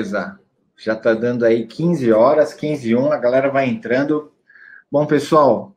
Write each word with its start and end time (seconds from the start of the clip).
Beleza. 0.00 0.40
Já 0.76 0.94
está 0.94 1.12
dando 1.12 1.44
aí 1.44 1.66
15 1.66 2.10
horas, 2.10 2.54
15 2.54 2.88
e 2.88 2.96
1, 2.96 3.12
a 3.12 3.18
galera 3.18 3.50
vai 3.50 3.68
entrando. 3.68 4.32
Bom, 4.90 5.04
pessoal, 5.04 5.76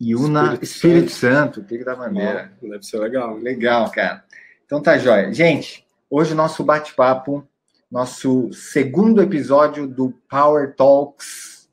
Iuna 0.00 0.54
Espírito, 0.54 0.64
Espírito 0.64 1.12
Santo, 1.12 1.62
Pico 1.62 1.84
da 1.84 1.94
Bandeira. 1.94 2.52
deve 2.62 2.82
ser 2.82 2.98
legal. 2.98 3.36
Legal, 3.36 3.90
cara. 3.90 4.24
Então 4.64 4.80
tá 4.80 4.96
jóia. 4.96 5.32
Gente, 5.34 5.86
hoje 6.08 6.32
o 6.32 6.36
nosso 6.36 6.64
bate-papo, 6.64 7.46
nosso 7.90 8.50
segundo 8.54 9.22
episódio 9.22 9.86
do 9.86 10.12
Power 10.30 10.74
Talks. 10.74 11.68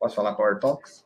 Posso 0.00 0.16
falar 0.16 0.34
Power 0.34 0.58
Talks? 0.58 1.04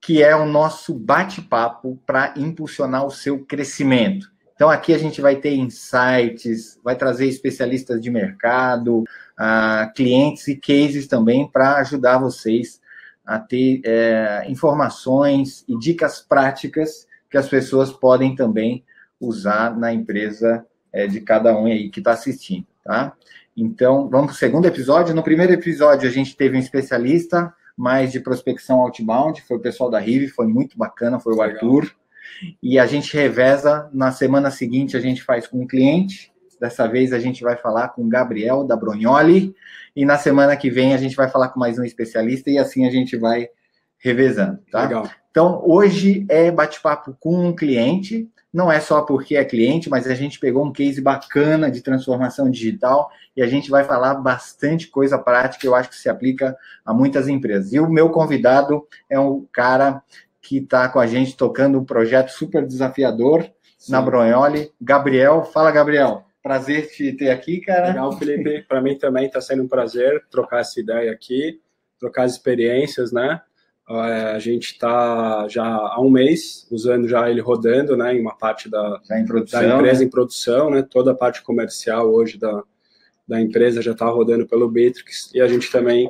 Que 0.00 0.22
é 0.22 0.36
o 0.36 0.46
nosso 0.46 0.94
bate-papo 0.94 2.00
para 2.06 2.32
impulsionar 2.36 3.04
o 3.04 3.10
seu 3.10 3.44
crescimento. 3.44 4.30
Então, 4.56 4.70
aqui 4.70 4.94
a 4.94 4.98
gente 4.98 5.20
vai 5.20 5.36
ter 5.36 5.54
insights, 5.54 6.80
vai 6.82 6.96
trazer 6.96 7.26
especialistas 7.26 8.00
de 8.00 8.10
mercado, 8.10 9.00
uh, 9.00 9.92
clientes 9.94 10.48
e 10.48 10.56
cases 10.56 11.06
também 11.06 11.46
para 11.46 11.76
ajudar 11.76 12.16
vocês 12.16 12.80
a 13.24 13.38
ter 13.38 13.82
é, 13.84 14.44
informações 14.48 15.62
e 15.68 15.76
dicas 15.78 16.20
práticas 16.20 17.06
que 17.28 17.36
as 17.36 17.48
pessoas 17.48 17.92
podem 17.92 18.34
também 18.36 18.84
usar 19.20 19.76
na 19.76 19.92
empresa 19.92 20.64
é, 20.92 21.06
de 21.06 21.20
cada 21.20 21.54
um 21.54 21.66
aí 21.66 21.90
que 21.90 21.98
está 21.98 22.12
assistindo, 22.12 22.66
tá? 22.84 23.12
Então, 23.54 24.08
vamos 24.08 24.26
para 24.26 24.34
o 24.34 24.38
segundo 24.38 24.66
episódio. 24.66 25.14
No 25.14 25.24
primeiro 25.24 25.52
episódio, 25.52 26.08
a 26.08 26.12
gente 26.12 26.36
teve 26.36 26.56
um 26.56 26.60
especialista 26.60 27.52
mais 27.76 28.12
de 28.12 28.20
prospecção 28.20 28.80
outbound, 28.80 29.42
foi 29.42 29.56
o 29.56 29.60
pessoal 29.60 29.90
da 29.90 29.98
Rive, 29.98 30.28
foi 30.28 30.46
muito 30.46 30.78
bacana, 30.78 31.18
foi 31.18 31.34
o 31.34 31.42
Arthur 31.42 31.92
e 32.62 32.78
a 32.78 32.86
gente 32.86 33.14
reveza. 33.16 33.88
Na 33.92 34.12
semana 34.12 34.50
seguinte, 34.50 34.96
a 34.96 35.00
gente 35.00 35.22
faz 35.22 35.46
com 35.46 35.62
um 35.62 35.66
cliente. 35.66 36.32
Dessa 36.60 36.86
vez, 36.86 37.12
a 37.12 37.18
gente 37.18 37.42
vai 37.42 37.56
falar 37.56 37.88
com 37.88 38.02
o 38.02 38.08
Gabriel 38.08 38.64
da 38.64 38.76
Bronioli. 38.76 39.54
E 39.94 40.04
na 40.04 40.18
semana 40.18 40.56
que 40.56 40.70
vem, 40.70 40.94
a 40.94 40.98
gente 40.98 41.16
vai 41.16 41.28
falar 41.28 41.48
com 41.48 41.60
mais 41.60 41.78
um 41.78 41.84
especialista. 41.84 42.50
E 42.50 42.58
assim 42.58 42.86
a 42.86 42.90
gente 42.90 43.16
vai 43.16 43.48
revezando, 43.98 44.58
tá? 44.70 44.82
Legal. 44.82 45.10
Então, 45.30 45.62
hoje 45.66 46.24
é 46.28 46.50
bate-papo 46.50 47.16
com 47.20 47.48
um 47.48 47.54
cliente. 47.54 48.28
Não 48.52 48.72
é 48.72 48.80
só 48.80 49.02
porque 49.02 49.36
é 49.36 49.44
cliente, 49.44 49.90
mas 49.90 50.06
a 50.06 50.14
gente 50.14 50.38
pegou 50.38 50.64
um 50.64 50.72
case 50.72 50.98
bacana 51.02 51.70
de 51.70 51.82
transformação 51.82 52.50
digital 52.50 53.10
e 53.36 53.42
a 53.42 53.46
gente 53.46 53.68
vai 53.68 53.84
falar 53.84 54.14
bastante 54.14 54.88
coisa 54.88 55.18
prática, 55.18 55.66
eu 55.66 55.74
acho 55.74 55.90
que 55.90 55.96
se 55.96 56.08
aplica 56.08 56.56
a 56.86 56.94
muitas 56.94 57.28
empresas. 57.28 57.74
E 57.74 57.78
o 57.78 57.90
meu 57.90 58.08
convidado 58.08 58.86
é 59.10 59.20
um 59.20 59.46
cara 59.52 60.02
que 60.46 60.58
está 60.58 60.88
com 60.88 61.00
a 61.00 61.06
gente 61.06 61.36
tocando 61.36 61.76
um 61.76 61.84
projeto 61.84 62.28
super 62.28 62.64
desafiador 62.64 63.42
Sim. 63.76 63.92
na 63.92 64.00
Bronholi. 64.00 64.70
Gabriel, 64.80 65.42
fala 65.42 65.72
Gabriel. 65.72 66.24
Prazer 66.40 66.88
te 66.88 67.12
ter 67.12 67.30
aqui, 67.30 67.60
cara. 67.60 67.88
Legal, 67.88 68.12
Felipe. 68.16 68.62
Para 68.68 68.80
mim 68.80 68.96
também 68.96 69.26
está 69.26 69.40
sendo 69.40 69.64
um 69.64 69.68
prazer 69.68 70.24
trocar 70.30 70.60
essa 70.60 70.78
ideia 70.78 71.10
aqui, 71.10 71.60
trocar 71.98 72.22
as 72.22 72.32
experiências, 72.32 73.10
né? 73.10 73.40
É, 73.88 74.32
a 74.32 74.38
gente 74.38 74.72
está 74.72 75.48
já 75.48 75.64
há 75.64 76.00
um 76.00 76.10
mês 76.10 76.68
usando 76.70 77.08
já 77.08 77.28
ele 77.28 77.40
rodando, 77.40 77.96
né, 77.96 78.14
em 78.14 78.20
uma 78.20 78.36
parte 78.36 78.68
da, 78.68 79.00
produção, 79.26 79.60
da 79.60 79.76
empresa 79.76 80.00
né? 80.00 80.06
em 80.06 80.10
produção, 80.10 80.70
né? 80.70 80.82
Toda 80.88 81.10
a 81.10 81.14
parte 81.14 81.42
comercial 81.42 82.12
hoje 82.12 82.38
da, 82.38 82.62
da 83.26 83.40
empresa 83.40 83.82
já 83.82 83.92
está 83.92 84.06
rodando 84.06 84.46
pelo 84.46 84.70
Bitrix 84.70 85.32
e 85.34 85.40
a 85.40 85.48
gente 85.48 85.70
também 85.70 86.08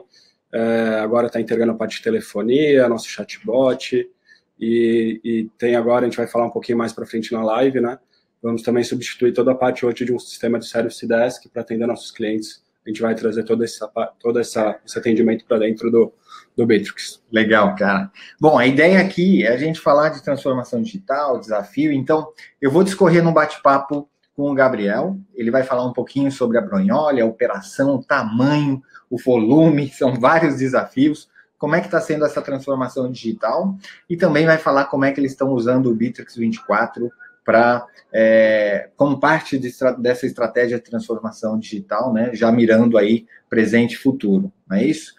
é, 0.53 1.01
agora 1.01 1.27
está 1.27 1.41
integrando 1.41 1.73
a 1.73 1.77
parte 1.77 1.97
de 1.97 2.03
telefonia, 2.03 2.89
nosso 2.89 3.09
chatbot, 3.09 4.11
e, 4.59 5.21
e, 5.23 5.51
tem 5.59 5.77
agora, 5.77 6.07
a 6.07 6.09
gente 6.09 6.17
vai 6.17 6.27
falar 6.27 6.47
um 6.47 6.51
pouquinho 6.51 6.79
mais 6.79 6.93
para 6.93 7.07
frente 7.07 7.33
na 7.33 7.45
live, 7.45 7.81
né? 7.81 7.99
Vamos 8.43 8.63
também 8.63 8.85
substituir 8.85 9.33
toda 9.33 9.53
a 9.53 9.55
parte 9.55 9.85
hoje 9.85 10.05
de 10.05 10.13
um 10.13 10.19
sistema 10.19 10.59
de 10.59 10.67
Service 10.67 11.07
Desk 11.07 11.49
para 11.49 11.63
atender 11.63 11.87
nossos 11.87 12.11
clientes. 12.11 12.63
A 12.85 12.89
gente 12.89 13.03
vai 13.03 13.15
trazer 13.15 13.43
todo, 13.43 13.65
esse, 13.65 13.81
todo 14.21 14.39
essa, 14.39 14.79
esse 14.87 14.99
atendimento 14.99 15.45
para 15.45 15.59
dentro 15.59 15.91
do, 15.91 16.13
do 16.57 16.63
Matrix. 16.63 17.21
Legal, 17.33 17.75
cara. 17.75 18.11
Bom, 18.41 18.57
a 18.57 18.67
ideia 18.67 19.01
aqui 19.01 19.45
é 19.45 19.53
a 19.53 19.57
gente 19.57 19.81
falar 19.81 20.11
de 20.11 20.23
transformação 20.23 20.81
digital, 20.81 21.41
desafio. 21.41 21.93
Então, 21.93 22.29
eu 22.61 22.71
vou 22.71 22.85
discorrer 22.85 23.25
num 23.25 23.33
bate-papo 23.33 24.09
com 24.35 24.51
o 24.51 24.55
Gabriel. 24.55 25.19
Ele 25.35 25.51
vai 25.51 25.65
falar 25.65 25.85
um 25.85 25.93
pouquinho 25.93 26.31
sobre 26.31 26.57
a 26.57 26.61
Bronholi, 26.61 27.21
a 27.21 27.27
operação, 27.27 27.97
o 27.97 28.05
tamanho, 28.05 28.81
o 29.11 29.19
volume, 29.19 29.89
são 29.93 30.15
vários 30.15 30.57
desafios 30.57 31.29
como 31.59 31.75
é 31.75 31.81
que 31.81 31.87
está 31.87 32.01
sendo 32.01 32.25
essa 32.25 32.43
transformação 32.43 33.11
digital 33.11 33.77
e 34.09 34.17
também 34.17 34.47
vai 34.47 34.59
falar 34.59 34.87
como 34.87 35.05
é 35.05 35.13
que 35.13 35.21
eles 35.21 35.33
estão 35.33 35.51
usando 35.51 35.91
o 35.91 35.95
Bitrix 35.95 36.37
24 36.37 37.11
para 37.45 37.87
é, 38.13 38.91
como 38.97 39.21
parte 39.21 39.57
de, 39.57 39.71
dessa 39.99 40.27
estratégia 40.27 40.79
de 40.79 40.85
transformação 40.85 41.59
digital, 41.59 42.13
né? 42.13 42.31
Já 42.35 42.51
mirando 42.51 42.99
aí 42.99 43.27
presente 43.49 43.93
e 43.93 43.99
futuro, 43.99 44.53
não 44.67 44.77
é 44.77 44.85
isso? 44.85 45.15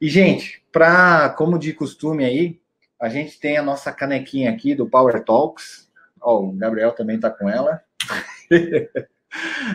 E 0.00 0.08
gente, 0.08 0.62
para 0.72 1.28
como 1.30 1.58
de 1.58 1.72
costume 1.72 2.24
aí, 2.24 2.60
a 3.00 3.08
gente 3.08 3.38
tem 3.38 3.58
a 3.58 3.62
nossa 3.62 3.92
canequinha 3.92 4.50
aqui 4.50 4.74
do 4.74 4.88
Power 4.88 5.22
Talks. 5.22 5.90
Oh, 6.20 6.48
o 6.48 6.52
Gabriel 6.52 6.92
também 6.92 7.16
está 7.16 7.30
com 7.30 7.48
ela. 7.48 7.82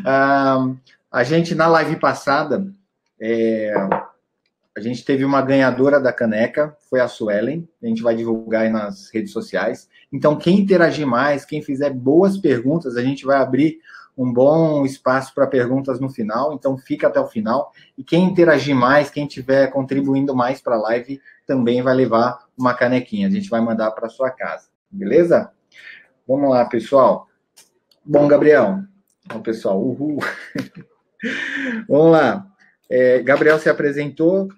ah, 0.03 0.73
a 1.11 1.23
gente 1.23 1.53
na 1.53 1.67
live 1.67 1.97
passada 1.97 2.65
é, 3.19 3.73
a 4.75 4.79
gente 4.79 5.03
teve 5.03 5.25
uma 5.25 5.41
ganhadora 5.41 5.99
da 5.99 6.13
caneca, 6.13 6.75
foi 6.89 7.01
a 7.01 7.07
Suelen. 7.07 7.67
A 7.83 7.87
gente 7.87 8.01
vai 8.01 8.15
divulgar 8.15 8.63
aí 8.63 8.69
nas 8.69 9.09
redes 9.13 9.31
sociais. 9.31 9.89
Então, 10.11 10.37
quem 10.37 10.59
interagir 10.59 11.05
mais, 11.05 11.43
quem 11.43 11.61
fizer 11.61 11.89
boas 11.89 12.37
perguntas, 12.37 12.95
a 12.95 13.01
gente 13.01 13.25
vai 13.25 13.37
abrir 13.37 13.79
um 14.17 14.31
bom 14.31 14.85
espaço 14.85 15.33
para 15.33 15.47
perguntas 15.47 15.99
no 15.99 16.09
final. 16.09 16.53
Então, 16.53 16.77
fica 16.77 17.07
até 17.07 17.19
o 17.19 17.27
final. 17.27 17.73
E 17.97 18.03
quem 18.03 18.23
interagir 18.23 18.75
mais, 18.75 19.09
quem 19.09 19.27
tiver 19.27 19.67
contribuindo 19.67 20.33
mais 20.33 20.61
para 20.61 20.75
a 20.75 20.81
live, 20.81 21.19
também 21.45 21.81
vai 21.81 21.93
levar 21.93 22.45
uma 22.57 22.73
canequinha. 22.73 23.27
A 23.27 23.31
gente 23.31 23.49
vai 23.49 23.59
mandar 23.59 23.91
para 23.91 24.07
sua 24.07 24.31
casa. 24.31 24.69
Beleza? 24.89 25.51
Vamos 26.25 26.49
lá, 26.49 26.63
pessoal. 26.63 27.27
Bom, 28.05 28.25
Gabriel. 28.25 28.79
Bom, 29.27 29.41
pessoal, 29.41 29.81
uhul. 29.81 30.19
Vamos 31.87 32.11
lá. 32.11 32.50
É, 32.91 33.21
Gabriel 33.21 33.57
se 33.57 33.69
apresentou. 33.69 34.49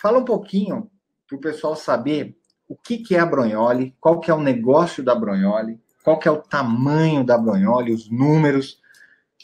Fala 0.00 0.18
um 0.18 0.24
pouquinho 0.24 0.88
para 1.26 1.36
o 1.36 1.40
pessoal 1.40 1.74
saber 1.74 2.36
o 2.68 2.76
que, 2.76 2.98
que 2.98 3.16
é 3.16 3.18
a 3.18 3.26
Bronholi, 3.26 3.96
qual 4.00 4.20
que 4.20 4.30
é 4.30 4.34
o 4.34 4.40
negócio 4.40 5.02
da 5.02 5.12
Bronholi, 5.12 5.76
qual 6.04 6.16
que 6.18 6.28
é 6.28 6.30
o 6.30 6.36
tamanho 6.36 7.24
da 7.24 7.36
Bronholi, 7.36 7.92
os 7.92 8.08
números. 8.08 8.78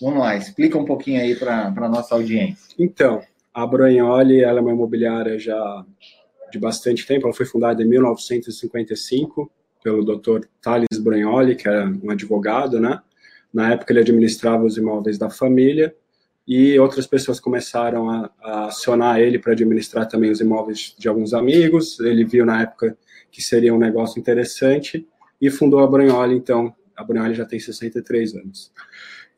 Vamos 0.01 0.21
lá, 0.21 0.37
explica 0.37 0.79
um 0.79 0.85
pouquinho 0.85 1.21
aí 1.21 1.35
para 1.35 1.67
a 1.67 1.89
nossa 1.89 2.15
audiência. 2.15 2.75
Então, 2.79 3.21
a 3.53 3.67
Bronholi 3.67 4.43
ela 4.43 4.61
é 4.61 4.63
uma 4.63 4.71
imobiliária 4.71 5.39
já 5.41 5.85
de 6.53 6.59
bastante 6.61 7.05
tempo, 7.05 7.27
ela 7.27 7.35
foi 7.35 7.47
fundada 7.47 7.83
em 7.83 7.89
1955 7.89 9.51
pelo 9.83 10.05
Dr. 10.05 10.47
Thales 10.63 10.99
Bronholi, 11.01 11.57
que 11.57 11.67
era 11.67 11.85
um 11.85 12.11
advogado, 12.11 12.79
né? 12.79 13.01
Na 13.53 13.73
época 13.73 13.93
ele 13.93 14.01
administrava 14.01 14.65
os 14.65 14.77
imóveis 14.77 15.19
da 15.19 15.29
família 15.29 15.93
e 16.47 16.79
outras 16.79 17.07
pessoas 17.07 17.41
começaram 17.41 18.09
a, 18.09 18.31
a 18.43 18.67
acionar 18.67 19.19
ele 19.19 19.39
para 19.39 19.53
administrar 19.53 20.07
também 20.07 20.31
os 20.31 20.41
imóveis 20.41 20.95
de 20.97 21.09
alguns 21.09 21.35
amigos. 21.35 21.99
Ele 22.01 22.25
viu 22.25 22.47
na 22.47 22.63
época 22.63 22.97
que 23.31 23.43
seria 23.43 23.75
um 23.75 23.79
negócio 23.79 24.21
interessante 24.21 25.07
e 25.41 25.51
fundou 25.51 25.81
a 25.81 25.87
Branholi. 25.87 26.37
Então, 26.37 26.75
a 26.97 27.03
Branholi 27.03 27.35
já 27.35 27.45
tem 27.45 27.59
63 27.59 28.37
anos. 28.37 28.73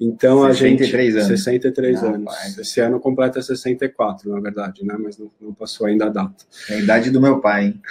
Então 0.00 0.46
63 0.46 1.16
a 1.16 1.20
gente. 1.20 1.26
Anos. 1.26 1.40
63 1.40 2.04
ah, 2.04 2.06
anos. 2.06 2.24
Pai. 2.24 2.48
Esse 2.60 2.80
ano 2.80 3.00
completa 3.00 3.42
64, 3.42 4.30
na 4.30 4.40
verdade, 4.40 4.84
né? 4.84 4.94
Mas 4.98 5.18
não, 5.18 5.30
não 5.40 5.52
passou 5.52 5.86
ainda 5.86 6.06
a 6.06 6.08
data. 6.08 6.44
É 6.70 6.74
a 6.74 6.78
idade 6.78 7.10
do 7.10 7.20
meu 7.20 7.40
pai, 7.40 7.66
hein? 7.66 7.82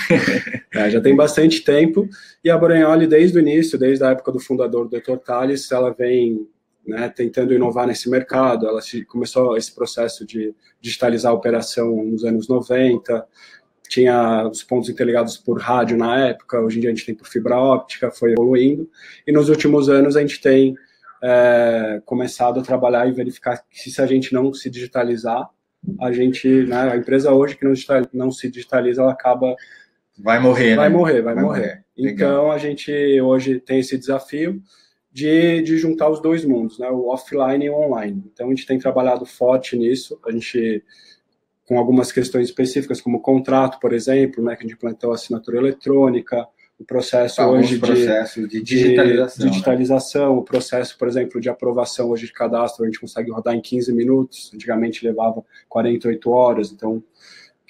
é, 0.72 0.88
já 0.88 1.00
tem 1.00 1.14
bastante 1.14 1.62
tempo. 1.62 2.08
E 2.42 2.48
a 2.48 2.56
Branholi, 2.56 3.06
desde 3.06 3.36
o 3.36 3.40
início, 3.40 3.78
desde 3.78 4.02
a 4.02 4.10
época 4.10 4.32
do 4.32 4.40
fundador, 4.40 4.88
do 4.88 4.98
Dr. 4.98 5.18
Tales, 5.18 5.70
ela 5.70 5.92
vem 5.92 6.48
né, 6.86 7.08
tentando 7.08 7.54
inovar 7.54 7.86
nesse 7.86 8.08
mercado. 8.10 8.66
Ela 8.66 8.80
se, 8.80 9.04
começou 9.04 9.56
esse 9.56 9.74
processo 9.74 10.26
de 10.26 10.54
digitalizar 10.80 11.32
a 11.32 11.34
operação 11.34 12.04
nos 12.04 12.24
anos 12.24 12.48
90, 12.48 13.26
tinha 13.88 14.48
os 14.48 14.62
pontos 14.62 14.88
interligados 14.88 15.36
por 15.36 15.60
rádio 15.60 15.96
na 15.98 16.28
época, 16.28 16.60
hoje 16.60 16.78
em 16.78 16.80
dia 16.80 16.90
a 16.90 16.94
gente 16.94 17.04
tem 17.04 17.14
por 17.14 17.26
fibra 17.26 17.58
óptica, 17.58 18.10
foi 18.10 18.32
evoluindo, 18.32 18.88
e 19.26 19.32
nos 19.32 19.50
últimos 19.50 19.90
anos 19.90 20.16
a 20.16 20.20
gente 20.22 20.40
tem 20.40 20.74
é, 21.22 22.00
começado 22.06 22.58
a 22.58 22.62
trabalhar 22.62 23.06
e 23.06 23.12
verificar 23.12 23.62
que 23.70 23.90
se 23.90 24.00
a 24.00 24.06
gente 24.06 24.32
não 24.32 24.52
se 24.54 24.70
digitalizar, 24.70 25.46
a 26.00 26.10
gente, 26.10 26.48
né, 26.64 26.92
a 26.92 26.96
empresa 26.96 27.32
hoje 27.32 27.56
que 27.56 27.64
não, 27.64 27.74
não 28.12 28.30
se 28.30 28.50
digitaliza, 28.50 29.02
ela 29.02 29.12
acaba 29.12 29.54
vai 30.18 30.38
morrer, 30.38 30.74
vai 30.74 30.88
né? 30.88 30.96
morrer, 30.96 31.22
vai, 31.22 31.34
vai 31.34 31.44
morrer. 31.44 31.60
morrer. 31.60 31.84
Então 31.96 32.50
a 32.50 32.58
gente 32.58 32.92
hoje 33.20 33.60
tem 33.60 33.80
esse 33.80 33.98
desafio 33.98 34.62
de, 35.12 35.62
de 35.62 35.76
juntar 35.76 36.08
os 36.08 36.20
dois 36.20 36.44
mundos, 36.44 36.78
né, 36.78 36.88
o 36.88 37.08
offline 37.08 37.66
e 37.66 37.70
o 37.70 37.74
online. 37.74 38.24
Então, 38.32 38.46
a 38.46 38.50
gente 38.50 38.66
tem 38.66 38.78
trabalhado 38.78 39.26
forte 39.26 39.76
nisso, 39.76 40.18
a 40.26 40.32
gente, 40.32 40.82
com 41.66 41.78
algumas 41.78 42.10
questões 42.10 42.48
específicas, 42.48 43.00
como 43.00 43.20
contrato, 43.20 43.78
por 43.78 43.92
exemplo, 43.92 44.42
né, 44.42 44.56
que 44.56 44.64
a 44.64 44.66
gente 44.66 44.76
implantou 44.76 45.12
assinatura 45.12 45.58
eletrônica, 45.58 46.48
o 46.78 46.84
processo 46.84 47.40
Alguns 47.40 47.66
hoje 47.66 47.78
de, 47.78 48.48
de 48.48 48.62
digitalização. 48.62 49.44
de 49.44 49.50
digitalização, 49.50 50.38
o 50.38 50.42
processo, 50.42 50.98
por 50.98 51.06
exemplo, 51.06 51.40
de 51.40 51.48
aprovação 51.48 52.10
hoje 52.10 52.26
de 52.26 52.32
cadastro, 52.32 52.82
a 52.82 52.86
gente 52.86 52.98
consegue 52.98 53.30
rodar 53.30 53.54
em 53.54 53.60
15 53.60 53.92
minutos, 53.92 54.50
antigamente 54.52 55.04
levava 55.06 55.44
48 55.68 56.30
horas, 56.30 56.72
então 56.72 57.02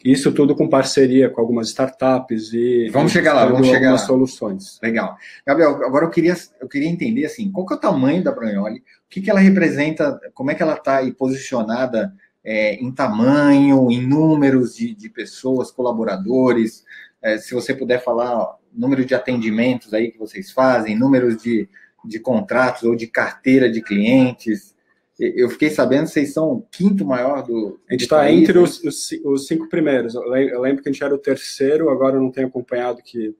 isso 0.04 0.32
tudo 0.32 0.54
com 0.56 0.68
parceria 0.68 1.30
com 1.30 1.40
algumas 1.40 1.68
startups 1.68 2.52
e 2.52 2.88
Vamos 2.90 3.12
chegar 3.12 3.34
lá, 3.34 3.46
vamos 3.46 3.68
chegar 3.68 3.92
lá. 3.92 3.98
soluções. 3.98 4.78
Legal. 4.82 5.16
Gabriel, 5.46 5.84
agora 5.84 6.06
eu 6.06 6.10
queria, 6.10 6.34
eu 6.60 6.68
queria 6.68 6.88
entender 6.88 7.24
assim, 7.24 7.50
qual 7.50 7.66
que 7.66 7.74
é 7.74 7.76
o 7.76 7.80
tamanho 7.80 8.22
da 8.22 8.32
Brunholi, 8.32 8.78
o 8.78 8.82
que, 9.08 9.20
que 9.20 9.30
ela 9.30 9.40
representa, 9.40 10.20
como 10.34 10.50
é 10.50 10.54
que 10.54 10.62
ela 10.62 10.74
está 10.74 11.00
posicionada 11.16 12.12
é, 12.44 12.74
em 12.74 12.90
tamanho, 12.90 13.90
em 13.90 14.04
números 14.04 14.76
de, 14.76 14.94
de 14.94 15.08
pessoas, 15.08 15.70
colaboradores, 15.70 16.84
é, 17.22 17.38
se 17.38 17.54
você 17.54 17.72
puder 17.72 18.02
falar 18.02 18.36
ó, 18.36 18.56
número 18.72 19.04
de 19.04 19.14
atendimentos 19.14 19.94
aí 19.94 20.10
que 20.10 20.18
vocês 20.18 20.50
fazem, 20.50 20.98
números 20.98 21.40
de, 21.40 21.68
de 22.04 22.18
contratos 22.18 22.82
ou 22.82 22.96
de 22.96 23.06
carteira 23.06 23.70
de 23.70 23.80
clientes. 23.80 24.74
Eu 25.18 25.50
fiquei 25.50 25.68
sabendo 25.70 26.04
que 26.04 26.12
vocês 26.12 26.32
são 26.32 26.52
o 26.52 26.62
quinto 26.70 27.04
maior 27.04 27.42
do. 27.42 27.78
A 27.88 27.92
gente 27.92 28.04
está 28.04 28.30
entre 28.30 28.54
né? 28.54 28.60
os, 28.60 28.82
os, 28.82 29.10
os, 29.24 29.46
cinco 29.46 29.68
primeiros. 29.68 30.14
Eu 30.14 30.60
lembro 30.60 30.82
que 30.82 30.88
a 30.88 30.92
gente 30.92 31.04
era 31.04 31.14
o 31.14 31.18
terceiro, 31.18 31.90
agora 31.90 32.16
eu 32.16 32.20
não 32.20 32.30
tenho 32.30 32.48
acompanhado 32.48 33.02
que. 33.02 33.34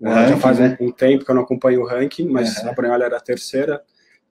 já 0.00 0.36
faz 0.38 0.58
né? 0.58 0.76
um, 0.80 0.86
um, 0.86 0.90
tempo 0.90 1.24
que 1.24 1.30
eu 1.30 1.34
não 1.34 1.42
acompanho 1.42 1.82
o 1.82 1.86
ranking, 1.86 2.28
mas 2.28 2.56
uhum. 2.58 2.70
a 2.70 2.72
Brunholi 2.72 3.02
era 3.02 3.18
a 3.18 3.20
terceira. 3.20 3.82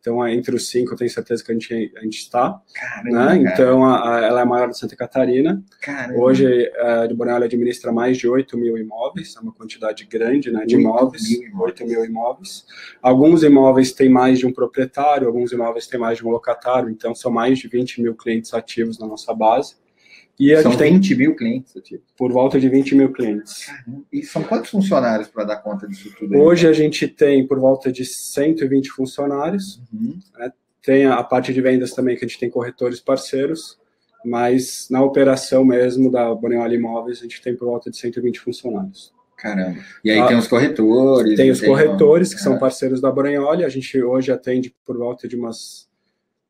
Então, 0.08 0.26
entre 0.26 0.56
os 0.56 0.70
cinco, 0.70 0.94
eu 0.94 0.98
tenho 0.98 1.10
certeza 1.10 1.44
que 1.44 1.52
a 1.52 1.54
gente, 1.54 1.94
a 1.98 2.00
gente 2.00 2.20
está. 2.20 2.62
Caramba, 2.74 3.26
né? 3.26 3.38
Então, 3.52 3.84
a, 3.84 4.16
a, 4.16 4.26
ela 4.26 4.40
é 4.40 4.44
a 4.44 4.46
maior 4.46 4.70
de 4.70 4.78
Santa 4.78 4.96
Catarina. 4.96 5.62
Caramba. 5.82 6.18
Hoje, 6.18 6.72
a 6.80 7.08
de 7.08 7.44
administra 7.44 7.92
mais 7.92 8.18
de 8.18 8.26
8 8.26 8.58
mil 8.58 8.78
imóveis, 8.78 9.36
é 9.36 9.42
uma 9.42 9.52
quantidade 9.52 10.06
grande 10.06 10.50
né, 10.50 10.66
de 10.66 10.78
8 10.78 10.82
imóveis, 10.82 11.30
mil 11.30 11.50
imóveis. 11.50 11.82
8 11.82 11.88
mil 11.88 12.06
imóveis. 12.06 12.66
Alguns 13.02 13.44
imóveis 13.44 13.92
têm 13.92 14.08
mais 14.08 14.40
de 14.40 14.48
um 14.48 14.54
proprietário, 14.54 15.28
alguns 15.28 15.52
imóveis 15.52 15.88
têm 15.88 16.00
mais 16.00 16.20
de 16.20 16.26
um 16.26 16.30
locatário, 16.30 16.90
então 16.90 17.14
são 17.14 17.30
mais 17.30 17.60
de 17.60 17.68
20 17.68 18.02
mil 18.02 18.16
clientes 18.16 18.54
ativos 18.54 18.98
na 18.98 19.08
nossa 19.08 19.34
base. 19.34 19.76
E 20.40 20.54
a 20.54 20.62
são 20.62 20.72
gente 20.72 20.80
tem 20.80 20.94
20 20.94 21.16
mil 21.16 21.36
clientes 21.36 21.76
ativos. 21.76 22.06
Por 22.16 22.32
volta 22.32 22.60
de 22.60 22.70
20 22.70 22.96
mil 22.96 23.12
clientes. 23.12 23.68
E 24.14 24.24
são 24.24 24.44
quantos 24.44 24.70
funcionários 24.70 25.28
para 25.28 25.44
dar 25.44 25.58
conta 25.58 25.88
disso 25.88 26.14
tudo? 26.18 26.36
Aí? 26.36 26.40
Hoje 26.40 26.68
a 26.68 26.74
gente 26.74 27.08
tem 27.08 27.46
por 27.48 27.60
volta 27.60 27.92
de 27.92 28.06
120 28.06 28.92
funcionários. 28.92 29.82
Uhum. 29.92 30.20
Né? 30.38 30.52
Tem 30.84 31.06
a 31.06 31.24
parte 31.24 31.52
de 31.52 31.60
vendas 31.60 31.92
também, 31.92 32.16
que 32.16 32.24
a 32.24 32.28
gente 32.28 32.40
tem 32.40 32.50
corretores 32.50 33.00
parceiros. 33.00 33.80
Mas 34.24 34.88
na 34.92 35.04
operação 35.04 35.66
mesmo 35.66 36.12
da 36.12 36.34
Boneoli 36.34 36.76
Imóveis, 36.76 37.20
a 37.20 37.24
gente 37.24 37.42
tem 37.42 37.56
por 37.56 37.66
volta 37.66 37.90
de 37.90 37.98
120 37.98 38.40
funcionários. 38.40 39.14
Caramba. 39.38 39.80
E 40.04 40.12
aí 40.12 40.20
ah, 40.20 40.28
tem 40.28 40.38
os 40.38 40.48
corretores. 40.48 41.36
Tem 41.36 41.52
os 41.52 41.62
corretores, 41.62 42.34
que 42.34 42.40
é. 42.40 42.44
são 42.44 42.58
parceiros 42.58 43.00
da 43.00 43.12
Boreoli. 43.12 43.64
A 43.64 43.70
gente 43.70 44.02
hoje 44.02 44.32
atende 44.32 44.76
por 44.86 44.98
volta 44.98 45.28
de 45.28 45.36
umas 45.36 45.88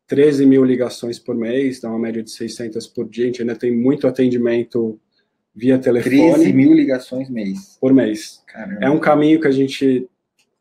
13 0.07 0.45
mil 0.45 0.63
ligações 0.63 1.19
por 1.19 1.35
mês, 1.35 1.81
dá 1.81 1.89
uma 1.89 1.99
média 1.99 2.23
de 2.23 2.31
600 2.31 2.87
por 2.87 3.07
dia. 3.07 3.25
A 3.25 3.27
gente 3.27 3.41
ainda 3.41 3.55
tem 3.55 3.75
muito 3.75 4.07
atendimento 4.07 4.99
via 5.53 5.77
telefone. 5.77 6.35
13 6.35 6.53
mil 6.53 6.73
ligações 6.73 7.29
mês. 7.29 7.77
Por 7.81 7.93
mês. 7.93 8.41
Caramba. 8.47 8.79
É 8.81 8.89
um 8.89 8.99
caminho 8.99 9.39
que 9.41 9.47
a 9.47 9.51
gente 9.51 10.07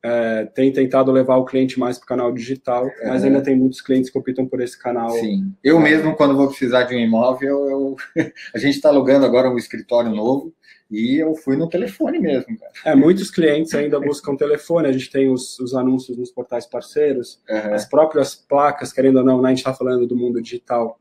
é, 0.03 0.47
tem 0.47 0.73
tentado 0.73 1.13
levar 1.13 1.37
o 1.37 1.45
cliente 1.45 1.79
mais 1.79 1.99
para 1.99 2.05
o 2.05 2.09
canal 2.09 2.33
digital, 2.33 2.89
é. 3.01 3.09
mas 3.09 3.23
ainda 3.23 3.43
tem 3.43 3.57
muitos 3.57 3.81
clientes 3.81 4.11
que 4.11 4.19
optam 4.19 4.47
por 4.47 4.61
esse 4.61 4.79
canal. 4.79 5.11
Sim. 5.11 5.53
Eu 5.63 5.79
mesmo, 5.79 6.17
quando 6.17 6.37
vou 6.37 6.49
precisar 6.49 6.85
de 6.85 6.95
um 6.95 6.99
imóvel, 6.99 7.69
eu... 7.69 7.97
a 8.55 8.59
gente 8.59 8.77
está 8.77 8.89
alugando 8.89 9.27
agora 9.27 9.51
um 9.51 9.59
escritório 9.59 10.11
novo. 10.11 10.53
E 10.91 11.17
eu 11.21 11.35
fui 11.35 11.57
no 11.57 11.69
telefone 11.69 12.19
mesmo, 12.19 12.57
cara. 12.59 12.73
É, 12.85 12.95
muitos 12.95 13.31
clientes 13.31 13.75
ainda 13.75 13.99
buscam 13.99 14.37
telefone, 14.37 14.87
a 14.87 14.93
gente 14.93 15.11
tem 15.11 15.29
os, 15.29 15.59
os 15.59 15.75
anúncios 15.75 16.17
nos 16.17 16.31
portais 16.31 16.65
parceiros, 16.65 17.43
uhum. 17.49 17.75
as 17.75 17.85
próprias 17.85 18.37
placas, 18.37 18.93
querendo 18.93 19.17
ou 19.17 19.25
não, 19.25 19.43
né, 19.43 19.49
a 19.49 19.51
gente 19.51 19.59
está 19.59 19.75
falando 19.75 20.07
do 20.07 20.17
mundo 20.17 20.41
digital, 20.41 21.01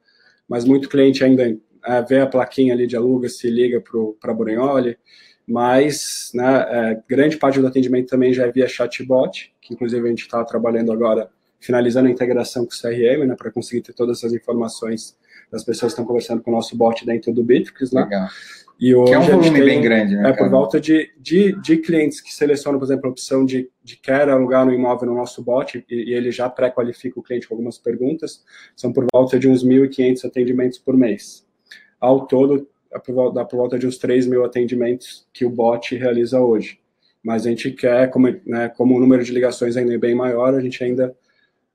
mas 0.50 0.66
muito 0.66 0.90
cliente 0.90 1.24
ainda 1.24 1.56
é, 1.86 2.02
vê 2.02 2.20
a 2.20 2.28
plaquinha 2.28 2.74
ali 2.74 2.88
de 2.88 2.96
aluga, 2.96 3.30
se 3.30 3.48
liga 3.48 3.82
para 4.20 4.32
a 4.32 4.34
Borenholi, 4.34 4.98
mas 5.48 6.32
né, 6.34 6.66
é, 6.68 7.04
grande 7.08 7.38
parte 7.38 7.60
do 7.60 7.68
atendimento 7.68 8.10
também 8.10 8.34
já 8.34 8.46
é 8.48 8.52
via 8.52 8.68
chatbot, 8.68 9.54
que 9.62 9.76
inclusive 9.76 10.04
a 10.04 10.10
gente 10.10 10.22
está 10.22 10.44
trabalhando 10.44 10.92
agora, 10.92 11.30
finalizando 11.60 12.08
a 12.08 12.12
integração 12.12 12.66
com 12.66 12.72
o 12.72 12.76
CRM, 12.76 13.28
né, 13.28 13.36
para 13.38 13.52
conseguir 13.52 13.82
ter 13.82 13.94
todas 13.94 14.18
essas 14.18 14.34
informações 14.34 15.16
das 15.52 15.64
pessoas 15.64 15.94
que 15.94 16.00
estão 16.00 16.06
conversando 16.06 16.42
com 16.42 16.52
o 16.52 16.54
nosso 16.54 16.76
bot 16.76 17.06
dentro 17.06 17.34
do 17.34 17.44
Bitrix, 17.44 17.92
né? 17.92 18.04
Legal. 18.04 18.28
E 18.80 18.94
hoje 18.94 19.12
que 19.12 19.16
é 19.16 19.20
um 19.20 19.26
volume 19.26 19.52
tem, 19.52 19.66
bem 19.66 19.82
grande, 19.82 20.16
né? 20.16 20.30
É 20.30 20.34
por 20.34 20.50
volta 20.50 20.82
de, 20.82 21.10
de, 21.18 21.54
de, 21.62 21.78
clientes 21.78 22.20
que 22.20 22.34
selecionam, 22.34 22.78
por 22.78 22.86
exemplo, 22.86 23.08
a 23.08 23.12
opção 23.12 23.46
de, 23.46 23.70
de 23.82 23.96
quer 23.96 24.28
alugar 24.28 24.66
no 24.66 24.74
imóvel 24.74 25.08
no 25.10 25.16
nosso 25.16 25.42
bot, 25.42 25.84
e, 25.90 25.96
e 25.96 26.14
ele 26.14 26.30
já 26.30 26.50
pré-qualifica 26.50 27.18
o 27.18 27.24
cliente 27.24 27.48
com 27.48 27.54
algumas 27.54 27.78
perguntas, 27.78 28.44
são 28.76 28.92
por 28.92 29.06
volta 29.14 29.40
de 29.40 29.48
uns 29.48 29.64
1.500 29.64 30.26
atendimentos 30.26 30.78
por 30.78 30.98
mês. 30.98 31.46
Ao 32.02 32.28
todo, 32.28 32.68
é 32.92 33.00
por, 33.00 33.32
dá 33.32 33.46
por 33.46 33.58
volta 33.58 33.80
de 33.80 33.88
uns 33.88 33.98
3 33.98 34.28
mil 34.28 34.44
atendimentos 34.44 35.26
que 35.34 35.46
o 35.46 35.50
bot 35.50 35.96
realiza 35.96 36.42
hoje. 36.42 36.80
Mas 37.24 37.46
a 37.46 37.50
gente 37.50 37.72
quer, 37.72 38.10
como, 38.10 38.28
né, 38.46 38.70
como 38.70 38.96
o 38.96 39.00
número 39.00 39.24
de 39.24 39.32
ligações 39.32 39.78
ainda 39.78 39.94
é 39.94 39.98
bem 39.98 40.14
maior, 40.14 40.54
a 40.54 40.60
gente 40.60 40.84
ainda 40.84 41.16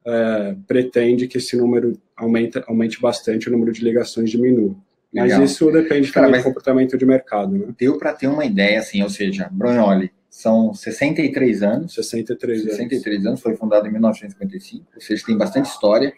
é, 0.05 0.55
pretende 0.67 1.27
que 1.27 1.39
esse 1.39 1.57
número 1.57 1.99
aumente, 2.21 2.63
aumente 2.67 3.01
bastante, 3.01 3.49
o 3.49 3.53
número 3.53 3.73
de 3.73 3.83
ligações 3.83 4.31
diminua. 4.31 4.77
Mas 5.13 5.25
Legal. 5.25 5.45
isso 5.45 5.71
depende 5.73 6.13
Cara, 6.13 6.27
também 6.27 6.41
do 6.41 6.45
comportamento 6.45 6.97
de 6.97 7.05
mercado, 7.05 7.53
né? 7.59 7.75
Deu 7.77 7.99
para 7.99 8.13
ter 8.13 8.29
uma 8.29 8.45
ideia, 8.45 8.79
assim, 8.79 9.03
ou 9.03 9.11
seja, 9.11 9.49
Brunholi 9.51 10.13
são 10.29 10.73
63 10.73 11.63
anos. 11.63 11.95
63 11.95 12.61
anos. 12.61 12.77
63 12.77 13.27
anos, 13.27 13.41
foi 13.41 13.57
fundado 13.57 13.89
em 13.89 13.91
1955, 13.91 14.87
ou 14.95 15.01
seja, 15.01 15.27
tem 15.27 15.37
bastante 15.37 15.67
história. 15.67 16.13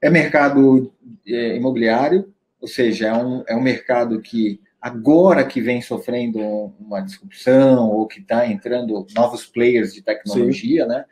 É 0.00 0.10
mercado 0.10 0.92
é, 1.26 1.56
imobiliário, 1.56 2.32
ou 2.60 2.66
seja, 2.66 3.08
é 3.08 3.14
um, 3.14 3.44
é 3.46 3.54
um 3.54 3.62
mercado 3.62 4.20
que 4.20 4.60
agora 4.80 5.44
que 5.44 5.60
vem 5.60 5.80
sofrendo 5.80 6.40
uma 6.80 7.00
disrupção 7.00 7.88
ou 7.88 8.06
que 8.06 8.20
está 8.20 8.46
entrando 8.46 9.06
novos 9.14 9.46
players 9.46 9.94
de 9.94 10.02
tecnologia, 10.02 10.82
Sim. 10.82 10.88
né? 10.88 11.04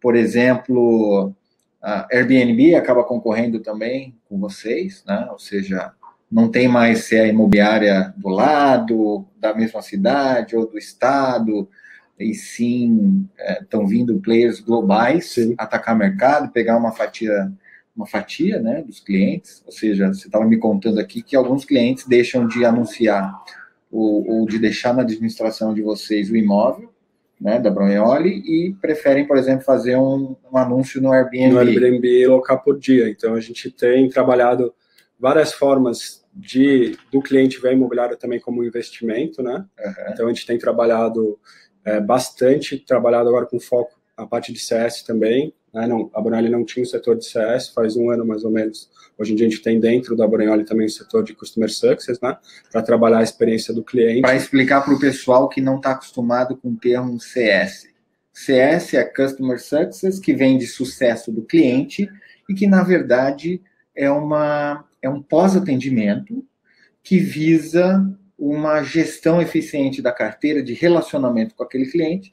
Por 0.00 0.16
exemplo, 0.16 1.34
a 1.82 2.06
Airbnb 2.12 2.74
acaba 2.74 3.04
concorrendo 3.04 3.60
também 3.60 4.14
com 4.28 4.38
vocês, 4.38 5.02
né? 5.06 5.28
Ou 5.30 5.38
seja, 5.38 5.92
não 6.30 6.50
tem 6.50 6.68
mais 6.68 7.04
se 7.04 7.16
é 7.16 7.28
imobiliária 7.28 8.14
do 8.16 8.28
lado, 8.28 9.26
da 9.38 9.54
mesma 9.54 9.82
cidade 9.82 10.56
ou 10.56 10.66
do 10.68 10.78
estado, 10.78 11.68
e 12.18 12.34
sim 12.34 13.26
estão 13.60 13.84
é, 13.84 13.86
vindo 13.86 14.20
players 14.20 14.60
globais 14.60 15.32
sim. 15.32 15.54
atacar 15.58 15.96
mercado, 15.96 16.52
pegar 16.52 16.76
uma 16.76 16.92
fatia 16.92 17.50
uma 17.96 18.06
fatia 18.06 18.60
né, 18.60 18.82
dos 18.82 19.00
clientes, 19.00 19.62
ou 19.66 19.72
seja, 19.72 20.08
você 20.08 20.26
estava 20.26 20.46
me 20.46 20.56
contando 20.56 20.98
aqui 20.98 21.22
que 21.22 21.36
alguns 21.36 21.64
clientes 21.64 22.06
deixam 22.06 22.46
de 22.46 22.64
anunciar 22.64 23.34
ou, 23.90 24.26
ou 24.26 24.46
de 24.46 24.58
deixar 24.58 24.94
na 24.94 25.02
administração 25.02 25.74
de 25.74 25.82
vocês 25.82 26.30
o 26.30 26.36
imóvel, 26.36 26.90
né, 27.40 27.58
da 27.58 27.70
Brunholi, 27.70 28.42
e 28.44 28.74
preferem, 28.80 29.26
por 29.26 29.36
exemplo, 29.38 29.64
fazer 29.64 29.96
um, 29.96 30.36
um 30.52 30.58
anúncio 30.58 31.00
no 31.00 31.12
Airbnb. 31.12 31.52
No 31.52 31.58
Airbnb 31.58 32.26
local 32.26 32.60
por 32.60 32.78
dia. 32.78 33.08
Então, 33.08 33.34
a 33.34 33.40
gente 33.40 33.70
tem 33.70 34.08
trabalhado 34.08 34.74
várias 35.18 35.52
formas 35.52 36.20
de 36.34 36.96
do 37.12 37.20
cliente 37.20 37.60
ver 37.60 37.72
imobiliário 37.72 38.16
também 38.16 38.40
como 38.40 38.64
investimento, 38.64 39.42
né? 39.42 39.64
Uhum. 39.78 40.12
Então 40.12 40.26
a 40.26 40.28
gente 40.32 40.46
tem 40.46 40.58
trabalhado 40.58 41.38
é, 41.84 42.00
bastante, 42.00 42.78
trabalhado 42.78 43.28
agora 43.28 43.46
com 43.46 43.58
foco 43.60 44.00
na 44.16 44.26
parte 44.26 44.52
de 44.52 44.58
CS 44.58 45.02
também. 45.02 45.52
Né? 45.72 45.86
Não, 45.86 46.10
a 46.14 46.20
Brunelli 46.20 46.48
não 46.48 46.64
tinha 46.64 46.82
o 46.82 46.86
setor 46.86 47.16
de 47.16 47.24
CS, 47.24 47.68
faz 47.68 47.96
um 47.96 48.10
ano 48.10 48.26
mais 48.26 48.44
ou 48.44 48.50
menos. 48.50 48.90
Hoje 49.18 49.32
em 49.32 49.36
dia 49.36 49.46
a 49.46 49.50
gente 49.50 49.62
tem 49.62 49.78
dentro 49.78 50.16
da 50.16 50.26
Brunelli 50.26 50.64
também 50.64 50.86
o 50.86 50.90
setor 50.90 51.22
de 51.22 51.34
Customer 51.34 51.70
Success, 51.70 52.20
né? 52.20 52.36
Para 52.70 52.82
trabalhar 52.82 53.18
a 53.18 53.22
experiência 53.22 53.72
do 53.72 53.84
cliente. 53.84 54.22
Para 54.22 54.36
explicar 54.36 54.82
para 54.82 54.94
o 54.94 55.00
pessoal 55.00 55.48
que 55.48 55.60
não 55.60 55.76
está 55.76 55.92
acostumado 55.92 56.56
com 56.56 56.70
o 56.70 56.76
termo 56.76 57.20
CS. 57.20 57.88
CS 58.32 58.94
é 58.94 59.04
Customer 59.04 59.60
Success, 59.60 60.18
que 60.18 60.32
vem 60.32 60.58
de 60.58 60.66
sucesso 60.66 61.30
do 61.30 61.42
cliente 61.42 62.08
e 62.48 62.54
que, 62.54 62.66
na 62.66 62.82
verdade, 62.82 63.62
é 63.94 64.10
uma 64.10 64.84
é 65.02 65.08
um 65.08 65.22
pós-atendimento 65.22 66.44
que 67.02 67.18
visa 67.18 68.06
uma 68.38 68.82
gestão 68.82 69.40
eficiente 69.40 70.00
da 70.00 70.12
carteira 70.12 70.62
de 70.62 70.72
relacionamento 70.72 71.54
com 71.54 71.62
aquele 71.62 71.86
cliente 71.86 72.30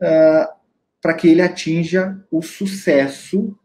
uh, 0.00 0.59
para 1.00 1.14
que 1.14 1.28
ele 1.28 1.42
atinja 1.42 2.18
o 2.30 2.42
sucesso 2.42 3.56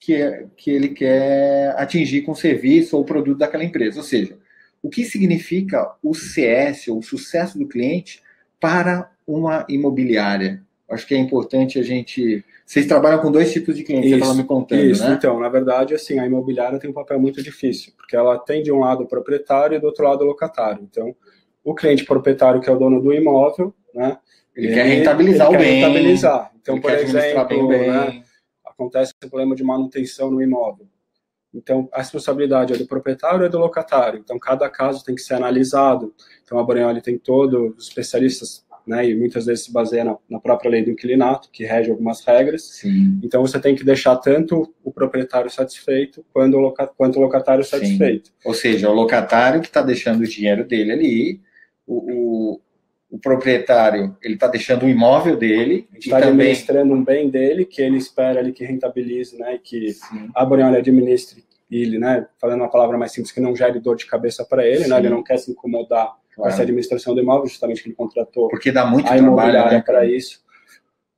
que, 0.00 0.46
que 0.56 0.70
ele 0.70 0.88
quer 0.90 1.74
atingir 1.76 2.22
com 2.22 2.32
o 2.32 2.36
serviço 2.36 2.96
ou 2.96 3.04
produto 3.04 3.38
daquela 3.38 3.64
empresa. 3.64 3.98
Ou 3.98 4.04
seja, 4.04 4.38
o 4.82 4.88
que 4.88 5.04
significa 5.04 5.94
o 6.02 6.14
CS, 6.14 6.88
ou 6.88 6.98
o 6.98 7.02
sucesso 7.02 7.58
do 7.58 7.66
cliente, 7.66 8.22
para 8.60 9.10
uma 9.26 9.66
imobiliária? 9.68 10.62
Acho 10.88 11.06
que 11.06 11.14
é 11.14 11.18
importante 11.18 11.78
a 11.78 11.82
gente 11.82 12.44
vocês 12.68 12.86
trabalham 12.86 13.18
com 13.20 13.32
dois 13.32 13.50
tipos 13.50 13.74
de 13.74 13.82
clientes, 13.82 14.10
isso, 14.10 14.18
você 14.18 14.22
estava 14.22 14.42
me 14.42 14.46
contando, 14.46 14.84
isso. 14.84 15.02
né? 15.02 15.14
Então, 15.14 15.40
na 15.40 15.48
verdade, 15.48 15.94
assim, 15.94 16.18
a 16.18 16.26
imobiliária 16.26 16.78
tem 16.78 16.90
um 16.90 16.92
papel 16.92 17.18
muito 17.18 17.42
difícil, 17.42 17.94
porque 17.96 18.14
ela 18.14 18.38
tem 18.38 18.62
de 18.62 18.70
um 18.70 18.80
lado 18.80 19.04
o 19.04 19.06
proprietário 19.06 19.74
e 19.74 19.80
do 19.80 19.86
outro 19.86 20.04
lado 20.04 20.20
o 20.20 20.26
locatário. 20.26 20.82
Então, 20.82 21.16
o 21.64 21.74
cliente 21.74 22.04
proprietário, 22.04 22.60
que 22.60 22.68
é 22.68 22.72
o 22.72 22.78
dono 22.78 23.00
do 23.00 23.14
imóvel, 23.14 23.74
né, 23.94 24.18
Ele, 24.58 24.66
ele 24.66 24.74
quer 24.74 24.82
rentabilizar 24.84 25.46
ele 25.46 25.56
o 25.56 25.58
quer 25.58 25.64
bem. 25.64 25.80
Rentabilizar. 25.80 26.52
Então, 26.60 26.80
por 26.80 26.90
exemplo. 26.90 27.68
Né, 27.68 28.22
acontece 28.64 29.12
o 29.12 29.28
problema 29.28 29.54
de 29.54 29.64
manutenção 29.64 30.30
no 30.30 30.42
imóvel. 30.42 30.86
Então, 31.54 31.88
a 31.92 31.98
responsabilidade 31.98 32.74
é 32.74 32.76
do 32.76 32.86
proprietário 32.86 33.40
ou 33.40 33.46
é 33.46 33.48
do 33.48 33.58
locatário. 33.58 34.20
Então, 34.20 34.38
cada 34.38 34.68
caso 34.68 35.04
tem 35.04 35.14
que 35.14 35.22
ser 35.22 35.34
analisado. 35.34 36.14
Então, 36.44 36.58
a 36.58 36.62
Boreoli 36.62 37.00
tem 37.00 37.18
todos 37.18 37.76
os 37.76 37.88
especialistas, 37.88 38.64
né, 38.86 39.08
e 39.08 39.14
muitas 39.14 39.46
vezes 39.46 39.64
se 39.64 39.72
baseia 39.72 40.04
na, 40.04 40.16
na, 40.28 40.40
própria 40.40 40.70
lei 40.70 40.84
do 40.84 40.90
inquilinato, 40.90 41.48
que 41.50 41.64
rege 41.64 41.90
algumas 41.90 42.24
regras. 42.24 42.62
Sim. 42.62 43.18
Então, 43.22 43.40
você 43.40 43.58
tem 43.58 43.74
que 43.74 43.84
deixar 43.84 44.16
tanto 44.16 44.72
o 44.84 44.92
proprietário 44.92 45.50
satisfeito 45.50 46.24
quanto 46.32 46.56
o, 46.56 46.60
loca, 46.60 46.86
quanto 46.86 47.18
o 47.18 47.22
locatário 47.22 47.64
satisfeito. 47.64 48.28
Sim. 48.28 48.34
Ou 48.44 48.54
seja, 48.54 48.90
o 48.90 48.94
locatário 48.94 49.60
que 49.60 49.68
está 49.68 49.82
deixando 49.82 50.20
o 50.20 50.28
dinheiro 50.28 50.64
dele 50.66 50.92
ali, 50.92 51.40
o, 51.86 51.96
o, 51.96 52.60
o 53.10 53.18
proprietário 53.18 54.16
ele 54.22 54.34
está 54.34 54.46
deixando 54.46 54.84
o 54.84 54.88
imóvel 54.88 55.36
dele. 55.36 55.88
Está 55.94 56.20
também... 56.20 56.46
administrando 56.46 56.92
um 56.92 57.02
bem 57.02 57.30
dele, 57.30 57.64
que 57.64 57.80
ele 57.80 57.96
espera 57.96 58.40
ali 58.40 58.52
que 58.52 58.64
rentabilize, 58.64 59.38
né, 59.38 59.58
que 59.62 59.92
Sim. 59.92 60.30
a 60.34 60.44
Boreoli 60.44 60.76
administre 60.76 61.44
ele, 61.70 61.98
né, 61.98 62.26
falando 62.40 62.60
uma 62.60 62.70
palavra 62.70 62.96
mais 62.96 63.12
simples, 63.12 63.32
que 63.32 63.40
não 63.40 63.54
gere 63.54 63.78
dor 63.78 63.96
de 63.96 64.06
cabeça 64.06 64.44
para 64.44 64.66
ele, 64.66 64.86
né, 64.86 64.98
ele 64.98 65.10
não 65.10 65.22
quer 65.22 65.38
se 65.38 65.50
incomodar 65.50 66.06
claro. 66.06 66.20
com 66.36 66.48
essa 66.48 66.62
administração 66.62 67.14
do 67.14 67.20
imóvel, 67.20 67.46
justamente 67.46 67.82
que 67.82 67.88
ele 67.88 67.96
contratou 67.96 68.48
Porque 68.48 68.72
dá 68.72 68.86
muito 68.86 69.10
a 69.10 69.16
imobiliária 69.16 69.78
né, 69.78 69.82
para 69.84 70.04
isso. 70.06 70.40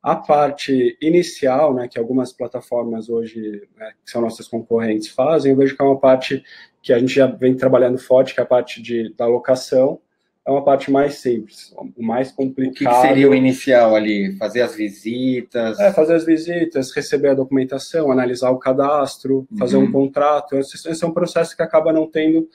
A 0.03 0.17
parte 0.17 0.97
inicial, 1.01 1.75
né, 1.75 1.87
que 1.87 1.99
algumas 1.99 2.33
plataformas 2.33 3.09
hoje, 3.09 3.69
né, 3.77 3.93
que 4.05 4.11
são 4.11 4.23
nossas 4.23 4.49
concorrentes, 4.49 5.09
fazem, 5.09 5.53
eu 5.53 5.59
vejo 5.59 5.77
que 5.77 5.83
é 5.83 5.85
uma 5.85 5.99
parte 5.99 6.43
que 6.83 6.93
a 6.93 6.99
gente 6.99 7.15
já 7.15 7.27
vem 7.27 7.55
trabalhando 7.55 7.99
forte, 7.99 8.33
que 8.35 8.41
é 8.41 8.43
a 8.43 8.47
parte 8.47 8.81
de, 8.81 9.13
da 9.15 9.27
locação, 9.27 10.01
é 10.51 10.53
uma 10.53 10.65
parte 10.65 10.91
mais 10.91 11.15
simples. 11.15 11.73
O 11.97 12.03
mais 12.03 12.33
complicado. 12.33 12.93
O 12.93 13.01
que 13.01 13.09
seria 13.09 13.31
o 13.31 13.35
inicial 13.35 13.95
ali? 13.95 14.37
Fazer 14.37 14.63
as 14.63 14.75
visitas? 14.75 15.79
É, 15.79 15.93
fazer 15.93 16.15
as 16.15 16.25
visitas, 16.25 16.93
receber 16.93 17.29
a 17.29 17.35
documentação, 17.35 18.11
analisar 18.11 18.51
o 18.51 18.59
cadastro, 18.59 19.47
fazer 19.57 19.77
um 19.77 19.83
uhum. 19.85 19.93
contrato. 19.93 20.57
Esse, 20.57 21.05
é 21.05 21.07
um 21.07 21.13
processo 21.13 21.57
que 21.57 21.63
acaba 21.63 21.93
não 21.93 22.11
tendo, 22.11 22.49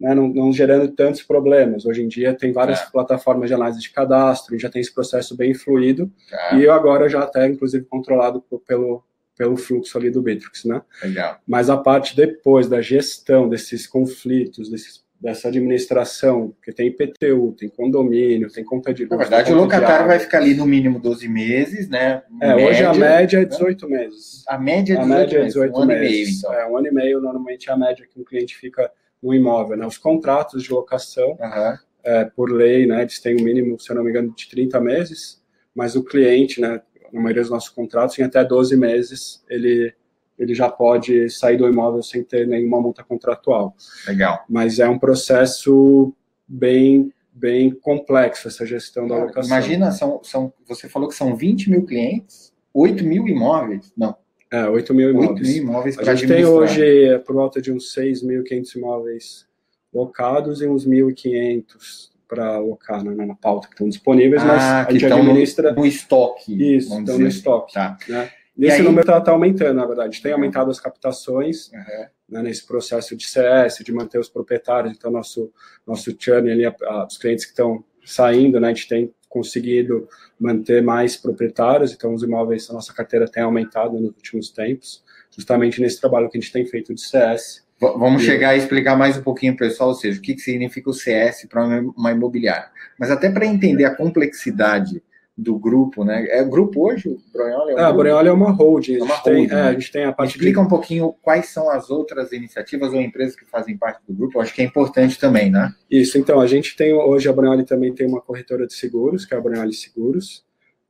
né, 0.00 0.14
não, 0.14 0.26
não, 0.26 0.52
gerando 0.52 0.88
tantos 0.88 1.22
problemas. 1.22 1.86
Hoje 1.86 2.02
em 2.02 2.08
dia 2.08 2.34
tem 2.34 2.52
várias 2.52 2.80
é. 2.80 2.86
plataformas 2.90 3.48
de 3.48 3.54
análise 3.54 3.80
de 3.80 3.90
cadastro, 3.90 4.58
já 4.58 4.68
tem 4.68 4.80
esse 4.80 4.92
processo 4.92 5.36
bem 5.36 5.54
fluido. 5.54 6.10
É. 6.32 6.56
E 6.56 6.64
eu 6.64 6.72
agora 6.72 7.08
já 7.08 7.20
até, 7.20 7.46
inclusive, 7.46 7.84
controlado 7.84 8.42
pelo, 8.66 9.04
pelo 9.36 9.56
fluxo 9.56 9.96
ali 9.96 10.10
do 10.10 10.20
Bitrix, 10.20 10.64
né? 10.64 10.82
Legal. 11.04 11.38
Mas 11.46 11.70
a 11.70 11.76
parte 11.76 12.16
depois 12.16 12.68
da 12.68 12.80
gestão 12.80 13.48
desses 13.48 13.86
conflitos, 13.86 14.68
desses 14.68 15.06
dessa 15.20 15.48
administração, 15.48 16.54
que 16.62 16.72
tem 16.72 16.88
IPTU, 16.88 17.52
tem 17.58 17.68
condomínio, 17.68 18.50
tem 18.50 18.64
conta 18.64 18.94
de 18.94 19.02
luz. 19.02 19.10
Na 19.10 19.16
verdade, 19.16 19.52
o 19.52 19.56
locatário 19.56 20.06
vai 20.06 20.18
ficar 20.18 20.38
ali 20.38 20.54
no 20.54 20.64
mínimo 20.64 21.00
12 21.00 21.28
meses, 21.28 21.88
né? 21.88 22.22
É, 22.40 22.54
média, 22.54 22.68
hoje 22.68 22.84
a 22.84 22.94
média 22.94 23.40
é 23.40 23.44
18 23.44 23.88
né? 23.88 23.98
meses. 23.98 24.44
A 24.46 24.56
média 24.58 24.94
é 24.94 24.96
18, 24.96 25.12
a 25.12 25.16
média 25.16 25.38
é 25.38 25.44
18 25.44 25.46
meses, 25.46 25.82
um 25.82 25.86
meses. 25.86 25.90
ano 25.90 25.92
e 25.92 26.08
meio, 26.08 26.28
então. 26.28 26.52
É, 26.54 26.70
um 26.70 26.76
ano 26.76 26.86
e 26.86 26.90
meio, 26.92 27.20
normalmente, 27.20 27.68
é 27.68 27.72
a 27.72 27.76
média 27.76 28.06
que 28.06 28.20
um 28.20 28.24
cliente 28.24 28.56
fica 28.56 28.90
no 29.22 29.34
imóvel, 29.34 29.76
né? 29.76 29.86
Os 29.86 29.98
contratos 29.98 30.62
de 30.62 30.70
locação, 30.70 31.30
uhum. 31.30 31.78
é, 32.04 32.24
por 32.24 32.52
lei, 32.52 32.86
né, 32.86 33.02
eles 33.02 33.18
têm 33.18 33.36
um 33.40 33.42
mínimo, 33.42 33.78
se 33.80 33.90
eu 33.90 33.96
não 33.96 34.04
me 34.04 34.10
engano, 34.10 34.32
de 34.34 34.48
30 34.48 34.80
meses, 34.80 35.42
mas 35.74 35.96
o 35.96 36.04
cliente, 36.04 36.60
né, 36.60 36.80
na 37.12 37.20
maioria 37.20 37.42
dos 37.42 37.50
nossos 37.50 37.70
contratos, 37.70 38.18
em 38.18 38.22
até 38.22 38.44
12 38.44 38.76
meses, 38.76 39.44
ele 39.48 39.92
ele 40.38 40.54
já 40.54 40.70
pode 40.70 41.28
sair 41.30 41.56
do 41.56 41.68
imóvel 41.68 42.02
sem 42.02 42.22
ter 42.22 42.46
nenhuma 42.46 42.80
multa 42.80 43.02
contratual. 43.02 43.74
Legal. 44.06 44.44
Mas 44.48 44.78
é 44.78 44.88
um 44.88 44.98
processo 44.98 46.14
bem 46.46 47.12
bem 47.38 47.70
complexo 47.70 48.48
essa 48.48 48.66
gestão 48.66 49.06
da 49.06 49.16
locação. 49.16 49.44
Imagina, 49.44 49.92
são, 49.92 50.20
são, 50.24 50.52
você 50.66 50.88
falou 50.88 51.08
que 51.08 51.14
são 51.14 51.36
20 51.36 51.70
mil 51.70 51.84
clientes, 51.84 52.52
8 52.74 53.04
mil 53.04 53.28
imóveis? 53.28 53.92
Não. 53.96 54.16
É, 54.50 54.66
8 54.68 54.92
mil 54.92 55.10
imóveis. 55.10 55.30
8 55.30 55.42
mil 55.42 55.56
imóveis 55.62 55.98
A 55.98 56.14
gente 56.14 56.26
tem 56.26 56.44
hoje 56.44 57.04
é, 57.06 57.18
por 57.18 57.36
volta 57.36 57.62
de 57.62 57.70
uns 57.70 57.94
6.500 57.94 58.76
imóveis 58.76 59.46
locados 59.94 60.60
e 60.62 60.66
uns 60.66 60.86
1.500 60.86 62.10
para 62.26 62.56
alocar 62.56 63.02
né, 63.02 63.24
na 63.24 63.34
pauta 63.34 63.68
que 63.68 63.74
estão 63.74 63.88
disponíveis, 63.88 64.42
ah, 64.42 64.46
mas 64.46 64.62
a 64.62 64.92
gente 64.92 65.06
administra 65.06 65.72
no, 65.72 65.78
no 65.78 65.86
estoque. 65.86 66.76
Isso, 66.76 66.88
estão 66.98 67.18
no 67.18 67.26
assim. 67.26 67.26
estoque. 67.26 67.72
Tá. 67.72 67.96
Né? 68.06 68.30
Esse 68.58 68.76
aí... 68.76 68.82
número 68.82 69.02
está 69.02 69.20
tá 69.20 69.30
aumentando, 69.30 69.74
na 69.74 69.86
verdade. 69.86 70.20
Tem 70.20 70.32
aumentado 70.32 70.70
as 70.70 70.80
captações 70.80 71.68
uhum. 71.68 72.06
né, 72.28 72.42
nesse 72.42 72.66
processo 72.66 73.16
de 73.16 73.26
CS, 73.26 73.78
de 73.84 73.92
manter 73.92 74.18
os 74.18 74.28
proprietários. 74.28 74.92
Então, 74.96 75.10
nosso, 75.10 75.52
nosso 75.86 76.14
churn 76.18 76.50
ali, 76.50 76.64
a, 76.64 76.74
a, 76.82 77.06
os 77.06 77.16
clientes 77.16 77.44
que 77.44 77.52
estão 77.52 77.84
saindo, 78.04 78.58
né, 78.58 78.68
a 78.68 78.74
gente 78.74 78.88
tem 78.88 79.14
conseguido 79.28 80.08
manter 80.40 80.82
mais 80.82 81.16
proprietários. 81.16 81.92
Então, 81.92 82.12
os 82.14 82.22
imóveis, 82.22 82.68
a 82.68 82.72
nossa 82.72 82.92
carteira 82.92 83.28
tem 83.28 83.42
aumentado 83.42 83.94
nos 83.94 84.10
últimos 84.10 84.50
tempos, 84.50 85.04
justamente 85.36 85.80
nesse 85.80 86.00
trabalho 86.00 86.28
que 86.28 86.36
a 86.36 86.40
gente 86.40 86.52
tem 86.52 86.66
feito 86.66 86.92
de 86.92 87.00
CS. 87.00 87.66
Vamos 87.80 88.24
chegar 88.24 88.50
a 88.50 88.56
explicar 88.56 88.96
mais 88.96 89.16
um 89.16 89.22
pouquinho, 89.22 89.56
pessoal, 89.56 89.90
ou 89.90 89.94
seja, 89.94 90.18
o 90.18 90.22
que, 90.22 90.34
que 90.34 90.40
significa 90.40 90.90
o 90.90 90.92
CS 90.92 91.46
para 91.48 91.64
uma 91.64 92.10
imobiliária. 92.10 92.70
Mas 92.98 93.08
até 93.08 93.30
para 93.30 93.46
entender 93.46 93.84
a 93.84 93.94
complexidade 93.94 95.00
do 95.38 95.56
grupo, 95.56 96.04
né? 96.04 96.26
É 96.30 96.42
grupo 96.42 96.90
hoje, 96.90 97.08
o 97.08 97.18
Brunholi? 97.32 97.70
É, 97.70 97.74
um 97.76 97.78
é, 97.78 97.82
a 97.84 97.92
Brunholi 97.92 98.28
é 98.28 98.32
uma 98.32 98.50
holding. 98.50 98.96
É 98.96 99.02
uma 99.04 99.14
holding, 99.14 99.46
tem, 99.46 99.56
é, 99.56 99.60
a 99.62 99.72
gente 99.72 99.92
tem 99.92 100.04
a 100.04 100.12
parte 100.12 100.32
Explica 100.32 100.60
de... 100.60 100.66
um 100.66 100.68
pouquinho 100.68 101.14
quais 101.22 101.46
são 101.50 101.70
as 101.70 101.90
outras 101.90 102.32
iniciativas 102.32 102.92
ou 102.92 103.00
empresas 103.00 103.36
que 103.36 103.44
fazem 103.44 103.78
parte 103.78 104.00
do 104.04 104.12
grupo. 104.12 104.40
Acho 104.40 104.52
que 104.52 104.60
é 104.60 104.64
importante 104.64 105.16
também, 105.16 105.48
né? 105.48 105.72
Isso, 105.88 106.18
então, 106.18 106.40
a 106.40 106.46
gente 106.48 106.74
tem, 106.74 106.92
hoje 106.92 107.28
a 107.28 107.32
Brunholi 107.32 107.64
também 107.64 107.94
tem 107.94 108.04
uma 108.04 108.20
corretora 108.20 108.66
de 108.66 108.74
seguros, 108.74 109.24
que 109.24 109.32
é 109.32 109.36
a 109.36 109.40
Brunholi 109.40 109.72
Seguros. 109.72 110.44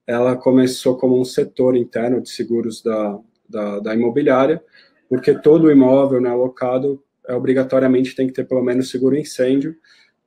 Ela 0.06 0.34
começou 0.34 0.96
como 0.96 1.20
um 1.20 1.24
setor 1.26 1.76
interno 1.76 2.22
de 2.22 2.30
seguros 2.30 2.82
da, 2.82 3.18
da, 3.46 3.80
da 3.80 3.94
imobiliária, 3.94 4.62
porque 5.10 5.34
todo 5.34 5.70
imóvel 5.70 6.22
né, 6.22 6.30
alocado 6.30 7.02
é, 7.28 7.34
obrigatoriamente 7.34 8.16
tem 8.16 8.26
que 8.26 8.32
ter 8.32 8.44
pelo 8.44 8.62
menos 8.62 8.90
seguro 8.90 9.14
incêndio, 9.14 9.76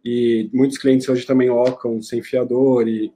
e 0.05 0.47
muitos 0.53 0.77
clientes 0.77 1.09
hoje 1.09 1.25
também 1.25 1.49
locam 1.49 2.01
sem 2.01 2.21
fiador 2.21 2.87
e 2.87 3.11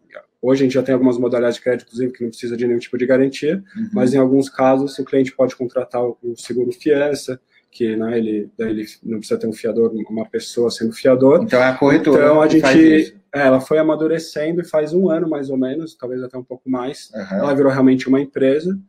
Hoje 0.47 0.61
a 0.61 0.65
gente 0.65 0.73
já 0.75 0.83
tem 0.83 0.93
algumas 0.93 1.17
modalidades 1.17 1.57
de 1.57 1.63
crédito, 1.63 1.87
inclusive, 1.87 2.13
que 2.13 2.23
não 2.23 2.29
precisa 2.29 2.55
de 2.55 2.67
nenhum 2.67 2.77
tipo 2.77 2.95
de 2.99 3.05
garantia, 3.07 3.63
uhum. 3.75 3.89
mas 3.91 4.13
em 4.13 4.19
alguns 4.19 4.47
casos 4.47 4.97
o 4.99 5.03
cliente 5.03 5.31
pode 5.31 5.55
contratar 5.55 6.03
o 6.03 6.17
seguro 6.35 6.71
fiança, 6.71 7.39
que 7.71 7.95
né, 7.95 8.15
ele, 8.15 8.51
ele 8.59 8.85
não 9.03 9.17
precisa 9.17 9.39
ter 9.39 9.47
um 9.47 9.53
fiador, 9.53 9.91
uma 10.07 10.25
pessoa 10.29 10.69
sendo 10.69 10.93
fiador. 10.93 11.41
Então 11.41 11.59
é 11.59 11.69
a 11.69 11.73
corretora. 11.73 12.25
Então 12.25 12.41
a 12.41 12.47
gente, 12.47 13.17
é, 13.33 13.41
ela 13.41 13.59
foi 13.59 13.79
amadurecendo 13.79 14.61
e 14.61 14.63
faz 14.63 14.93
um 14.93 15.09
ano 15.09 15.27
mais 15.27 15.49
ou 15.49 15.57
menos, 15.57 15.95
talvez 15.95 16.21
até 16.21 16.37
um 16.37 16.43
pouco 16.43 16.69
mais. 16.69 17.09
Uhum. 17.15 17.37
Ela 17.37 17.53
virou 17.55 17.71
realmente 17.71 18.07
uma 18.07 18.21
empresa 18.21 18.79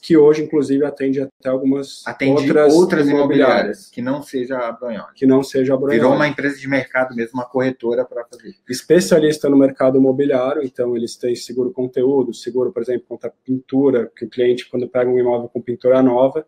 que 0.00 0.16
hoje, 0.16 0.42
inclusive, 0.42 0.84
atende 0.84 1.20
até 1.20 1.48
algumas 1.48 2.06
atende 2.06 2.32
outras, 2.32 2.74
outras 2.74 3.08
imobiliárias, 3.08 3.88
que 3.88 4.00
não 4.02 4.22
seja 4.22 4.58
a 4.58 4.72
Bronholi. 4.72 5.14
Que 5.14 5.26
não 5.26 5.42
seja 5.42 5.74
a. 5.74 5.76
Virou 5.76 6.14
uma 6.14 6.26
empresa 6.26 6.58
de 6.58 6.68
mercado 6.68 7.14
mesmo, 7.14 7.34
uma 7.34 7.44
corretora 7.44 8.04
para 8.04 8.24
fazer. 8.24 8.54
Especialista 8.68 9.48
no 9.48 9.56
mercado 9.56 9.98
imobiliário, 9.98 10.62
então 10.62 10.96
eles 10.96 11.16
têm 11.16 11.34
seguro 11.34 11.72
conteúdo, 11.72 12.34
seguro, 12.34 12.72
por 12.72 12.82
exemplo, 12.82 13.06
contra 13.08 13.32
pintura, 13.44 14.10
que 14.16 14.24
o 14.24 14.28
cliente, 14.28 14.68
quando 14.68 14.88
pega 14.88 15.10
um 15.10 15.18
imóvel 15.18 15.48
com 15.48 15.60
pintura 15.60 16.02
nova, 16.02 16.46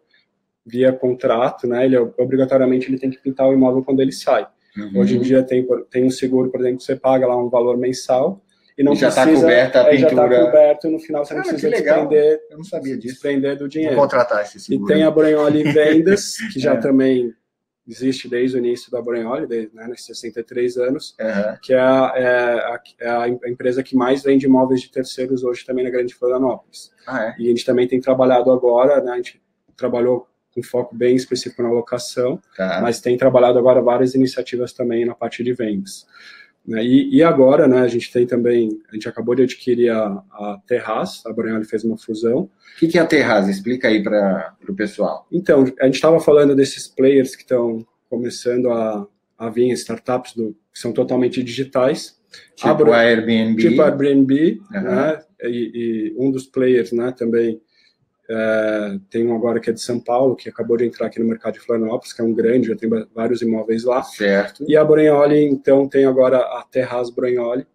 via 0.67 0.93
contrato, 0.93 1.67
né, 1.67 1.85
ele 1.85 1.97
obrigatoriamente 1.97 2.89
ele 2.89 2.99
tem 2.99 3.11
que 3.11 3.19
pintar 3.19 3.49
o 3.49 3.53
imóvel 3.53 3.85
quando 3.85 4.01
ele 4.01 4.13
sai. 4.13 4.47
Uhum. 4.77 5.01
Hoje 5.01 5.17
em 5.17 5.21
dia 5.21 5.43
tem, 5.43 5.67
tem 5.91 6.05
um 6.05 6.11
seguro, 6.11 6.51
por 6.51 6.61
exemplo, 6.61 6.79
que 6.79 6.85
você 6.85 6.97
paga 6.97 7.27
lá 7.27 7.37
um 7.37 7.49
valor 7.49 7.77
mensal, 7.77 8.43
e 8.77 8.83
não 8.83 8.93
e 8.93 8.97
já 8.97 9.09
está 9.09 9.27
coberta 9.27 9.81
a 9.81 9.83
é, 9.83 9.91
pintura. 9.91 10.17
Já 10.17 10.25
está 10.25 10.45
coberto, 10.45 10.91
no 10.91 10.99
final 10.99 11.25
você 11.25 11.35
não 11.35 11.43
precisa 11.43 11.71
desprender, 11.71 12.41
Eu 12.51 12.57
não 12.57 12.65
sabia 12.65 12.97
disso. 12.97 13.15
desprender 13.15 13.57
do 13.57 13.69
dinheiro. 13.69 13.95
Vou 13.95 14.05
contratar 14.05 14.43
esse 14.43 14.59
seguro. 14.59 14.91
E 14.91 14.95
tem 14.95 15.05
a 15.05 15.11
Branholi 15.11 15.63
Vendas, 15.73 16.37
que 16.53 16.59
já 16.59 16.75
é. 16.75 16.77
também 16.77 17.33
existe 17.87 18.29
desde 18.29 18.57
o 18.57 18.59
início 18.59 18.91
da 18.91 19.01
Branholi, 19.01 19.47
desde 19.47 19.75
né, 19.75 19.87
nesses 19.87 20.07
63 20.07 20.77
anos, 20.79 21.15
uhum. 21.21 21.57
que 21.63 21.75
é 21.75 21.79
a, 21.79 22.13
é, 22.17 22.27
a, 22.27 22.81
é 23.01 23.09
a, 23.11 23.29
empresa 23.29 23.83
que 23.83 23.95
mais 23.95 24.23
vende 24.23 24.47
imóveis 24.47 24.81
de 24.81 24.91
terceiros 24.91 25.45
hoje 25.45 25.65
também 25.65 25.85
na 25.85 25.91
Grande 25.91 26.15
Florianópolis. 26.15 26.91
Ah, 27.07 27.27
é? 27.27 27.35
E 27.39 27.47
a 27.47 27.49
gente 27.51 27.65
também 27.65 27.87
tem 27.87 28.01
trabalhado 28.01 28.51
agora, 28.51 29.03
né, 29.03 29.13
a 29.13 29.17
gente 29.17 29.41
trabalhou 29.77 30.27
com 30.55 30.63
foco 30.63 30.95
bem 30.95 31.17
específico 31.17 31.63
na 31.63 31.71
locação, 31.71 32.41
tá. 32.57 32.81
mas 32.81 33.01
tem 33.01 33.17
trabalhado 33.19 33.59
agora 33.59 33.83
várias 33.83 34.15
iniciativas 34.15 34.73
também 34.73 35.05
na 35.05 35.15
parte 35.15 35.43
de 35.43 35.53
vendas. 35.53 36.07
Né? 36.67 36.83
E, 36.85 37.17
e, 37.17 37.23
agora, 37.23 37.69
né, 37.69 37.81
a 37.81 37.89
gente 37.89 38.11
tem 38.11 38.27
também, 38.27 38.81
a 38.91 38.95
gente 38.95 39.09
acabou 39.09 39.35
de 39.35 39.43
adquirir 39.43 39.91
a, 39.91 40.07
a 40.33 40.61
Terraz, 40.67 41.23
a 41.27 41.33
Boreal 41.33 41.63
fez 41.65 41.85
uma 41.85 41.99
fusão. 41.99 42.43
O 42.43 42.79
que, 42.79 42.89
que 42.89 42.99
é 42.99 43.03
a 43.03 43.07
Terraz? 43.07 43.49
Explica 43.49 43.89
aí 43.89 44.03
para 44.03 44.55
o 44.69 44.75
pessoal. 44.75 45.27
Então, 45.31 45.65
a 45.81 45.85
gente 45.85 45.97
estava 45.97 46.19
falando 46.21 46.57
desses 46.57 46.89
players 46.89 47.37
que 47.37 47.43
estão 47.43 47.87
começando 48.09 48.71
a, 48.71 49.07
a 49.39 49.51
vir, 49.51 49.71
startups 49.73 50.35
do, 50.35 50.57
que 50.73 50.79
são 50.79 50.93
totalmente 50.93 51.43
digitais. 51.43 52.19
Tipo 52.57 52.91
a, 52.91 52.99
Airbnb. 53.01 53.61
Tipo 53.61 53.83
Airbnb, 53.83 54.61
uhum. 54.75 54.83
né, 54.83 55.23
e, 55.43 56.13
e, 56.13 56.15
um 56.17 56.31
dos 56.31 56.47
players 56.47 56.93
né, 56.93 57.13
também 57.17 57.61
é, 58.29 58.99
tem 59.11 59.27
um 59.27 59.37
agora 59.37 59.61
que 59.61 59.71
é 59.71 59.73
de 59.73 59.81
São 59.81 60.01
Paulo, 60.01 60.35
que 60.35 60.49
acabou 60.49 60.77
de 60.77 60.85
entrar 60.85 61.07
aqui 61.07 61.21
no 61.21 61.27
mercado 61.27 61.55
de 61.55 61.61
Florianópolis, 61.61 62.13
que 62.13 62.21
é 62.21 62.25
um 62.25 62.33
grande, 62.33 62.69
já 62.69 62.77
tem 62.77 62.89
vários 63.15 63.43
imóveis 63.43 63.85
lá. 63.85 64.03
Certo. 64.03 64.65
E 64.67 64.77
a 64.77 64.85
Branholi, 64.85 65.45
então, 65.45 65.89
tem 65.89 66.05
agora 66.05 66.39
a 66.39 66.67
Terraz 66.71 67.11
Branholi, 67.11 67.67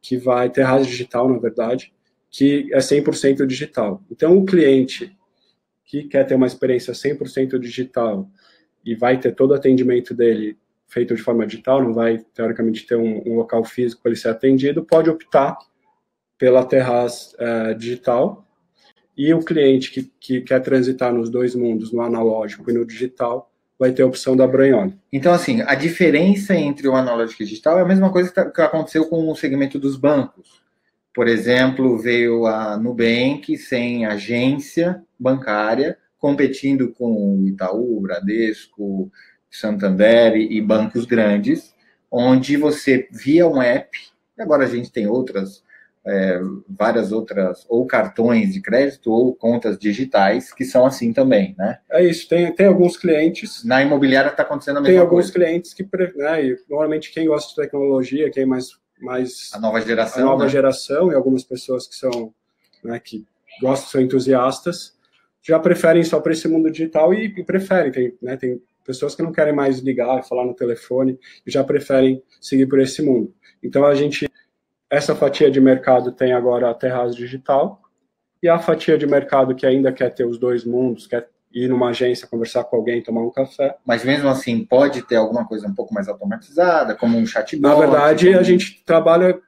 que 0.00 0.16
vai 0.16 0.48
ter 0.48 0.62
rádio 0.62 0.86
digital, 0.86 1.28
na 1.28 1.38
verdade, 1.38 1.92
que 2.30 2.68
é 2.72 2.78
100% 2.78 3.46
digital. 3.46 4.02
Então, 4.10 4.36
o 4.36 4.44
cliente 4.44 5.16
que 5.84 6.04
quer 6.04 6.24
ter 6.24 6.34
uma 6.34 6.46
experiência 6.46 6.92
100% 6.92 7.58
digital 7.58 8.28
e 8.84 8.94
vai 8.94 9.18
ter 9.18 9.34
todo 9.34 9.50
o 9.50 9.54
atendimento 9.54 10.14
dele 10.14 10.56
feito 10.86 11.14
de 11.14 11.22
forma 11.22 11.46
digital, 11.46 11.82
não 11.82 11.92
vai, 11.92 12.18
teoricamente, 12.34 12.86
ter 12.86 12.96
um, 12.96 13.22
um 13.26 13.36
local 13.36 13.62
físico 13.64 14.02
para 14.02 14.10
ele 14.10 14.18
ser 14.18 14.30
atendido, 14.30 14.84
pode 14.84 15.10
optar 15.10 15.56
pela 16.38 16.64
Terraz 16.64 17.34
é, 17.38 17.74
digital. 17.74 18.47
E 19.18 19.34
o 19.34 19.40
cliente 19.40 19.90
que, 19.90 20.10
que 20.20 20.40
quer 20.40 20.60
transitar 20.60 21.12
nos 21.12 21.28
dois 21.28 21.52
mundos, 21.56 21.92
no 21.92 22.00
analógico 22.00 22.70
e 22.70 22.72
no 22.72 22.86
digital, 22.86 23.50
vai 23.76 23.90
ter 23.90 24.02
a 24.02 24.06
opção 24.06 24.36
da 24.36 24.46
Branholi. 24.46 24.94
Então, 25.12 25.32
assim, 25.32 25.60
a 25.62 25.74
diferença 25.74 26.54
entre 26.54 26.86
o 26.86 26.94
analógico 26.94 27.42
e 27.42 27.44
o 27.44 27.48
digital 27.48 27.78
é 27.78 27.82
a 27.82 27.86
mesma 27.86 28.12
coisa 28.12 28.30
que 28.30 28.60
aconteceu 28.60 29.06
com 29.06 29.28
o 29.28 29.34
segmento 29.34 29.76
dos 29.76 29.96
bancos. 29.96 30.62
Por 31.12 31.26
exemplo, 31.26 31.98
veio 31.98 32.46
a 32.46 32.76
Nubank 32.76 33.56
sem 33.56 34.06
agência 34.06 35.02
bancária, 35.18 35.98
competindo 36.16 36.92
com 36.92 37.44
Itaú, 37.44 38.00
Bradesco, 38.00 39.10
Santander 39.50 40.36
e 40.36 40.60
bancos 40.60 41.04
grandes, 41.04 41.74
onde 42.10 42.56
você 42.56 43.08
via 43.10 43.48
um 43.48 43.60
app, 43.60 43.98
e 44.36 44.42
agora 44.42 44.64
a 44.64 44.68
gente 44.68 44.92
tem 44.92 45.08
outras 45.08 45.62
é, 46.08 46.40
várias 46.66 47.12
outras, 47.12 47.66
ou 47.68 47.86
cartões 47.86 48.54
de 48.54 48.62
crédito, 48.62 49.12
ou 49.12 49.34
contas 49.34 49.78
digitais, 49.78 50.52
que 50.52 50.64
são 50.64 50.86
assim 50.86 51.12
também, 51.12 51.54
né? 51.58 51.78
É 51.90 52.02
isso, 52.02 52.26
tem, 52.26 52.50
tem 52.54 52.66
alguns 52.66 52.96
clientes. 52.96 53.62
Na 53.62 53.82
imobiliária 53.82 54.30
está 54.30 54.42
acontecendo 54.42 54.78
a 54.78 54.80
mesma 54.80 54.86
coisa. 54.86 54.98
Tem 54.98 55.06
alguns 55.06 55.30
coisa. 55.30 55.46
clientes 55.46 55.74
que, 55.74 55.86
né, 56.16 56.56
normalmente 56.68 57.12
quem 57.12 57.26
gosta 57.26 57.50
de 57.50 57.56
tecnologia, 57.56 58.30
quem 58.30 58.44
é 58.44 58.46
mais. 58.46 58.70
mais 58.98 59.50
a 59.52 59.60
nova 59.60 59.80
geração. 59.82 60.22
A 60.22 60.24
nova 60.24 60.44
né? 60.44 60.48
geração, 60.48 61.12
e 61.12 61.14
algumas 61.14 61.44
pessoas 61.44 61.86
que 61.86 61.94
são. 61.94 62.32
Né, 62.82 62.98
que 62.98 63.26
gostam, 63.60 63.90
são 63.90 64.00
entusiastas, 64.00 64.96
já 65.42 65.58
preferem 65.58 66.04
só 66.04 66.20
para 66.20 66.32
esse 66.32 66.46
mundo 66.46 66.70
digital 66.70 67.12
e, 67.12 67.26
e 67.26 67.44
preferem. 67.44 67.92
Tem, 67.92 68.14
né, 68.22 68.36
tem 68.36 68.62
pessoas 68.84 69.14
que 69.14 69.22
não 69.22 69.32
querem 69.32 69.52
mais 69.52 69.80
ligar, 69.80 70.22
falar 70.22 70.46
no 70.46 70.54
telefone, 70.54 71.18
e 71.46 71.50
já 71.50 71.62
preferem 71.62 72.22
seguir 72.40 72.66
por 72.66 72.80
esse 72.80 73.02
mundo. 73.02 73.34
Então 73.62 73.84
a 73.84 73.94
gente 73.94 74.27
essa 74.90 75.14
fatia 75.14 75.50
de 75.50 75.60
mercado 75.60 76.12
tem 76.12 76.32
agora 76.32 76.70
a 76.70 76.74
Terraz 76.74 77.14
Digital, 77.14 77.82
e 78.42 78.48
a 78.48 78.58
fatia 78.58 78.96
de 78.96 79.06
mercado 79.06 79.54
que 79.54 79.66
ainda 79.66 79.92
quer 79.92 80.10
ter 80.14 80.24
os 80.24 80.38
dois 80.38 80.64
mundos, 80.64 81.06
quer 81.06 81.28
ir 81.52 81.68
numa 81.68 81.88
agência, 81.88 82.26
conversar 82.26 82.64
com 82.64 82.76
alguém, 82.76 83.02
tomar 83.02 83.22
um 83.22 83.30
café. 83.30 83.76
Mas 83.84 84.04
mesmo 84.04 84.28
assim, 84.28 84.64
pode 84.64 85.02
ter 85.02 85.16
alguma 85.16 85.46
coisa 85.46 85.66
um 85.66 85.74
pouco 85.74 85.92
mais 85.92 86.08
automatizada, 86.08 86.94
como 86.94 87.18
um 87.18 87.26
chatbot? 87.26 87.60
Na 87.60 87.74
verdade, 87.74 88.26
como... 88.26 88.38
a 88.38 88.42
gente 88.42 88.82
trabalha, 88.84 89.40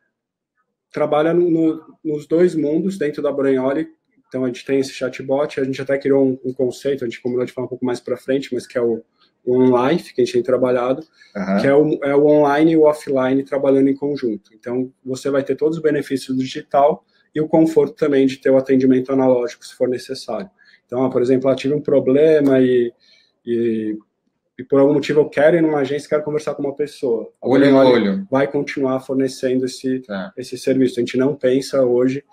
trabalha 0.90 1.32
no, 1.32 1.50
no, 1.50 1.96
nos 2.04 2.26
dois 2.26 2.54
mundos 2.54 2.98
dentro 2.98 3.22
da 3.22 3.30
Branholi. 3.30 3.88
Então, 4.26 4.44
a 4.44 4.46
gente 4.46 4.64
tem 4.64 4.78
esse 4.78 4.92
chatbot, 4.92 5.60
a 5.60 5.64
gente 5.64 5.80
até 5.80 5.98
criou 5.98 6.24
um, 6.24 6.38
um 6.44 6.52
conceito, 6.52 7.04
a 7.04 7.08
gente 7.08 7.20
combinou 7.20 7.44
de 7.44 7.52
falar 7.52 7.66
um 7.66 7.70
pouco 7.70 7.84
mais 7.84 8.00
para 8.00 8.16
frente, 8.16 8.52
mas 8.52 8.66
que 8.66 8.78
é 8.78 8.80
o 8.80 9.02
online, 9.46 10.02
que 10.02 10.20
a 10.20 10.24
gente 10.24 10.34
tem 10.34 10.42
trabalhado, 10.42 11.02
uhum. 11.34 11.60
que 11.60 11.66
é 11.66 11.74
o, 11.74 11.98
é 12.04 12.14
o 12.14 12.26
online 12.26 12.72
e 12.72 12.76
o 12.76 12.82
offline 12.82 13.42
trabalhando 13.42 13.88
em 13.88 13.94
conjunto. 13.94 14.50
Então, 14.54 14.92
você 15.04 15.30
vai 15.30 15.42
ter 15.42 15.56
todos 15.56 15.78
os 15.78 15.82
benefícios 15.82 16.36
do 16.36 16.42
digital 16.42 17.04
e 17.34 17.40
o 17.40 17.48
conforto 17.48 17.94
também 17.94 18.26
de 18.26 18.38
ter 18.38 18.50
o 18.50 18.56
atendimento 18.56 19.12
analógico, 19.12 19.64
se 19.64 19.74
for 19.74 19.88
necessário. 19.88 20.50
Então, 20.86 21.08
por 21.08 21.22
exemplo, 21.22 21.48
eu 21.48 21.56
tive 21.56 21.74
um 21.74 21.80
problema 21.80 22.60
e, 22.60 22.92
e, 23.46 23.96
e, 24.58 24.64
por 24.64 24.80
algum 24.80 24.94
motivo 24.94 25.20
eu 25.20 25.28
quero 25.28 25.56
ir 25.56 25.62
numa 25.62 25.78
agência 25.78 26.08
quero 26.08 26.24
conversar 26.24 26.54
com 26.54 26.62
uma 26.62 26.74
pessoa. 26.74 27.30
olho 27.40 27.70
no 27.70 27.78
olho. 27.78 28.26
Vai 28.28 28.50
continuar 28.50 28.98
fornecendo 29.00 29.64
esse, 29.66 30.00
tá. 30.00 30.32
esse 30.36 30.58
serviço. 30.58 30.98
A 30.98 31.02
gente 31.02 31.16
não 31.16 31.36
pensa 31.36 31.84
hoje, 31.84 32.24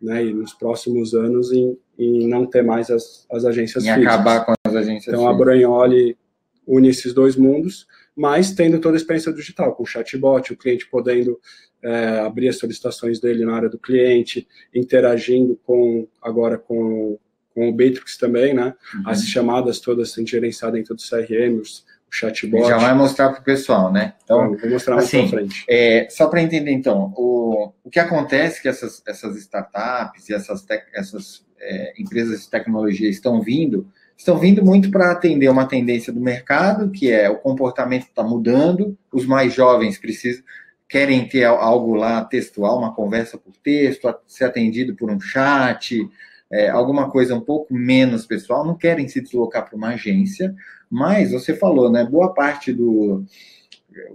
né, 0.00 0.24
e 0.24 0.34
nos 0.34 0.52
próximos 0.52 1.14
anos, 1.14 1.52
em, 1.52 1.78
em 1.98 2.28
não 2.28 2.44
ter 2.44 2.62
mais 2.62 2.90
as, 2.90 3.26
as 3.32 3.46
agências 3.46 3.84
em 3.84 3.88
físicas. 3.94 4.14
acabar 4.14 4.44
com 4.44 4.52
as 4.66 4.74
agências 4.76 5.14
Então, 5.14 5.26
a 5.26 5.32
Branholi 5.32 6.16
une 6.66 6.88
esses 6.88 7.12
dois 7.12 7.36
mundos, 7.36 7.86
mas 8.14 8.52
tendo 8.52 8.80
toda 8.80 8.96
a 8.96 8.98
experiência 8.98 9.32
digital, 9.32 9.74
com 9.74 9.82
o 9.82 9.86
chatbot, 9.86 10.52
o 10.52 10.56
cliente 10.56 10.88
podendo 10.88 11.38
é, 11.82 12.20
abrir 12.20 12.48
as 12.48 12.58
solicitações 12.58 13.18
dele 13.20 13.44
na 13.44 13.54
área 13.54 13.68
do 13.68 13.78
cliente, 13.78 14.46
interagindo 14.74 15.58
com 15.64 16.06
agora 16.20 16.56
com, 16.56 17.18
com 17.54 17.68
o 17.68 17.72
Batrix 17.72 18.16
também, 18.16 18.54
né? 18.54 18.74
Uhum. 18.94 19.02
As 19.06 19.26
chamadas 19.26 19.80
todas 19.80 20.12
sendo 20.12 20.28
gerenciadas 20.28 20.78
dentro 20.78 20.94
do 20.94 21.02
CRM, 21.02 21.60
os, 21.60 21.80
o 21.80 22.14
chatbot. 22.14 22.68
Já 22.68 22.78
vai 22.78 22.94
mostrar 22.94 23.30
para 23.30 23.40
o 23.40 23.44
pessoal, 23.44 23.92
né? 23.92 24.14
Então, 24.22 24.56
vou 24.56 24.70
mostrar 24.70 24.96
mais 24.96 25.08
assim, 25.08 25.28
frente. 25.28 25.64
É, 25.68 26.06
só 26.10 26.28
para 26.28 26.42
entender, 26.42 26.70
então, 26.70 27.12
o, 27.16 27.72
o 27.82 27.90
que 27.90 27.98
acontece 27.98 28.62
que 28.62 28.68
essas, 28.68 29.02
essas 29.06 29.36
startups 29.36 30.28
e 30.28 30.34
essas, 30.34 30.62
tec, 30.62 30.84
essas 30.94 31.44
é, 31.58 31.94
empresas 31.98 32.42
de 32.42 32.50
tecnologia 32.50 33.08
estão 33.08 33.40
vindo 33.40 33.90
estão 34.22 34.38
vindo 34.38 34.64
muito 34.64 34.90
para 34.90 35.10
atender 35.10 35.48
uma 35.48 35.66
tendência 35.66 36.12
do 36.12 36.20
mercado, 36.20 36.90
que 36.90 37.10
é 37.10 37.28
o 37.28 37.38
comportamento 37.38 38.04
está 38.04 38.22
mudando, 38.22 38.96
os 39.12 39.26
mais 39.26 39.52
jovens 39.52 39.98
precisam 39.98 40.42
querem 40.88 41.26
ter 41.26 41.44
algo 41.44 41.94
lá 41.94 42.22
textual, 42.22 42.78
uma 42.78 42.94
conversa 42.94 43.38
por 43.38 43.54
texto, 43.64 44.14
ser 44.26 44.44
atendido 44.44 44.94
por 44.94 45.10
um 45.10 45.18
chat, 45.18 46.06
é, 46.50 46.68
alguma 46.68 47.10
coisa 47.10 47.34
um 47.34 47.40
pouco 47.40 47.72
menos 47.72 48.26
pessoal, 48.26 48.62
não 48.62 48.76
querem 48.76 49.08
se 49.08 49.22
deslocar 49.22 49.66
para 49.66 49.74
uma 49.74 49.94
agência, 49.94 50.54
mas 50.90 51.32
você 51.32 51.56
falou, 51.56 51.90
né? 51.90 52.04
Boa 52.04 52.34
parte 52.34 52.74
do, 52.74 53.24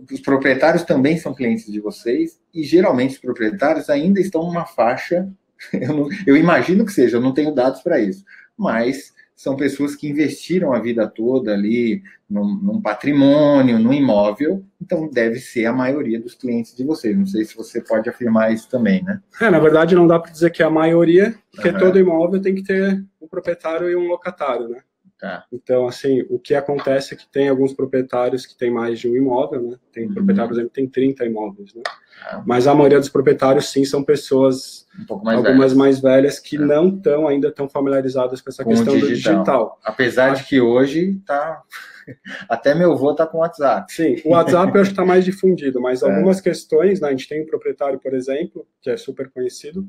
dos 0.07 0.19
proprietários 0.19 0.83
também 0.83 1.17
são 1.17 1.33
clientes 1.33 1.65
de 1.65 1.79
vocês, 1.79 2.39
e 2.53 2.61
geralmente 2.61 3.15
os 3.15 3.19
proprietários 3.19 3.89
ainda 3.89 4.21
estão 4.21 4.43
numa 4.43 4.67
faixa, 4.67 5.27
eu, 5.73 5.95
não, 5.95 6.09
eu 6.27 6.37
imagino 6.37 6.85
que 6.85 6.93
seja, 6.93 7.17
eu 7.17 7.21
não 7.21 7.33
tenho 7.33 7.55
dados 7.55 7.81
para 7.81 7.99
isso, 7.99 8.23
mas 8.55 9.16
são 9.37 9.55
pessoas 9.55 9.95
que 9.95 10.09
investiram 10.09 10.73
a 10.73 10.79
vida 10.79 11.07
toda 11.07 11.53
ali 11.53 12.01
num, 12.27 12.55
num, 12.55 12.81
patrimônio, 12.81 13.77
no 13.77 13.93
imóvel, 13.93 14.65
então 14.81 15.07
deve 15.07 15.39
ser 15.39 15.67
a 15.67 15.71
maioria 15.71 16.19
dos 16.19 16.33
clientes 16.33 16.75
de 16.75 16.83
vocês. 16.83 17.15
Não 17.15 17.27
sei 17.27 17.45
se 17.45 17.55
você 17.55 17.79
pode 17.79 18.09
afirmar 18.09 18.51
isso 18.51 18.67
também, 18.67 19.03
né? 19.03 19.21
É, 19.39 19.51
na 19.51 19.59
verdade, 19.59 19.93
não 19.93 20.07
dá 20.07 20.19
para 20.19 20.31
dizer 20.31 20.49
que 20.49 20.63
é 20.63 20.65
a 20.65 20.71
maioria, 20.71 21.35
porque 21.53 21.69
uhum. 21.69 21.77
todo 21.77 21.99
imóvel 21.99 22.41
tem 22.41 22.55
que 22.55 22.63
ter 22.63 23.05
um 23.21 23.27
proprietário 23.27 23.87
e 23.87 23.95
um 23.95 24.07
locatário, 24.07 24.69
né? 24.69 24.79
Tá. 25.19 25.45
Então, 25.51 25.87
assim, 25.87 26.23
o 26.29 26.37
que 26.37 26.53
acontece 26.53 27.15
é 27.15 27.17
que 27.17 27.27
tem 27.27 27.49
alguns 27.49 27.73
proprietários 27.73 28.45
que 28.45 28.55
têm 28.55 28.69
mais 28.69 28.99
de 28.99 29.09
um 29.09 29.15
imóvel, 29.15 29.63
né? 29.63 29.77
Tem 29.91 30.05
uhum. 30.05 30.13
proprietário, 30.13 30.49
por 30.49 30.53
exemplo, 30.53 30.69
que 30.69 30.75
tem 30.75 30.87
30 30.87 31.25
imóveis, 31.25 31.73
né? 31.73 31.81
Ah. 32.23 32.43
Mas 32.45 32.67
a 32.67 32.75
maioria 32.75 32.99
dos 32.99 33.09
proprietários, 33.09 33.69
sim, 33.69 33.83
são 33.83 34.03
pessoas, 34.03 34.85
um 35.09 35.23
mais 35.23 35.37
algumas 35.37 35.57
velhas. 35.57 35.73
mais 35.73 35.99
velhas, 35.99 36.39
que 36.39 36.55
é. 36.55 36.59
não 36.59 36.89
estão 36.89 37.27
ainda 37.27 37.51
tão 37.51 37.67
familiarizadas 37.67 38.41
com 38.41 38.49
essa 38.51 38.63
com 38.63 38.69
questão 38.69 38.93
digital. 38.93 39.07
do 39.07 39.15
digital. 39.15 39.79
Apesar 39.83 40.35
de 40.35 40.43
que 40.43 40.61
hoje 40.61 41.19
tá... 41.25 41.63
Até 42.47 42.73
meu 42.73 42.93
avô 42.93 43.13
tá 43.13 43.25
com 43.25 43.39
WhatsApp. 43.39 43.91
Sim, 43.91 44.15
o 44.23 44.29
WhatsApp 44.29 44.73
eu 44.73 44.81
acho 44.81 44.91
que 44.91 44.93
está 44.93 45.03
mais 45.03 45.25
difundido, 45.25 45.81
mas 45.81 46.01
é. 46.03 46.05
algumas 46.05 46.39
questões, 46.39 47.01
né? 47.01 47.07
A 47.07 47.11
gente 47.11 47.27
tem 47.27 47.41
um 47.41 47.45
proprietário, 47.45 47.99
por 47.99 48.13
exemplo, 48.13 48.65
que 48.81 48.89
é 48.89 48.95
super 48.95 49.29
conhecido, 49.29 49.85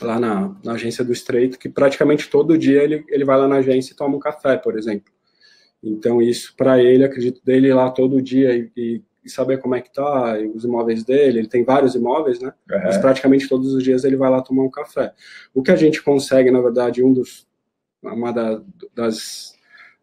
lá 0.00 0.20
na, 0.20 0.54
na, 0.62 0.72
agência 0.72 1.04
do 1.04 1.12
Estreito, 1.12 1.58
que 1.58 1.68
praticamente 1.68 2.28
todo 2.28 2.58
dia 2.58 2.82
ele, 2.82 3.04
ele 3.08 3.24
vai 3.24 3.38
lá 3.38 3.48
na 3.48 3.56
agência 3.56 3.92
e 3.92 3.96
toma 3.96 4.16
um 4.16 4.20
café, 4.20 4.56
por 4.56 4.78
exemplo. 4.78 5.12
Então, 5.82 6.20
isso 6.20 6.54
para 6.56 6.82
ele, 6.82 7.04
acredito 7.04 7.40
dele 7.44 7.68
ir 7.68 7.74
lá 7.74 7.90
todo 7.90 8.20
dia 8.22 8.54
e, 8.54 9.02
e, 9.24 9.30
saber 9.30 9.58
como 9.58 9.74
é 9.74 9.80
que 9.80 9.92
tá, 9.92 10.38
os 10.54 10.62
imóveis 10.64 11.02
dele, 11.02 11.40
ele 11.40 11.48
tem 11.48 11.64
vários 11.64 11.96
imóveis, 11.96 12.40
né? 12.40 12.52
Uhum. 12.70 12.80
Mas 12.84 12.96
praticamente 12.98 13.48
todos 13.48 13.74
os 13.74 13.82
dias 13.82 14.04
ele 14.04 14.16
vai 14.16 14.30
lá 14.30 14.40
tomar 14.40 14.62
um 14.62 14.70
café. 14.70 15.12
O 15.52 15.62
que 15.62 15.72
a 15.72 15.76
gente 15.76 16.00
consegue, 16.02 16.50
na 16.50 16.60
verdade, 16.60 17.02
um 17.02 17.12
dos, 17.12 17.46
uma 18.00 18.32
da, 18.32 18.62
das, 18.94 19.56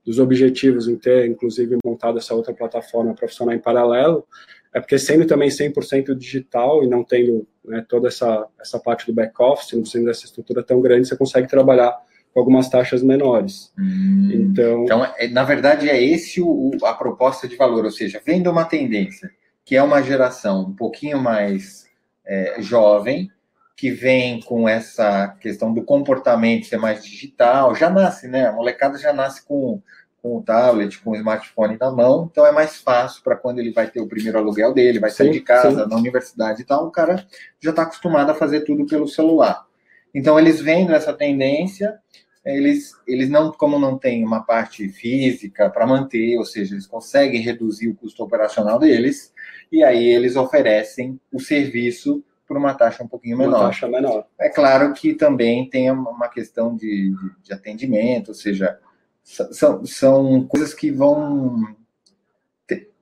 dos 0.05 0.19
objetivos 0.19 0.89
em 0.89 0.97
ter, 0.97 1.25
inclusive, 1.25 1.77
montado 1.85 2.17
essa 2.17 2.35
outra 2.35 2.53
plataforma 2.53 3.13
profissional 3.13 3.55
em 3.55 3.59
paralelo, 3.59 4.27
é 4.73 4.79
porque 4.79 4.97
sendo 4.97 5.25
também 5.25 5.49
100% 5.49 6.15
digital 6.15 6.83
e 6.83 6.87
não 6.87 7.03
tendo 7.03 7.47
né, 7.63 7.85
toda 7.87 8.07
essa, 8.07 8.47
essa 8.59 8.79
parte 8.79 9.05
do 9.05 9.13
back-office, 9.13 9.73
não 9.73 9.85
sendo 9.85 10.09
essa 10.09 10.25
estrutura 10.25 10.63
tão 10.63 10.81
grande, 10.81 11.07
você 11.07 11.15
consegue 11.15 11.47
trabalhar 11.47 11.95
com 12.33 12.39
algumas 12.39 12.67
taxas 12.67 13.03
menores. 13.03 13.71
Hum, 13.77 14.29
então, 14.33 14.83
então 14.83 15.05
é, 15.17 15.27
na 15.27 15.43
verdade, 15.43 15.87
é 15.87 16.03
esse 16.03 16.41
o, 16.41 16.71
a 16.83 16.93
proposta 16.93 17.47
de 17.47 17.55
valor, 17.55 17.85
ou 17.85 17.91
seja, 17.91 18.19
vendo 18.25 18.49
uma 18.49 18.65
tendência, 18.65 19.29
que 19.63 19.75
é 19.75 19.83
uma 19.83 20.01
geração 20.01 20.63
um 20.63 20.75
pouquinho 20.75 21.21
mais 21.21 21.85
é, 22.25 22.55
jovem, 22.59 23.29
que 23.77 23.91
vem 23.91 24.39
com 24.41 24.67
essa 24.67 25.29
questão 25.39 25.73
do 25.73 25.83
comportamento 25.83 26.65
ser 26.65 26.77
mais 26.77 27.03
digital, 27.03 27.75
já 27.75 27.89
nasce, 27.89 28.27
né? 28.27 28.47
A 28.47 28.51
molecada 28.51 28.97
já 28.97 29.13
nasce 29.13 29.45
com 29.45 29.81
com 30.23 30.37
o 30.37 30.41
tablet, 30.41 30.99
com 31.01 31.11
o 31.11 31.15
smartphone 31.17 31.77
na 31.77 31.91
mão, 31.91 32.29
então 32.31 32.47
é 32.47 32.51
mais 32.53 32.77
fácil 32.77 33.21
para 33.21 33.35
quando 33.35 33.59
ele 33.59 33.73
vai 33.73 33.87
ter 33.87 33.99
o 33.99 34.07
primeiro 34.07 34.37
aluguel 34.37 34.73
dele, 34.73 34.97
vai 34.97 35.11
sair 35.11 35.27
sim, 35.27 35.33
de 35.33 35.41
casa, 35.41 35.83
sim. 35.83 35.89
na 35.89 35.97
universidade 35.97 36.61
e 36.61 36.65
tal, 36.65 36.87
o 36.87 36.91
cara 36.91 37.27
já 37.59 37.71
está 37.71 37.81
acostumado 37.81 38.29
a 38.29 38.33
fazer 38.33 38.61
tudo 38.61 38.85
pelo 38.85 39.05
celular. 39.05 39.67
Então, 40.15 40.39
eles 40.39 40.61
vendo 40.61 40.93
essa 40.93 41.11
tendência, 41.11 41.99
eles, 42.45 42.93
eles 43.05 43.29
não, 43.29 43.51
como 43.51 43.77
não 43.77 43.97
tem 43.97 44.23
uma 44.23 44.43
parte 44.45 44.87
física 44.87 45.69
para 45.69 45.85
manter, 45.85 46.37
ou 46.37 46.45
seja, 46.45 46.73
eles 46.73 46.87
conseguem 46.87 47.41
reduzir 47.41 47.89
o 47.89 47.95
custo 47.95 48.23
operacional 48.23 48.79
deles, 48.79 49.33
e 49.69 49.83
aí 49.83 50.05
eles 50.07 50.37
oferecem 50.37 51.19
o 51.33 51.39
serviço 51.39 52.23
por 52.47 52.55
uma 52.55 52.73
taxa 52.73 53.03
um 53.03 53.07
pouquinho 53.09 53.37
menor. 53.37 53.59
Uma 53.59 53.65
taxa 53.65 53.89
menor. 53.89 54.25
É 54.39 54.47
claro 54.47 54.93
que 54.93 55.15
também 55.15 55.69
tem 55.69 55.91
uma 55.91 56.29
questão 56.29 56.77
de, 56.77 57.11
de, 57.11 57.43
de 57.43 57.53
atendimento, 57.53 58.29
ou 58.29 58.33
seja, 58.33 58.79
são, 59.23 59.85
são 59.85 60.47
coisas 60.47 60.73
que 60.73 60.91
vão. 60.91 61.75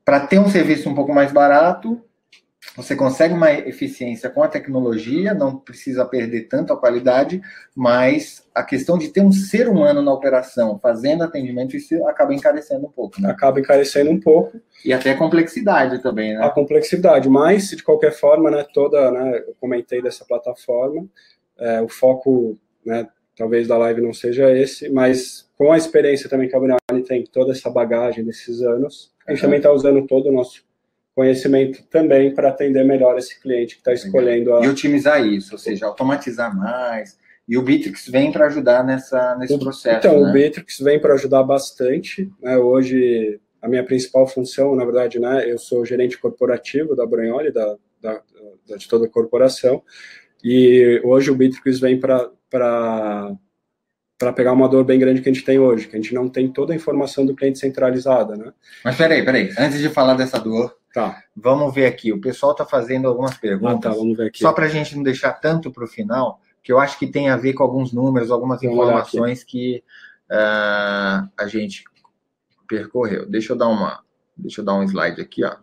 Para 0.04 0.22
ter 0.28 0.40
um 0.40 0.50
serviço 0.50 0.90
um 0.90 0.96
pouco 0.96 1.14
mais 1.14 1.32
barato, 1.32 2.02
você 2.76 2.96
consegue 2.96 3.34
uma 3.34 3.52
eficiência 3.52 4.30
com 4.30 4.42
a 4.42 4.48
tecnologia, 4.48 5.34
não 5.34 5.58
precisa 5.58 6.06
perder 6.06 6.48
tanto 6.48 6.72
a 6.72 6.78
qualidade, 6.78 7.42
mas 7.76 8.48
a 8.56 8.64
questão 8.64 8.98
de 8.98 9.10
ter 9.10 9.22
um 9.22 9.32
ser 9.32 9.68
humano 9.68 10.02
na 10.02 10.14
operação 10.14 10.80
fazendo 10.80 11.24
atendimento, 11.24 11.76
isso 11.76 12.08
acaba 12.08 12.34
encarecendo 12.34 12.86
um 12.86 12.92
pouco. 12.92 13.20
Né? 13.20 13.30
Acaba 13.30 13.60
encarecendo 13.60 14.10
um 14.10 14.20
pouco. 14.20 14.62
E 14.86 14.94
até 14.94 15.12
a 15.12 15.18
complexidade 15.18 16.02
também, 16.02 16.34
né? 16.34 16.46
A 16.46 16.50
complexidade, 16.50 17.28
mas 17.28 17.70
de 17.70 17.84
qualquer 17.84 18.14
forma, 18.14 18.50
né, 18.50 18.66
toda, 18.74 19.12
né, 19.12 19.44
eu 19.48 19.56
comentei 19.60 20.02
dessa 20.02 20.24
plataforma, 20.24 21.06
é, 21.60 21.82
o 21.82 21.90
foco, 21.90 22.58
né, 22.86 23.08
talvez 23.42 23.68
da 23.68 23.76
live 23.76 24.02
não 24.02 24.14
seja 24.14 24.56
esse, 24.56 24.88
mas 24.88 25.50
com 25.58 25.72
a 25.72 25.78
experiência 25.78 26.30
também 26.30 26.48
que 26.48 26.56
a 26.56 26.60
Briane 26.60 27.04
tem, 27.04 27.24
toda 27.24 27.52
essa 27.52 27.72
bagagem 27.72 28.24
desses 28.24 28.62
anos, 28.62 29.12
a 29.26 29.32
gente 29.32 29.40
uhum. 29.40 29.48
também 29.48 29.58
está 29.58 29.72
usando 29.72 30.06
todo 30.06 30.30
o 30.30 30.32
nosso 30.32 30.64
conhecimento 31.16 31.82
também 31.90 32.36
para 32.36 32.50
atender 32.50 32.86
melhor 32.86 33.18
esse 33.18 33.42
cliente 33.42 33.74
que 33.74 33.82
está 33.82 33.94
escolhendo 33.94 34.54
a... 34.54 34.64
E 34.64 34.70
otimizar 34.70 35.26
isso, 35.26 35.54
ou 35.54 35.58
seja, 35.58 35.88
automatizar 35.88 36.56
mais. 36.56 37.18
E 37.48 37.58
o 37.58 37.64
Bitrix 37.64 38.08
vem 38.10 38.32
para 38.32 38.46
ajudar 38.46 38.84
nessa, 38.84 39.36
nesse 39.36 39.58
processo. 39.58 39.98
Então, 40.08 40.22
né? 40.22 40.30
o 40.30 40.34
Bitrix 40.34 40.78
vem 40.78 41.00
para 41.00 41.16
ajudar 41.16 41.42
bastante. 41.42 42.32
Né? 42.40 42.60
Hoje, 42.60 43.40
a 43.60 43.68
minha 43.68 43.84
principal 43.84 44.28
função, 44.28 44.76
na 44.76 44.86
verdade, 44.86 45.20
né, 45.20 45.52
eu 45.52 45.58
sou 45.58 45.84
gerente 45.84 46.16
corporativo 46.16 46.96
da 46.96 47.08
Branholi, 47.08 47.52
da, 47.52 47.76
da, 48.00 48.22
da, 48.70 48.78
de 48.78 48.88
toda 48.88 49.08
a 49.08 49.10
corporação. 49.10 49.82
E 50.44 51.02
hoje 51.04 51.32
o 51.32 51.36
Bitrix 51.36 51.80
vem 51.80 52.00
para 52.00 52.30
para 52.50 54.34
pegar 54.34 54.52
uma 54.52 54.70
dor 54.70 54.84
bem 54.84 55.00
grande 55.00 55.20
que 55.20 55.30
a 55.30 55.34
gente 55.34 55.44
tem 55.44 55.58
hoje, 55.58 55.88
que 55.88 55.96
a 55.96 56.00
gente 56.00 56.14
não 56.14 56.30
tem 56.30 56.48
toda 56.48 56.74
a 56.74 56.76
informação 56.76 57.26
do 57.26 57.34
cliente 57.34 57.58
centralizada, 57.58 58.36
né? 58.36 58.54
Mas 58.86 58.96
peraí, 58.96 59.26
peraí, 59.26 59.50
antes 59.58 59.80
de 59.80 59.90
falar 59.90 60.14
dessa 60.14 60.38
dor, 60.38 60.78
Tá. 60.94 61.24
Vamos 61.36 61.74
ver 61.74 61.86
aqui. 61.86 62.12
O 62.12 62.20
pessoal 62.20 62.52
está 62.52 62.66
fazendo 62.66 63.08
algumas 63.08 63.38
perguntas. 63.38 63.78
Ah, 63.78 63.90
tá, 63.90 63.96
vamos 63.96 64.18
ver 64.18 64.28
aqui. 64.28 64.40
Só 64.40 64.52
para 64.52 64.66
a 64.66 64.70
gente 64.70 64.96
não 64.96 65.04
deixar 65.04 65.34
tanto 65.34 65.72
para 65.72 65.84
o 65.84 65.88
final, 65.88 66.42
que 66.62 66.72
eu 66.72 66.80
acho 66.80 67.00
que 67.00 67.08
tem 67.08 67.30
a 67.30 67.38
ver 67.38 67.54
com 67.54 67.64
alguns 67.64 67.94
números, 67.94 68.30
algumas 68.30 68.62
vamos 68.62 68.76
informações 68.76 69.44
que 69.44 69.84
uh, 70.30 71.30
a 71.38 71.48
gente 71.48 71.86
percorreu. 72.68 73.26
Deixa 73.26 73.54
eu 73.54 73.58
dar 73.58 73.68
uma, 73.68 74.04
deixa 74.36 74.62
eu 74.62 74.66
dar 74.66 74.76
um 74.76 74.84
slide 74.84 75.22
aqui, 75.22 75.44
ó. 75.44 75.56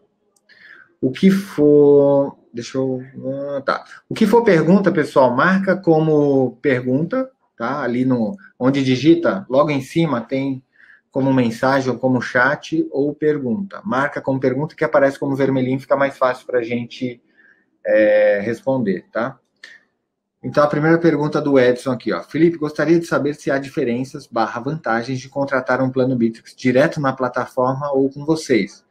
O 1.01 1.13
que 1.13 1.31
for, 1.31 2.38
deixa 2.53 2.79
eu, 2.79 3.03
uh, 3.17 3.61
tá. 3.63 3.85
O 4.09 4.15
que 4.15 4.27
for 4.27 4.43
pergunta, 4.43 4.91
pessoal, 4.93 5.35
marca 5.35 5.77
como 5.77 6.57
pergunta, 6.63 7.31
tá? 7.57 7.83
Ali 7.83 8.05
no 8.05 8.37
onde 8.59 8.85
digita, 8.85 9.47
logo 9.49 9.71
em 9.71 9.81
cima 9.81 10.21
tem 10.21 10.63
como 11.11 11.33
mensagem 11.33 11.91
ou 11.91 11.99
como 11.99 12.21
chat 12.21 12.87
ou 12.91 13.15
pergunta. 13.15 13.81
Marca 13.85 14.21
como 14.21 14.41
pergunta 14.41 14.75
que 14.75 14.85
aparece 14.85 15.19
como 15.19 15.35
vermelhinho, 15.35 15.81
fica 15.81 15.97
mais 15.97 16.17
fácil 16.17 16.47
para 16.47 16.61
a 16.61 16.63
gente 16.63 17.21
é, 17.85 18.41
responder, 18.41 19.07
tá? 19.13 19.39
Então, 20.43 20.63
a 20.63 20.69
primeira 20.69 20.99
pergunta 20.99 21.41
do 21.41 21.59
Edson 21.59 21.91
aqui, 21.91 22.13
ó. 22.13 22.23
Felipe, 22.23 22.57
gostaria 22.57 22.99
de 23.01 23.07
saber 23.07 23.35
se 23.35 23.51
há 23.51 23.59
diferenças 23.59 24.27
barra 24.27 24.61
vantagens 24.61 25.19
de 25.19 25.29
contratar 25.29 25.83
um 25.83 25.91
plano 25.91 26.15
Bitrix 26.15 26.55
direto 26.55 27.01
na 27.01 27.13
plataforma 27.13 27.91
ou 27.91 28.09
com 28.09 28.25
vocês. 28.25 28.85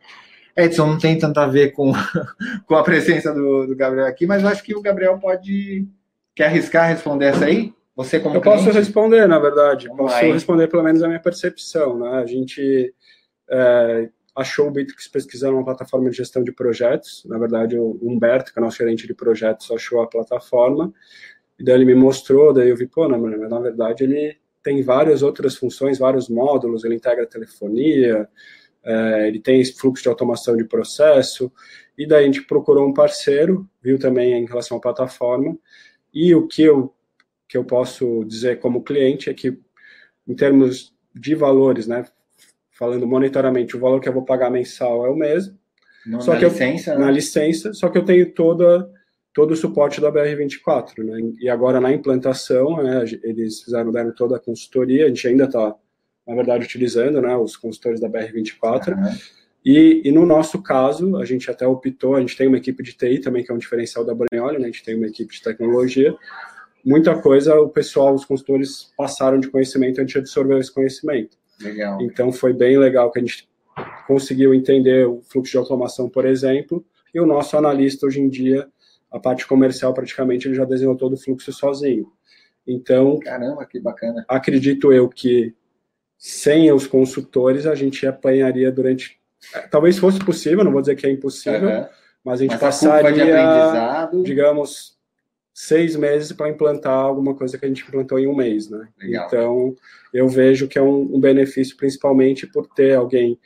Edson, 0.57 0.87
não 0.87 0.97
tem 0.97 1.17
tanto 1.17 1.39
a 1.39 1.45
ver 1.45 1.71
com, 1.71 1.91
com 2.65 2.75
a 2.75 2.83
presença 2.83 3.33
do, 3.33 3.67
do 3.67 3.75
Gabriel 3.75 4.07
aqui, 4.07 4.25
mas 4.25 4.41
eu 4.41 4.49
acho 4.49 4.63
que 4.63 4.75
o 4.75 4.81
Gabriel 4.81 5.17
pode... 5.19 5.87
Quer 6.35 6.45
arriscar 6.45 6.89
responder 6.89 7.25
essa 7.25 7.45
aí? 7.45 7.73
Você 7.95 8.19
como 8.19 8.35
Eu 8.35 8.41
cliente? 8.41 8.63
posso 8.63 8.77
responder, 8.77 9.27
na 9.27 9.39
verdade. 9.39 9.87
Vamos 9.87 10.13
posso 10.13 10.25
responder 10.25 10.67
pelo 10.67 10.83
menos 10.83 11.01
a 11.01 11.07
minha 11.07 11.19
percepção. 11.19 11.97
Né? 11.97 12.09
A 12.09 12.25
gente 12.25 12.93
é, 13.49 14.09
achou 14.35 14.67
o 14.67 14.71
Bitrix 14.71 15.07
pesquisando 15.07 15.55
uma 15.55 15.65
plataforma 15.65 16.09
de 16.09 16.17
gestão 16.17 16.43
de 16.43 16.51
projetos. 16.51 17.23
Na 17.25 17.39
verdade, 17.39 17.75
o 17.75 17.97
Humberto, 18.01 18.53
que 18.53 18.59
é 18.59 18.61
nosso 18.61 18.77
gerente 18.77 19.07
de 19.07 19.15
projetos, 19.15 19.71
achou 19.71 19.99
a 20.01 20.07
plataforma. 20.07 20.93
E 21.59 21.63
daí 21.63 21.73
ele 21.73 21.85
me 21.85 21.95
mostrou, 21.95 22.53
daí 22.53 22.69
eu 22.69 22.77
vi, 22.77 22.85
pô, 22.85 23.07
não, 23.07 23.19
mas 23.19 23.49
na 23.49 23.59
verdade 23.59 24.03
ele 24.03 24.37
tem 24.61 24.83
várias 24.83 25.23
outras 25.23 25.55
funções, 25.55 25.97
vários 25.97 26.29
módulos, 26.29 26.83
ele 26.83 26.95
integra 26.95 27.25
telefonia, 27.25 28.29
é, 28.87 29.27
ele 29.27 29.39
tem 29.39 29.63
fluxo 29.65 30.03
de 30.03 30.09
automação 30.09 30.55
de 30.55 30.63
processo, 30.63 31.51
e 31.97 32.07
daí 32.07 32.23
a 32.23 32.25
gente 32.25 32.43
procurou 32.43 32.87
um 32.87 32.93
parceiro, 32.93 33.67
viu 33.81 33.99
também 33.99 34.33
em 34.33 34.45
relação 34.45 34.77
à 34.77 34.79
plataforma, 34.79 35.57
e 36.13 36.33
o 36.33 36.47
que 36.47 36.63
eu 36.63 36.93
que 37.47 37.57
eu 37.57 37.63
posso 37.63 38.25
dizer 38.25 38.59
como 38.59 38.83
cliente 38.83 39.29
é 39.29 39.33
que, 39.33 39.57
em 40.27 40.35
termos 40.35 40.93
de 41.15 41.33
valores, 41.33 41.87
né, 41.87 42.03
falando 42.71 43.07
monetariamente, 43.07 43.75
o 43.75 43.79
valor 43.79 44.01
que 44.01 44.09
eu 44.09 44.13
vou 44.13 44.25
pagar 44.25 44.51
mensal 44.51 45.05
é 45.05 45.09
o 45.09 45.15
mesmo. 45.15 45.57
No, 46.05 46.21
só 46.21 46.33
na 46.33 46.39
que 46.39 46.45
licença, 46.45 46.91
eu, 46.91 46.99
né? 46.99 47.05
Na 47.05 47.11
licença, 47.11 47.73
só 47.73 47.89
que 47.89 47.97
eu 47.97 48.05
tenho 48.05 48.31
toda, 48.33 48.89
todo 49.33 49.51
o 49.51 49.55
suporte 49.55 50.01
da 50.01 50.11
BR24. 50.11 51.03
Né? 51.03 51.33
E 51.39 51.49
agora, 51.49 51.79
na 51.79 51.91
implantação, 51.91 52.83
né, 52.83 53.03
eles 53.23 53.63
fizeram, 53.63 53.91
deram 53.91 54.13
toda 54.13 54.35
a 54.35 54.39
consultoria, 54.39 55.05
a 55.05 55.07
gente 55.07 55.27
ainda 55.27 55.45
está, 55.45 55.73
na 56.27 56.35
verdade, 56.35 56.65
utilizando 56.65 57.21
né, 57.21 57.35
os 57.37 57.55
consultores 57.55 57.99
da 57.99 58.09
BR24. 58.09 58.95
Uhum. 58.95 59.17
E, 59.63 60.01
e, 60.05 60.11
no 60.11 60.25
nosso 60.25 60.61
caso, 60.61 61.17
a 61.17 61.25
gente 61.25 61.49
até 61.49 61.65
optou, 61.65 62.15
a 62.15 62.19
gente 62.19 62.37
tem 62.37 62.47
uma 62.47 62.57
equipe 62.57 62.83
de 62.83 62.93
TI 62.93 63.19
também, 63.19 63.43
que 63.43 63.51
é 63.51 63.55
um 63.55 63.57
diferencial 63.57 64.05
da 64.05 64.13
Brunholi, 64.13 64.59
né? 64.59 64.65
a 64.65 64.71
gente 64.71 64.83
tem 64.83 64.95
uma 64.95 65.07
equipe 65.07 65.33
de 65.33 65.41
tecnologia, 65.41 66.15
muita 66.85 67.19
coisa 67.21 67.59
o 67.59 67.67
pessoal, 67.67 68.13
os 68.13 68.23
consultores 68.23 68.93
passaram 68.97 69.39
de 69.39 69.49
conhecimento, 69.49 69.99
a 69.99 70.03
gente 70.03 70.17
absorveu 70.17 70.57
esse 70.57 70.73
conhecimento. 70.73 71.37
Legal. 71.61 72.01
Então 72.01 72.31
foi 72.31 72.53
bem 72.53 72.77
legal 72.77 73.11
que 73.11 73.19
a 73.19 73.21
gente 73.21 73.49
conseguiu 74.07 74.53
entender 74.53 75.05
o 75.05 75.21
fluxo 75.21 75.51
de 75.51 75.57
automação, 75.57 76.09
por 76.09 76.25
exemplo, 76.25 76.85
e 77.13 77.19
o 77.19 77.25
nosso 77.25 77.57
analista 77.57 78.05
hoje 78.05 78.21
em 78.21 78.29
dia, 78.29 78.67
a 79.11 79.19
parte 79.19 79.45
comercial 79.45 79.93
praticamente 79.93 80.47
ele 80.47 80.55
já 80.55 80.65
desenhou 80.65 80.95
todo 80.95 81.13
o 81.13 81.17
fluxo 81.17 81.51
sozinho. 81.51 82.11
Então, 82.65 83.19
caramba, 83.19 83.65
que 83.65 83.79
bacana. 83.79 84.25
Acredito 84.27 84.91
eu 84.93 85.07
que 85.07 85.53
sem 86.17 86.71
os 86.71 86.87
consultores 86.87 87.65
a 87.65 87.75
gente 87.75 88.05
apanharia 88.07 88.71
durante 88.71 89.19
talvez 89.69 89.97
fosse 89.97 90.19
possível, 90.19 90.63
não 90.63 90.71
vou 90.71 90.81
dizer 90.81 90.95
que 90.95 91.05
é 91.05 91.11
impossível, 91.11 91.69
uhum. 91.69 91.85
mas 92.23 92.39
a 92.39 92.43
gente 92.43 92.51
mas 92.51 92.59
passaria, 92.59 93.39
a 93.39 94.09
digamos, 94.23 94.97
seis 95.53 95.95
meses 95.95 96.31
para 96.31 96.49
implantar 96.49 96.93
alguma 96.93 97.35
coisa 97.35 97.57
que 97.57 97.65
a 97.65 97.67
gente 97.67 97.83
implantou 97.83 98.19
em 98.19 98.27
um 98.27 98.35
mês, 98.35 98.69
né? 98.69 98.87
Legal. 98.99 99.27
Então, 99.27 99.75
eu 100.13 100.27
vejo 100.27 100.67
que 100.67 100.77
é 100.77 100.81
um, 100.81 101.15
um, 101.15 101.19
benefício 101.19 101.75
principalmente 101.77 102.45
por 102.47 102.67
ter 102.67 102.95
alguém 102.95 103.39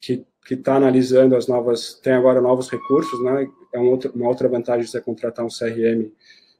que 0.00 0.24
que 0.44 0.54
está 0.54 0.74
analisando 0.74 1.36
as 1.36 1.46
novas, 1.46 1.94
tem 2.02 2.12
agora 2.12 2.40
novos 2.40 2.68
recursos, 2.68 3.22
né? 3.22 3.46
É 3.72 3.78
um 3.78 3.88
outro, 3.88 4.10
uma 4.12 4.26
outra 4.26 4.48
vantagem 4.48 4.84
de 4.84 4.90
você 4.90 5.00
contratar 5.00 5.44
um 5.44 5.48
CRM 5.48 6.10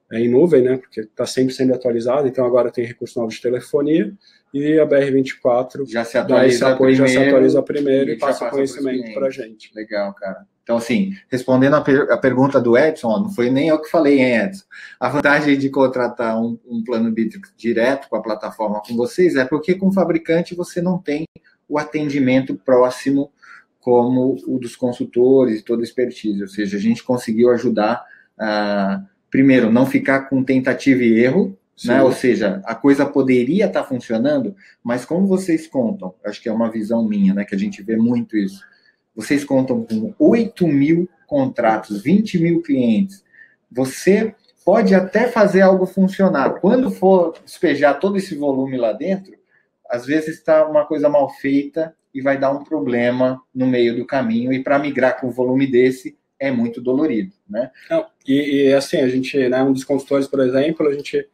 é, 0.09 0.21
em 0.21 0.29
nuvem, 0.29 0.61
né? 0.61 0.77
Porque 0.77 1.01
está 1.01 1.25
sempre 1.25 1.53
sendo 1.53 1.73
atualizado, 1.73 2.25
então 2.25 2.45
agora 2.45 2.71
tem 2.71 2.85
recursos 2.85 3.17
novos 3.17 3.35
de 3.35 3.41
telefonia 3.41 4.13
e 4.53 4.79
a 4.79 4.85
BR24 4.85 5.89
já 5.89 6.05
se 6.05 6.17
atualiza, 6.17 6.69
apoio, 6.69 6.95
primeiro, 6.95 6.95
já 6.95 7.07
se 7.07 7.27
atualiza 7.27 7.63
primeiro 7.63 8.11
e, 8.11 8.13
e 8.13 8.17
passa 8.19 8.45
o 8.45 8.49
conhecimento 8.49 9.13
para 9.13 9.27
a 9.27 9.29
gente. 9.31 9.71
Legal, 9.73 10.13
cara. 10.13 10.45
Então, 10.61 10.77
assim, 10.77 11.13
respondendo 11.29 11.75
a, 11.75 11.81
per 11.81 12.09
a, 12.09 12.17
pergunta 12.17 12.61
do 12.61 12.77
Edson, 12.77 13.07
ó, 13.07 13.19
não 13.19 13.29
foi 13.29 13.49
nem 13.49 13.67
eu 13.67 13.81
que 13.81 13.89
falei, 13.89 14.19
hein, 14.21 14.45
Edson? 14.45 14.63
A 14.99 15.09
vantagem 15.09 15.57
de 15.57 15.69
contratar 15.69 16.41
um, 16.41 16.57
um 16.65 16.83
plano 16.83 17.11
Bitrix 17.11 17.51
direto 17.57 18.07
com 18.07 18.15
a 18.15 18.21
plataforma 18.21 18.81
com 18.87 18.95
vocês 18.95 19.35
é 19.35 19.43
porque 19.43 19.75
com 19.75 19.87
o 19.87 19.93
fabricante 19.93 20.55
você 20.55 20.81
não 20.81 20.97
tem 20.97 21.25
o 21.67 21.77
atendimento 21.77 22.55
próximo 22.55 23.31
como 23.81 24.37
o 24.47 24.57
dos 24.57 24.77
consultores 24.77 25.59
e 25.59 25.63
toda 25.63 25.81
a 25.81 25.83
expertise. 25.83 26.41
Ou 26.41 26.47
seja, 26.47 26.77
a 26.77 26.79
gente 26.79 27.03
conseguiu 27.03 27.49
ajudar 27.51 28.05
a, 28.39 29.03
primeiro, 29.29 29.69
não 29.69 29.85
ficar 29.85 30.29
com 30.29 30.43
tentativa 30.43 31.03
e 31.03 31.19
erro, 31.19 31.57
né? 31.85 32.01
ou 32.03 32.11
seja, 32.11 32.61
a 32.65 32.75
coisa 32.75 33.05
poderia 33.05 33.65
estar 33.65 33.81
tá 33.81 33.87
funcionando, 33.87 34.55
mas 34.83 35.05
como 35.05 35.27
vocês 35.27 35.67
contam, 35.67 36.13
acho 36.25 36.41
que 36.41 36.49
é 36.49 36.53
uma 36.53 36.71
visão 36.71 37.07
minha, 37.07 37.33
né, 37.33 37.45
que 37.45 37.55
a 37.55 37.57
gente 37.57 37.81
vê 37.81 37.95
muito 37.95 38.37
isso 38.37 38.61
vocês 39.15 39.43
contam 39.43 39.83
com 39.83 40.13
8 40.17 40.67
mil 40.67 41.09
contratos, 41.27 42.01
20 42.01 42.39
mil 42.39 42.61
clientes. 42.61 43.23
Você 43.71 44.35
pode 44.65 44.95
até 44.95 45.27
fazer 45.27 45.61
algo 45.61 45.85
funcionar. 45.85 46.59
Quando 46.59 46.89
for 46.89 47.33
despejar 47.43 47.99
todo 47.99 48.17
esse 48.17 48.35
volume 48.35 48.77
lá 48.77 48.93
dentro, 48.93 49.33
às 49.89 50.05
vezes 50.05 50.37
está 50.37 50.67
uma 50.67 50.85
coisa 50.85 51.09
mal 51.09 51.29
feita 51.29 51.95
e 52.13 52.21
vai 52.21 52.37
dar 52.37 52.51
um 52.51 52.63
problema 52.63 53.41
no 53.53 53.67
meio 53.67 53.95
do 53.95 54.05
caminho. 54.05 54.51
E 54.51 54.63
para 54.63 54.79
migrar 54.79 55.19
com 55.19 55.27
um 55.27 55.31
volume 55.31 55.67
desse 55.67 56.17
é 56.39 56.51
muito 56.51 56.81
dolorido, 56.81 57.33
né? 57.49 57.71
Não, 57.89 58.05
e, 58.27 58.67
e, 58.67 58.73
assim, 58.73 58.97
a 58.97 59.07
gente, 59.07 59.37
né, 59.47 59.63
um 59.63 59.71
dos 59.71 59.83
consultores, 59.83 60.27
por 60.27 60.41
exemplo, 60.41 60.87
a 60.87 60.93
gente 60.93 61.25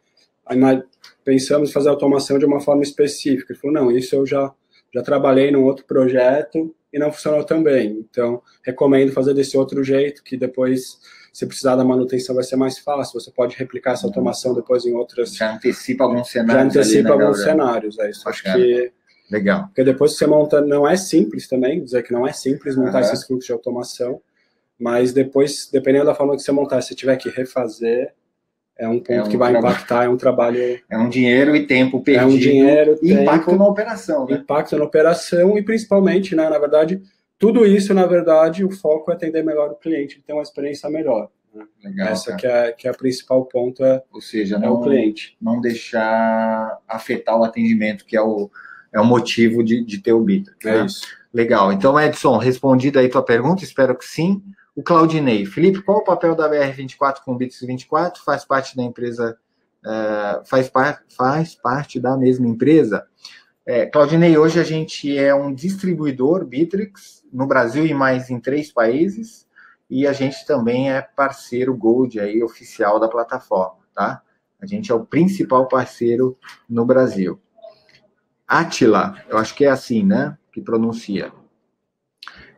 pensamos 1.24 1.70
em 1.70 1.72
fazer 1.72 1.88
automação 1.88 2.38
de 2.38 2.44
uma 2.44 2.60
forma 2.60 2.82
específica. 2.82 3.52
Ele 3.52 3.60
falou, 3.60 3.74
não, 3.74 3.90
isso 3.90 4.14
eu 4.14 4.26
já, 4.26 4.52
já 4.94 5.02
trabalhei 5.02 5.50
num 5.50 5.64
outro 5.64 5.84
projeto 5.84 6.74
e 6.92 6.98
não 6.98 7.12
funcionou 7.12 7.44
tão 7.44 7.62
bem. 7.62 8.04
Então, 8.10 8.42
recomendo 8.64 9.12
fazer 9.12 9.34
desse 9.34 9.56
outro 9.56 9.82
jeito, 9.84 10.22
que 10.24 10.36
depois 10.36 10.98
se 11.32 11.46
precisar 11.46 11.76
da 11.76 11.84
manutenção 11.84 12.34
vai 12.34 12.44
ser 12.44 12.56
mais 12.56 12.78
fácil, 12.78 13.20
você 13.20 13.30
pode 13.30 13.56
replicar 13.56 13.92
essa 13.92 14.06
automação 14.06 14.54
depois 14.54 14.84
em 14.84 14.94
outras. 14.94 15.34
Já 15.36 15.54
antecipa 15.54 16.04
alguns 16.04 16.28
cenários. 16.28 16.74
Já 16.74 16.80
antecipa 16.80 17.08
ali, 17.08 17.18
né, 17.18 17.24
alguns 17.24 17.42
cenários, 17.42 17.98
é 17.98 18.10
isso. 18.10 18.28
Acho 18.28 18.42
que. 18.42 18.92
Legal. 19.30 19.66
Porque 19.66 19.84
depois 19.84 20.16
você 20.16 20.26
monta, 20.26 20.60
não 20.60 20.88
é 20.88 20.96
simples 20.96 21.46
também, 21.46 21.84
dizer 21.84 22.02
que 22.02 22.12
não 22.12 22.26
é 22.26 22.32
simples 22.32 22.74
montar 22.74 22.98
uhum. 22.98 23.04
esses 23.04 23.24
fluxos 23.24 23.46
de 23.46 23.52
automação, 23.52 24.20
mas 24.76 25.12
depois, 25.12 25.68
dependendo 25.72 26.06
da 26.06 26.16
forma 26.16 26.34
que 26.34 26.42
você 26.42 26.50
montar, 26.50 26.80
se 26.80 26.96
tiver 26.96 27.16
que 27.16 27.28
refazer, 27.28 28.12
é 28.80 28.88
um 28.88 28.98
ponto 28.98 29.12
é 29.12 29.22
um 29.22 29.28
que 29.28 29.36
vai 29.36 29.54
impactar, 29.54 30.04
é 30.04 30.08
um 30.08 30.16
trabalho. 30.16 30.80
É 30.88 30.98
um 30.98 31.08
dinheiro 31.10 31.54
e 31.54 31.66
tempo 31.66 32.00
perdido. 32.00 32.30
É 32.30 32.34
um 32.34 32.38
dinheiro, 32.38 32.98
e 33.02 33.08
tempo, 33.08 33.22
impacto 33.22 33.56
na 33.56 33.66
operação. 33.66 34.26
Né? 34.26 34.36
Impacto 34.36 34.76
na 34.78 34.84
operação 34.84 35.58
e 35.58 35.62
principalmente, 35.62 36.34
né, 36.34 36.48
na 36.48 36.58
verdade, 36.58 37.02
tudo 37.38 37.66
isso, 37.66 37.92
na 37.92 38.06
verdade, 38.06 38.64
o 38.64 38.70
foco 38.70 39.10
é 39.10 39.14
atender 39.14 39.44
melhor 39.44 39.70
o 39.70 39.74
cliente, 39.74 40.22
ter 40.26 40.32
uma 40.32 40.42
experiência 40.42 40.88
melhor. 40.88 41.28
Né? 41.54 41.64
Legal, 41.84 42.08
Essa 42.08 42.34
que 42.34 42.46
é, 42.46 42.72
que 42.72 42.88
é 42.88 42.90
a 42.90 42.94
principal 42.94 43.44
ponto, 43.44 43.84
é, 43.84 44.02
Ou 44.10 44.22
seja, 44.22 44.56
é 44.56 44.58
não, 44.58 44.74
o 44.74 44.82
cliente. 44.82 45.36
Não 45.40 45.60
deixar 45.60 46.78
afetar 46.88 47.38
o 47.38 47.44
atendimento, 47.44 48.06
que 48.06 48.16
é 48.16 48.22
o, 48.22 48.50
é 48.90 48.98
o 48.98 49.04
motivo 49.04 49.62
de, 49.62 49.84
de 49.84 49.98
ter 49.98 50.14
o 50.14 50.20
Bita. 50.20 50.54
É 50.64 50.72
né? 50.72 50.86
isso. 50.86 51.06
Legal. 51.32 51.70
Então, 51.70 52.00
Edson, 52.00 52.38
respondida 52.38 52.98
aí 52.98 53.08
tua 53.08 53.22
pergunta, 53.22 53.62
espero 53.62 53.94
que 53.94 54.06
sim. 54.06 54.42
O 54.74 54.82
Claudinei. 54.82 55.44
Felipe, 55.44 55.82
qual 55.82 55.98
o 55.98 56.04
papel 56.04 56.34
da 56.34 56.48
BR24 56.48 57.18
com 57.24 57.32
o 57.32 57.36
Bits 57.36 57.60
24? 57.60 58.22
Faz 58.22 58.44
parte 58.44 58.76
da 58.76 58.82
empresa, 58.82 59.38
uh, 59.84 60.44
faz, 60.46 60.68
par, 60.68 61.02
faz 61.08 61.54
parte 61.54 61.98
da 61.98 62.16
mesma 62.16 62.46
empresa? 62.46 63.06
É, 63.66 63.86
Claudinei, 63.86 64.36
hoje 64.38 64.58
a 64.58 64.64
gente 64.64 65.16
é 65.16 65.34
um 65.34 65.54
distribuidor 65.54 66.44
Bitrix 66.44 67.24
no 67.32 67.46
Brasil 67.46 67.86
e 67.86 67.92
mais 67.92 68.30
em 68.30 68.40
três 68.40 68.72
países, 68.72 69.46
e 69.88 70.06
a 70.06 70.12
gente 70.12 70.46
também 70.46 70.90
é 70.92 71.02
parceiro 71.02 71.76
Gold 71.76 72.18
aí, 72.18 72.42
oficial 72.42 72.98
da 72.98 73.08
plataforma, 73.08 73.78
tá? 73.94 74.22
A 74.60 74.66
gente 74.66 74.90
é 74.90 74.94
o 74.94 75.04
principal 75.04 75.68
parceiro 75.68 76.38
no 76.68 76.84
Brasil. 76.84 77.40
Atila, 78.46 79.16
eu 79.28 79.38
acho 79.38 79.54
que 79.54 79.64
é 79.64 79.70
assim, 79.70 80.04
né? 80.04 80.36
Que 80.52 80.60
pronuncia. 80.60 81.32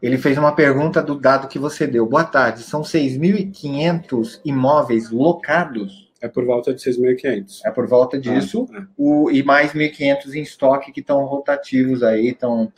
Ele 0.03 0.19
fez 0.19 0.37
uma 0.37 0.53
pergunta 0.53 1.01
do 1.01 1.15
dado 1.15 1.47
que 1.47 1.61
você 1.61 1.87
deu. 1.87 2.05
Boa 2.05 2.25
tarde. 2.25 2.65
São 2.65 2.83
6.500 2.83 4.41
imóveis 4.45 5.11
locados? 5.13 6.11
É 6.21 6.27
por 6.27 6.45
volta 6.45 6.75
de 6.75 6.83
6.500. 6.83 7.61
É 7.65 7.71
por 7.71 7.87
volta 7.87 8.19
disso. 8.19 8.69
Ah, 8.73 8.79
é. 8.79 8.83
o, 8.99 9.31
e 9.31 9.45
mais 9.45 9.73
1.500 9.73 10.35
em 10.35 10.43
estoque 10.43 10.91
que 10.91 11.01
estão 11.01 11.25
rotativos 11.25 12.03
aí, 12.03 12.31
estão 12.31 12.71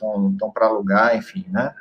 para 0.53 0.67
alugar, 0.67 1.17
enfim, 1.17 1.47
né? 1.49 1.75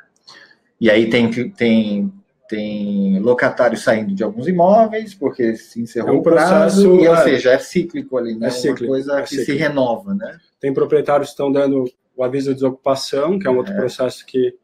E 0.80 0.90
aí 0.90 1.10
tem, 1.10 1.30
tem, 1.50 2.12
tem 2.48 3.18
locatários 3.20 3.82
saindo 3.82 4.14
de 4.14 4.24
alguns 4.24 4.48
imóveis, 4.48 5.14
porque 5.14 5.56
se 5.56 5.80
encerrou 5.80 6.16
é 6.16 6.18
um 6.18 6.22
processo, 6.22 6.46
o 6.46 6.98
prazo, 6.98 7.00
e, 7.00 7.08
ou 7.08 7.14
é. 7.14 7.22
seja, 7.22 7.52
é 7.52 7.58
cíclico 7.58 8.16
ali, 8.16 8.34
né? 8.34 8.46
É 8.46 8.50
cíclico, 8.50 8.84
uma 8.84 8.90
coisa 8.90 9.20
é 9.20 9.22
que 9.22 9.44
se 9.44 9.54
renova, 9.54 10.14
né? 10.14 10.38
Tem 10.58 10.72
proprietários 10.72 11.28
que 11.28 11.32
estão 11.32 11.52
dando 11.52 11.84
o 12.16 12.24
aviso 12.24 12.50
de 12.50 12.56
desocupação, 12.56 13.38
que 13.38 13.46
é 13.46 13.50
um 13.50 13.56
outro 13.56 13.72
é. 13.72 13.76
processo 13.76 14.24
que 14.24 14.54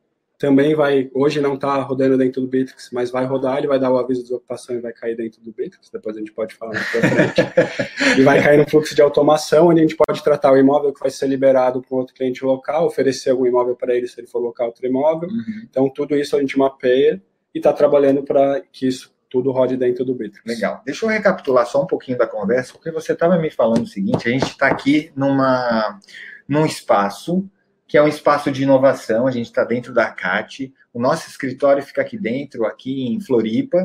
também 0.41 0.75
vai, 0.75 1.11
hoje 1.13 1.39
não 1.39 1.53
está 1.53 1.83
rodando 1.83 2.17
dentro 2.17 2.41
do 2.41 2.49
Bitrix, 2.49 2.89
mas 2.95 3.11
vai 3.11 3.27
rodar, 3.27 3.59
ele 3.59 3.67
vai 3.67 3.79
dar 3.79 3.93
o 3.93 3.99
aviso 3.99 4.21
de 4.21 4.29
desocupação 4.29 4.75
e 4.75 4.81
vai 4.81 4.91
cair 4.91 5.15
dentro 5.15 5.39
do 5.43 5.53
Bitrix, 5.53 5.91
depois 5.93 6.17
a 6.17 6.19
gente 6.19 6.33
pode 6.33 6.55
falar 6.55 6.73
mais 6.73 6.91
pra 6.91 7.01
frente. 7.11 7.43
e 8.19 8.23
vai 8.23 8.43
cair 8.43 8.57
no 8.57 8.67
fluxo 8.67 8.95
de 8.95 9.03
automação, 9.03 9.69
onde 9.69 9.81
a 9.81 9.83
gente 9.83 9.95
pode 9.95 10.25
tratar 10.25 10.51
o 10.51 10.57
imóvel 10.57 10.95
que 10.95 11.01
vai 11.01 11.11
ser 11.11 11.27
liberado 11.27 11.83
para 11.83 11.95
outro 11.95 12.15
cliente 12.15 12.43
local, 12.43 12.87
oferecer 12.87 13.29
algum 13.29 13.45
imóvel 13.45 13.77
para 13.77 13.95
ele 13.95 14.09
se 14.09 14.19
ele 14.19 14.27
for 14.27 14.39
local 14.39 14.69
outro 14.69 14.87
imóvel. 14.87 15.29
Uhum. 15.29 15.67
Então, 15.69 15.91
tudo 15.91 16.17
isso 16.17 16.35
a 16.35 16.41
gente 16.41 16.59
mapeia 16.59 17.23
e 17.55 17.59
está 17.59 17.71
trabalhando 17.75 18.23
para 18.23 18.63
que 18.73 18.89
isso 18.89 19.15
tudo 19.29 19.53
rode 19.53 19.77
dentro 19.77 20.07
do 20.07 20.15
Bitrix. 20.15 20.43
Legal. 20.47 20.81
Deixa 20.87 21.05
eu 21.05 21.11
recapitular 21.11 21.67
só 21.67 21.83
um 21.83 21.87
pouquinho 21.87 22.17
da 22.17 22.27
conversa, 22.27 22.73
porque 22.73 22.91
você 22.91 23.13
estava 23.13 23.39
me 23.39 23.51
falando 23.51 23.83
o 23.83 23.87
seguinte, 23.87 24.27
a 24.27 24.33
gente 24.33 24.47
está 24.47 24.69
aqui 24.69 25.13
numa, 25.15 26.01
num 26.49 26.65
espaço 26.65 27.47
que 27.91 27.99
é 27.99 28.03
um 28.03 28.07
espaço 28.07 28.53
de 28.53 28.63
inovação. 28.63 29.27
A 29.27 29.33
gente 29.33 29.47
está 29.47 29.65
dentro 29.65 29.93
da 29.93 30.09
CAT, 30.09 30.73
o 30.95 31.01
nosso 31.01 31.29
escritório 31.29 31.83
fica 31.83 32.01
aqui 32.01 32.17
dentro, 32.17 32.65
aqui 32.65 33.09
em 33.09 33.21
Floripa. 33.21 33.83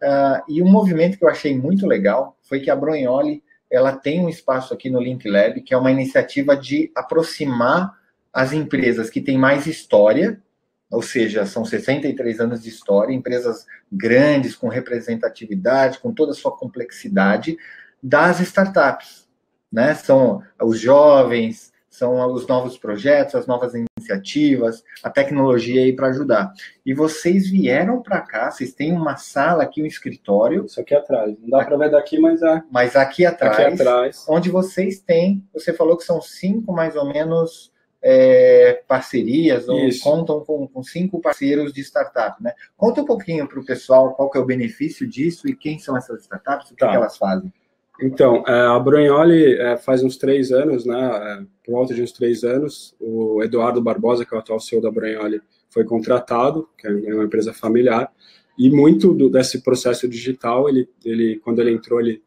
Uh, 0.00 0.40
e 0.48 0.62
um 0.62 0.70
movimento 0.70 1.18
que 1.18 1.24
eu 1.24 1.28
achei 1.28 1.58
muito 1.58 1.84
legal 1.84 2.38
foi 2.42 2.60
que 2.60 2.70
a 2.70 2.76
Bronholi 2.76 3.42
ela 3.68 3.96
tem 3.96 4.24
um 4.24 4.28
espaço 4.28 4.72
aqui 4.72 4.88
no 4.88 5.00
Link 5.00 5.28
Lab, 5.28 5.60
que 5.62 5.74
é 5.74 5.76
uma 5.76 5.90
iniciativa 5.90 6.56
de 6.56 6.92
aproximar 6.94 7.92
as 8.32 8.52
empresas 8.52 9.10
que 9.10 9.20
têm 9.20 9.36
mais 9.36 9.66
história, 9.66 10.40
ou 10.88 11.02
seja, 11.02 11.44
são 11.44 11.64
63 11.64 12.38
anos 12.38 12.62
de 12.62 12.68
história, 12.68 13.12
empresas 13.12 13.66
grandes, 13.90 14.54
com 14.54 14.68
representatividade, 14.68 15.98
com 15.98 16.14
toda 16.14 16.30
a 16.30 16.36
sua 16.36 16.56
complexidade, 16.56 17.58
das 18.00 18.38
startups. 18.38 19.28
Né? 19.72 19.92
São 19.96 20.40
os 20.62 20.78
jovens, 20.78 21.69
são 21.90 22.32
os 22.32 22.46
novos 22.46 22.78
projetos, 22.78 23.34
as 23.34 23.46
novas 23.46 23.72
iniciativas, 23.74 24.84
a 25.02 25.10
tecnologia 25.10 25.82
aí 25.82 25.92
para 25.92 26.06
ajudar. 26.06 26.52
E 26.86 26.94
vocês 26.94 27.50
vieram 27.50 28.00
para 28.00 28.20
cá, 28.20 28.50
vocês 28.50 28.72
têm 28.72 28.92
uma 28.92 29.16
sala 29.16 29.64
aqui, 29.64 29.82
um 29.82 29.86
escritório. 29.86 30.64
Isso 30.64 30.80
aqui 30.80 30.94
atrás. 30.94 31.34
Não 31.40 31.50
dá 31.50 31.64
para 31.64 31.76
ver 31.76 31.90
daqui, 31.90 32.18
mas 32.18 32.40
é. 32.42 32.62
Mas 32.70 32.94
aqui 32.94 33.26
atrás, 33.26 33.58
aqui 33.58 33.74
atrás, 33.74 34.24
onde 34.28 34.48
vocês 34.48 35.00
têm, 35.00 35.44
você 35.52 35.72
falou 35.72 35.96
que 35.96 36.04
são 36.04 36.22
cinco 36.22 36.72
mais 36.72 36.94
ou 36.94 37.06
menos 37.06 37.72
é, 38.02 38.82
parcerias, 38.88 39.68
ou 39.68 39.80
Isso. 39.80 40.02
contam 40.02 40.40
com, 40.40 40.66
com, 40.66 40.82
cinco 40.82 41.20
parceiros 41.20 41.72
de 41.72 41.82
startup, 41.82 42.42
né? 42.42 42.54
Conta 42.76 43.02
um 43.02 43.04
pouquinho 43.04 43.46
para 43.46 43.60
o 43.60 43.64
pessoal 43.64 44.14
qual 44.14 44.30
que 44.30 44.38
é 44.38 44.40
o 44.40 44.46
benefício 44.46 45.06
disso 45.06 45.48
e 45.48 45.54
quem 45.54 45.78
são 45.78 45.96
essas 45.96 46.22
startups, 46.22 46.70
o 46.70 46.74
que, 46.74 46.80
tá. 46.80 46.88
que 46.88 46.96
elas 46.96 47.18
fazem. 47.18 47.52
Então, 48.02 48.42
é, 48.46 48.52
a 48.52 48.78
Brunholi 48.78 49.54
é, 49.54 49.76
faz 49.76 50.02
uns 50.02 50.16
três 50.16 50.50
anos, 50.50 50.86
né, 50.86 50.98
é, 50.98 51.46
por 51.64 51.72
volta 51.72 51.94
de 51.94 52.02
uns 52.02 52.12
três 52.12 52.44
anos, 52.44 52.94
o 52.98 53.42
Eduardo 53.42 53.82
Barbosa, 53.82 54.24
que 54.24 54.34
é 54.34 54.36
o 54.36 54.40
atual 54.40 54.58
CEO 54.58 54.80
da 54.80 54.90
Brunholi, 54.90 55.40
foi 55.68 55.84
contratado, 55.84 56.68
que 56.78 56.86
é 56.86 56.90
uma 57.14 57.24
empresa 57.24 57.52
familiar, 57.52 58.10
e 58.58 58.70
muito 58.70 59.12
do, 59.12 59.28
desse 59.28 59.62
processo 59.62 60.08
digital, 60.08 60.68
ele, 60.68 60.88
ele, 61.04 61.38
quando 61.44 61.60
ele 61.60 61.72
entrou, 61.72 62.00
ele 62.00 62.22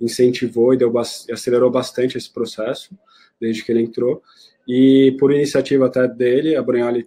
incentivou 0.00 0.72
e 0.72 0.78
deu, 0.78 0.92
acelerou 0.98 1.70
bastante 1.70 2.16
esse 2.16 2.32
processo, 2.32 2.96
desde 3.40 3.62
que 3.64 3.70
ele 3.70 3.82
entrou, 3.82 4.22
e 4.66 5.14
por 5.18 5.32
iniciativa 5.32 5.86
até 5.86 6.08
dele, 6.08 6.56
a 6.56 6.62
Brunholi 6.62 7.06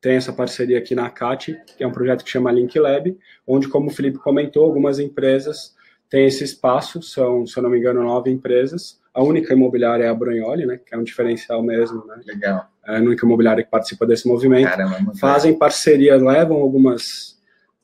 tem 0.00 0.14
essa 0.14 0.32
parceria 0.32 0.78
aqui 0.78 0.94
na 0.94 1.10
CAT, 1.10 1.56
que 1.76 1.82
é 1.82 1.86
um 1.86 1.92
projeto 1.92 2.24
que 2.24 2.30
chama 2.30 2.52
Link 2.52 2.78
Lab, 2.78 3.16
onde, 3.46 3.68
como 3.68 3.88
o 3.88 3.90
Felipe 3.90 4.18
comentou, 4.18 4.64
algumas 4.64 4.98
empresas 4.98 5.76
tem 6.10 6.26
esse 6.26 6.42
espaço, 6.42 7.02
são, 7.02 7.46
se 7.46 7.56
eu 7.58 7.62
não 7.62 7.70
me 7.70 7.78
engano, 7.78 8.02
nove 8.02 8.30
empresas. 8.30 8.98
A 9.12 9.22
única 9.22 9.52
imobiliária 9.52 10.04
é 10.04 10.08
a 10.08 10.14
Brunholi, 10.14 10.64
né, 10.64 10.78
que 10.78 10.94
é 10.94 10.98
um 10.98 11.04
diferencial 11.04 11.62
mesmo. 11.62 12.06
Né? 12.06 12.20
Legal. 12.26 12.66
É 12.86 12.96
a 12.96 13.00
única 13.00 13.26
imobiliária 13.26 13.62
que 13.62 13.70
participa 13.70 14.06
desse 14.06 14.26
movimento. 14.26 14.68
Caramba, 14.68 15.14
Fazem 15.16 15.58
parceria, 15.58 16.16
levam 16.16 16.56
algumas, 16.58 17.38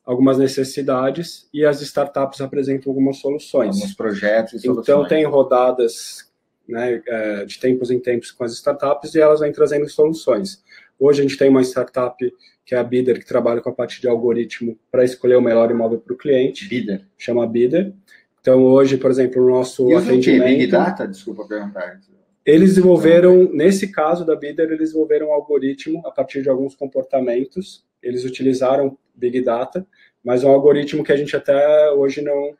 algumas 0.06 0.38
necessidades 0.38 1.48
e 1.52 1.64
as 1.66 1.82
startups 1.82 2.40
apresentam 2.40 2.90
algumas 2.90 3.18
soluções. 3.18 3.76
Alguns 3.76 3.94
projetos 3.94 4.54
e 4.54 4.60
soluções. 4.60 4.88
Então, 4.88 5.06
tem 5.06 5.24
rodadas 5.26 6.32
né, 6.66 7.02
é, 7.06 7.44
de 7.44 7.58
tempos 7.58 7.90
em 7.90 8.00
tempos 8.00 8.30
com 8.30 8.44
as 8.44 8.52
startups 8.52 9.14
e 9.14 9.20
elas 9.20 9.40
vêm 9.40 9.52
trazendo 9.52 9.88
soluções. 9.88 10.62
Hoje 10.98 11.20
a 11.20 11.22
gente 11.22 11.36
tem 11.36 11.48
uma 11.48 11.62
startup 11.62 12.16
que 12.64 12.74
é 12.74 12.78
a 12.78 12.84
Bidder, 12.84 13.18
que 13.18 13.26
trabalha 13.26 13.60
com 13.60 13.68
a 13.68 13.74
parte 13.74 14.00
de 14.00 14.08
algoritmo 14.08 14.78
para 14.90 15.04
escolher 15.04 15.36
o 15.36 15.42
melhor 15.42 15.70
imóvel 15.70 15.98
para 15.98 16.14
o 16.14 16.16
cliente. 16.16 16.66
Bidder. 16.68 17.02
Chama 17.18 17.46
Bidder. 17.46 17.92
Então, 18.40 18.62
hoje, 18.62 18.96
por 18.96 19.10
exemplo, 19.10 19.42
o 19.42 19.50
nosso 19.50 19.90
e 19.90 19.94
atendimento... 19.94 20.58
Big 20.58 20.66
Data? 20.66 21.06
Desculpa 21.06 21.46
perguntar. 21.46 22.00
Eles 22.44 22.70
desenvolveram, 22.70 23.50
nesse 23.52 23.90
caso 23.90 24.24
da 24.24 24.36
Bidder, 24.36 24.66
eles 24.66 24.90
desenvolveram 24.90 25.28
um 25.28 25.32
algoritmo 25.32 26.02
a 26.06 26.10
partir 26.10 26.42
de 26.42 26.48
alguns 26.48 26.74
comportamentos. 26.74 27.84
Eles 28.02 28.24
utilizaram 28.24 28.98
Big 29.14 29.40
Data, 29.40 29.86
mas 30.22 30.44
é 30.44 30.46
um 30.46 30.50
algoritmo 30.50 31.02
que 31.02 31.12
a 31.12 31.16
gente 31.16 31.34
até 31.34 31.90
hoje 31.90 32.20
não, 32.20 32.54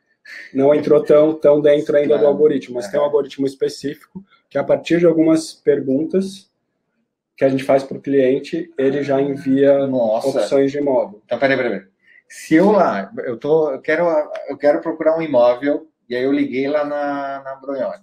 não 0.53 0.73
entrou 0.73 1.03
tão, 1.03 1.33
tão 1.33 1.61
dentro 1.61 1.95
ainda 1.95 2.09
claro. 2.09 2.23
do 2.23 2.27
algoritmo, 2.27 2.75
mas 2.75 2.85
é. 2.85 2.91
tem 2.91 2.99
um 2.99 3.03
algoritmo 3.03 3.45
específico 3.45 4.23
que 4.49 4.57
a 4.57 4.63
partir 4.63 4.99
de 4.99 5.05
algumas 5.05 5.53
perguntas 5.53 6.49
que 7.35 7.43
a 7.43 7.49
gente 7.49 7.63
faz 7.63 7.83
para 7.83 7.97
o 7.97 8.01
cliente, 8.01 8.71
ele 8.77 9.03
já 9.03 9.21
envia 9.21 9.85
Nossa. 9.87 10.29
opções 10.29 10.71
de 10.71 10.77
imóvel. 10.77 11.21
Então, 11.25 11.37
peraí, 11.37 11.57
peraí. 11.57 11.81
Se 12.27 12.55
eu 12.55 12.71
lá, 12.71 13.11
eu, 13.19 13.37
tô, 13.37 13.71
eu, 13.71 13.81
quero, 13.81 14.05
eu 14.49 14.57
quero 14.57 14.81
procurar 14.81 15.17
um 15.17 15.21
imóvel, 15.21 15.87
e 16.09 16.15
aí 16.15 16.23
eu 16.23 16.31
liguei 16.31 16.67
lá 16.67 16.83
na, 16.83 17.43
na. 17.43 18.01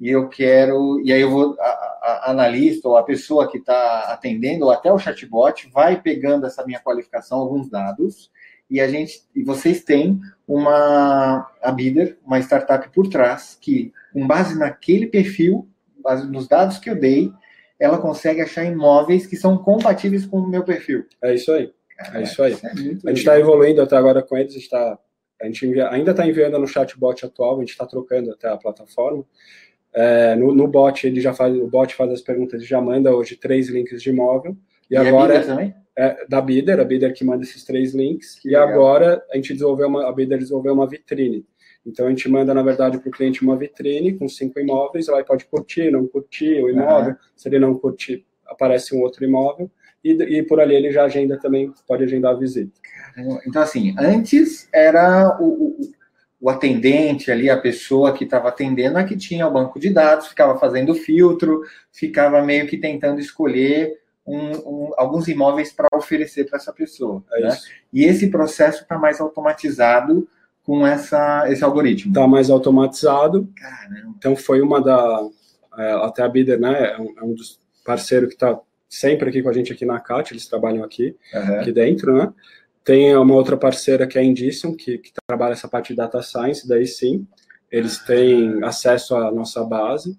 E 0.00 0.10
eu 0.10 0.28
quero, 0.28 1.00
e 1.04 1.12
aí 1.12 1.20
eu 1.20 1.30
vou, 1.30 1.56
a, 1.58 1.64
a 1.64 2.30
analista 2.30 2.88
ou 2.88 2.96
a 2.96 3.02
pessoa 3.02 3.50
que 3.50 3.58
está 3.58 4.12
atendendo, 4.12 4.66
ou 4.66 4.70
até 4.70 4.92
o 4.92 4.98
chatbot, 4.98 5.68
vai 5.72 6.00
pegando 6.00 6.46
essa 6.46 6.64
minha 6.64 6.80
qualificação, 6.80 7.38
alguns 7.38 7.68
dados, 7.68 8.30
e 8.70 8.80
a 8.80 8.88
gente, 8.88 9.22
e 9.34 9.42
vocês 9.42 9.82
têm 9.82 10.20
uma, 10.46 11.50
a 11.62 11.72
Bidder, 11.72 12.18
uma 12.24 12.38
startup 12.38 12.88
por 12.90 13.08
trás, 13.08 13.56
que, 13.60 13.92
com 14.12 14.26
base 14.26 14.58
naquele 14.58 15.06
perfil, 15.06 15.66
base 16.02 16.30
nos 16.30 16.46
dados 16.46 16.78
que 16.78 16.90
eu 16.90 16.94
dei, 16.94 17.32
ela 17.78 17.98
consegue 17.98 18.40
achar 18.40 18.64
imóveis 18.64 19.26
que 19.26 19.36
são 19.36 19.58
compatíveis 19.58 20.26
com 20.26 20.38
o 20.38 20.48
meu 20.48 20.64
perfil. 20.64 21.06
É 21.22 21.34
isso 21.34 21.52
aí. 21.52 21.72
É 22.14 22.22
isso 22.22 22.42
aí. 22.42 22.52
É 22.52 22.68
a 22.68 23.08
gente 23.10 23.18
está 23.18 23.38
evoluindo 23.38 23.82
até 23.82 23.96
agora 23.96 24.22
com 24.22 24.36
eles, 24.36 24.54
está 24.56 24.98
a 25.40 25.46
gente 25.46 25.66
envia, 25.66 25.88
ainda 25.88 26.10
está 26.10 26.26
enviando 26.26 26.58
no 26.58 26.66
chatbot 26.66 27.24
atual, 27.24 27.56
a 27.56 27.60
gente 27.60 27.70
está 27.70 27.86
trocando 27.86 28.32
até 28.32 28.48
a 28.48 28.56
plataforma. 28.56 29.24
É, 29.92 30.34
no, 30.34 30.52
no, 30.52 30.66
bot, 30.66 31.06
ele 31.06 31.20
já 31.20 31.32
faz, 31.32 31.54
o 31.56 31.66
bot 31.66 31.94
faz 31.94 32.10
as 32.10 32.20
perguntas, 32.20 32.66
já 32.66 32.80
manda 32.80 33.14
hoje 33.14 33.36
três 33.36 33.68
links 33.68 34.02
de 34.02 34.10
imóvel. 34.10 34.56
E, 34.90 34.94
e 34.94 34.96
agora. 34.96 35.34
É 35.34 35.40
também? 35.40 35.74
É, 35.96 36.26
da 36.28 36.40
Bidder, 36.40 36.78
a 36.78 36.84
Bidder 36.84 37.12
que 37.12 37.24
manda 37.24 37.42
esses 37.42 37.64
três 37.64 37.94
links. 37.94 38.38
Que 38.38 38.48
e 38.48 38.50
legal. 38.52 38.68
agora 38.68 39.24
a 39.32 39.36
gente 39.36 39.52
desenvolveu 39.52 39.88
uma, 39.88 40.08
a 40.08 40.12
Bidder 40.12 40.38
desenvolveu 40.38 40.74
uma 40.74 40.86
vitrine. 40.86 41.44
Então 41.88 42.06
a 42.06 42.10
gente 42.10 42.28
manda, 42.28 42.52
na 42.52 42.62
verdade, 42.62 42.98
para 42.98 43.08
o 43.08 43.12
cliente 43.12 43.42
uma 43.42 43.56
vitrine 43.56 44.14
com 44.14 44.28
cinco 44.28 44.60
imóveis, 44.60 45.08
lá 45.08 45.16
ele 45.16 45.26
pode 45.26 45.46
curtir, 45.46 45.90
não 45.90 46.06
curtir 46.06 46.62
o 46.62 46.68
imóvel. 46.68 47.12
Uhum. 47.12 47.16
Se 47.34 47.48
ele 47.48 47.58
não 47.58 47.74
curtir, 47.74 48.26
aparece 48.46 48.94
um 48.94 49.00
outro 49.00 49.24
imóvel. 49.24 49.70
E, 50.04 50.12
e 50.12 50.42
por 50.42 50.60
ali 50.60 50.74
ele 50.74 50.92
já 50.92 51.04
agenda 51.04 51.38
também, 51.38 51.72
pode 51.86 52.04
agendar 52.04 52.32
a 52.34 52.38
visita. 52.38 52.70
Então, 53.46 53.62
assim, 53.62 53.94
antes 53.98 54.68
era 54.72 55.36
o, 55.40 55.44
o, 55.44 55.76
o 56.40 56.50
atendente 56.50 57.32
ali, 57.32 57.50
a 57.50 57.58
pessoa 57.58 58.12
que 58.12 58.24
estava 58.24 58.48
atendendo, 58.48 58.98
a 58.98 59.04
que 59.04 59.16
tinha 59.16 59.46
o 59.46 59.50
banco 59.50 59.80
de 59.80 59.90
dados, 59.90 60.28
ficava 60.28 60.58
fazendo 60.58 60.94
filtro, 60.94 61.62
ficava 61.90 62.42
meio 62.42 62.66
que 62.68 62.76
tentando 62.76 63.18
escolher 63.18 63.98
um, 64.24 64.50
um, 64.58 64.92
alguns 64.96 65.26
imóveis 65.26 65.72
para 65.72 65.88
oferecer 65.94 66.44
para 66.44 66.58
essa 66.58 66.72
pessoa. 66.72 67.24
É 67.32 67.40
né? 67.40 67.56
E 67.92 68.04
esse 68.04 68.28
processo 68.28 68.82
está 68.82 68.96
mais 68.98 69.20
automatizado 69.20 70.28
com 70.68 70.86
essa, 70.86 71.50
esse 71.50 71.64
algoritmo. 71.64 72.10
Está 72.10 72.28
mais 72.28 72.50
automatizado. 72.50 73.50
Caramba. 73.56 74.14
Então 74.18 74.36
foi 74.36 74.60
uma 74.60 74.82
da. 74.82 75.26
É, 75.78 75.92
até 76.04 76.22
a 76.22 76.28
Bidder, 76.28 76.60
né? 76.60 76.92
É 76.92 77.00
um, 77.00 77.14
é 77.18 77.24
um 77.24 77.32
dos 77.32 77.58
parceiros 77.82 78.28
que 78.28 78.34
está 78.34 78.60
sempre 78.86 79.30
aqui 79.30 79.42
com 79.42 79.48
a 79.48 79.52
gente 79.52 79.72
aqui 79.72 79.86
na 79.86 79.98
CAT, 79.98 80.32
eles 80.32 80.46
trabalham 80.46 80.84
aqui, 80.84 81.16
uhum. 81.32 81.60
aqui 81.60 81.72
dentro, 81.72 82.14
né? 82.14 82.30
Tem 82.84 83.16
uma 83.16 83.34
outra 83.34 83.56
parceira 83.56 84.06
que 84.06 84.18
é 84.18 84.20
a 84.20 84.24
Indicium, 84.24 84.76
que, 84.76 84.98
que 84.98 85.10
trabalha 85.26 85.52
essa 85.52 85.68
parte 85.68 85.88
de 85.88 85.96
data 85.96 86.20
science, 86.20 86.68
daí 86.68 86.86
sim, 86.86 87.26
eles 87.70 87.98
têm 87.98 88.62
acesso 88.62 89.14
à 89.14 89.32
nossa 89.32 89.64
base, 89.64 90.18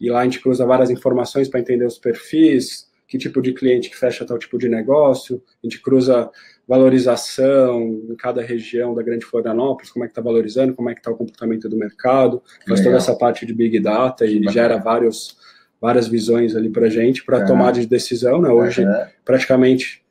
e 0.00 0.08
lá 0.10 0.20
a 0.20 0.24
gente 0.24 0.40
cruza 0.40 0.64
várias 0.64 0.88
informações 0.88 1.48
para 1.48 1.60
entender 1.60 1.84
os 1.84 1.98
perfis, 1.98 2.88
que 3.06 3.18
tipo 3.18 3.42
de 3.42 3.52
cliente 3.52 3.90
que 3.90 3.96
fecha 3.96 4.24
tal 4.24 4.38
tipo 4.38 4.56
de 4.56 4.68
negócio, 4.68 5.42
a 5.62 5.66
gente 5.66 5.80
cruza 5.82 6.30
valorização 6.70 7.82
em 8.08 8.14
cada 8.14 8.40
região 8.40 8.94
da 8.94 9.02
Grande 9.02 9.26
Florianópolis, 9.26 9.90
como 9.90 10.04
é 10.04 10.06
que 10.06 10.12
está 10.12 10.22
valorizando, 10.22 10.72
como 10.72 10.88
é 10.88 10.94
que 10.94 11.00
está 11.00 11.10
o 11.10 11.16
comportamento 11.16 11.68
do 11.68 11.76
mercado, 11.76 12.40
faz 12.64 12.80
toda 12.80 12.96
essa 12.96 13.12
parte 13.16 13.44
de 13.44 13.52
Big 13.52 13.80
Data 13.80 14.24
e 14.24 14.40
gera 14.52 14.78
vários, 14.78 15.36
várias 15.80 16.06
visões 16.06 16.54
ali 16.54 16.70
para 16.70 16.86
a 16.86 16.88
gente, 16.88 17.24
para 17.24 17.44
tomada 17.44 17.80
de 17.80 17.88
decisão, 17.88 18.40
né? 18.40 18.50
Hoje, 18.50 18.84
praticamente 19.24 20.04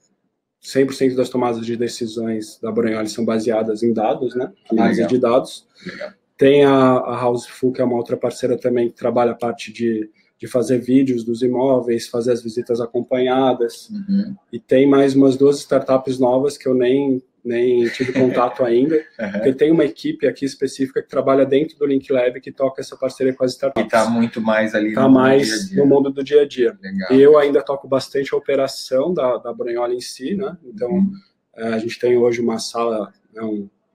100% 0.61 1.15
das 1.15 1.29
tomadas 1.29 1.65
de 1.65 1.77
decisões 1.77 2.59
da 2.61 2.69
Borealis 2.69 3.13
são 3.13 3.23
baseadas 3.23 3.81
em 3.81 3.93
dados, 3.93 4.35
né? 4.35 4.51
Análise 4.69 5.07
de 5.07 5.17
dados. 5.17 5.65
Legal. 5.87 6.09
Tem 6.37 6.65
a, 6.65 6.73
a 6.73 7.25
Houseful, 7.25 7.71
que 7.71 7.81
é 7.81 7.85
uma 7.85 7.95
outra 7.95 8.17
parceira 8.17 8.57
também 8.57 8.89
que 8.89 8.95
trabalha 8.95 9.31
a 9.31 9.35
parte 9.35 9.71
de, 9.71 10.09
de 10.39 10.47
fazer 10.47 10.79
vídeos 10.79 11.23
dos 11.23 11.41
imóveis, 11.41 12.07
fazer 12.07 12.31
as 12.31 12.41
visitas 12.41 12.79
acompanhadas. 12.79 13.89
Uhum. 13.89 14.35
E 14.51 14.59
tem 14.59 14.87
mais 14.87 15.13
umas 15.13 15.35
duas 15.35 15.59
startups 15.59 16.17
novas 16.17 16.57
que 16.57 16.67
eu 16.67 16.73
nem 16.73 17.21
nem 17.41 17.87
tive 17.87 18.11
contato 18.11 18.65
ainda, 18.65 18.95
uhum. 19.17 19.31
porque 19.31 19.53
tem 19.53 19.71
uma 19.71 19.85
equipe 19.85 20.27
aqui 20.27 20.43
específica 20.43 21.01
que 21.01 21.07
trabalha 21.07 21.45
dentro 21.45 21.77
do 21.77 21.85
Link 21.85 22.11
Lab 22.11 22.39
que 22.41 22.51
toca 22.51 22.81
essa 22.81 22.97
parceria 22.97 23.33
com 23.33 23.45
as 23.45 23.53
startups. 23.53 23.81
E 23.81 23.85
está 23.85 24.09
muito 24.09 24.41
mais 24.41 24.75
ali 24.75 24.93
tá 24.93 25.03
no 25.03 25.13
mais 25.13 25.47
dia 25.47 25.57
-dia. 25.57 25.77
no 25.77 25.85
mundo 25.85 26.11
do 26.11 26.21
dia 26.21 26.41
a 26.41 26.47
dia. 26.47 26.77
Legal. 26.81 27.13
E 27.13 27.21
eu 27.21 27.37
ainda 27.37 27.61
toco 27.61 27.87
bastante 27.87 28.33
a 28.33 28.37
operação 28.37 29.13
da, 29.13 29.37
da 29.37 29.53
Branhola 29.53 29.93
em 29.93 30.01
si, 30.01 30.35
né? 30.35 30.57
Então, 30.65 30.89
uhum. 30.89 31.11
É, 31.55 31.73
a 31.73 31.77
gente 31.77 31.99
tem 31.99 32.17
hoje 32.17 32.39
uma 32.39 32.57
sala, 32.57 33.11
né, 33.33 33.41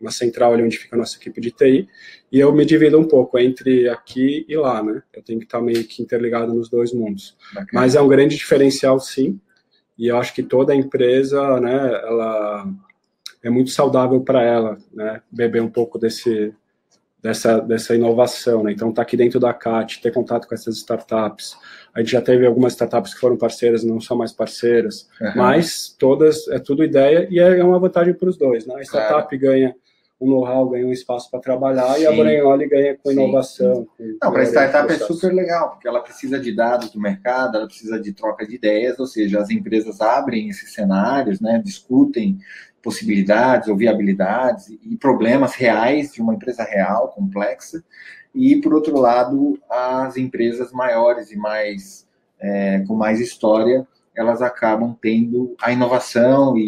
uma 0.05 0.11
central 0.11 0.53
ali 0.53 0.63
onde 0.63 0.79
fica 0.79 0.95
a 0.95 0.99
nossa 0.99 1.17
equipe 1.17 1.41
de 1.41 1.51
TI, 1.51 1.89
e 2.31 2.39
eu 2.39 2.53
me 2.53 2.65
divido 2.65 2.99
um 2.99 3.09
pouco 3.09 3.39
entre 3.39 3.89
aqui 3.89 4.45
e 4.49 4.57
lá, 4.57 4.83
né? 4.83 5.03
Eu 5.13 5.23
tenho 5.23 5.39
que 5.39 5.47
estar 5.47 5.61
meio 5.61 5.83
que 5.85 6.03
interligado 6.03 6.53
nos 6.53 6.69
dois 6.69 6.93
mundos. 6.93 7.37
Bacana. 7.55 7.69
Mas 7.73 7.95
é 7.95 8.01
um 8.01 8.09
grande 8.09 8.37
diferencial, 8.37 9.01
sim, 9.01 9.41
e 9.97 10.09
eu 10.09 10.19
acho 10.19 10.35
que 10.35 10.43
toda 10.43 10.75
empresa, 10.75 11.61
né, 11.61 12.01
ela 12.05 12.67
é 13.43 13.51
muito 13.51 13.71
saudável 13.71 14.21
para 14.21 14.43
ela, 14.43 14.77
né, 14.93 15.23
beber 15.31 15.63
um 15.63 15.71
pouco 15.71 15.99
desse, 15.99 16.53
dessa, 17.23 17.59
dessa 17.59 17.95
inovação, 17.95 18.65
né? 18.65 18.73
Então, 18.73 18.93
tá 18.93 19.01
aqui 19.01 19.17
dentro 19.17 19.41
da 19.41 19.55
CAT, 19.55 20.03
ter 20.03 20.13
contato 20.13 20.47
com 20.47 20.55
essas 20.55 20.77
startups. 20.77 21.57
A 21.95 22.01
gente 22.01 22.13
já 22.13 22.21
teve 22.21 22.45
algumas 22.45 22.73
startups 22.75 23.15
que 23.15 23.21
foram 23.21 23.37
parceiras, 23.37 23.85
não 23.85 24.01
são 24.01 24.17
mais 24.17 24.33
parceiras, 24.33 25.09
uhum. 25.21 25.33
mas 25.37 25.95
todas, 25.99 26.49
é 26.49 26.59
tudo 26.59 26.85
ideia 26.85 27.27
e 27.31 27.39
é 27.39 27.65
uma 27.65 27.79
vantagem 27.79 28.13
para 28.13 28.29
os 28.29 28.37
dois, 28.37 28.67
né? 28.67 28.75
A 28.77 28.83
startup 28.83 29.29
claro. 29.29 29.39
ganha 29.39 29.77
um 30.21 30.31
know-how, 30.31 30.69
ganha 30.69 30.87
um 30.87 30.93
espaço 30.93 31.31
para 31.31 31.41
trabalhar 31.41 31.95
sim. 31.95 32.03
e 32.03 32.07
a 32.07 32.13
Brainoli 32.13 32.69
ganha 32.69 32.97
com 32.97 33.11
sim, 33.11 33.17
inovação. 33.17 33.87
Com 33.97 34.17
não, 34.23 34.33
para 34.33 34.43
a 34.43 34.47
startup 34.47 34.93
é 34.93 34.99
super 34.99 35.33
legal, 35.33 35.71
porque 35.71 35.89
ela 35.89 36.01
precisa 36.01 36.39
de 36.39 36.55
dados 36.55 36.91
do 36.91 37.01
mercado, 37.01 37.57
ela 37.57 37.67
precisa 37.67 38.01
de 38.01 38.13
troca 38.13 38.47
de 38.47 38.55
ideias, 38.55 38.99
ou 38.99 39.07
seja, 39.07 39.41
as 39.41 39.51
empresas 39.51 40.01
abrem 40.01 40.49
esses 40.49 40.73
cenários, 40.73 41.41
né, 41.41 41.61
discutem 41.63 42.39
possibilidades 42.83 43.69
ou 43.69 43.77
viabilidades 43.77 44.69
e 44.69 44.97
problemas 44.97 45.55
reais 45.55 46.13
de 46.13 46.21
uma 46.21 46.35
empresa 46.35 46.63
real, 46.63 47.09
complexa, 47.09 47.83
e, 48.35 48.57
por 48.57 48.75
outro 48.75 48.99
lado, 48.99 49.59
as 49.71 50.17
empresas 50.17 50.73
maiores 50.73 51.31
e 51.31 51.37
mais 51.37 52.05
é, 52.41 52.81
com 52.87 52.95
mais 52.95 53.21
história, 53.21 53.87
elas 54.17 54.41
acabam 54.41 54.97
tendo 55.01 55.55
a 55.61 55.73
inovação 55.73 56.57
e, 56.57 56.63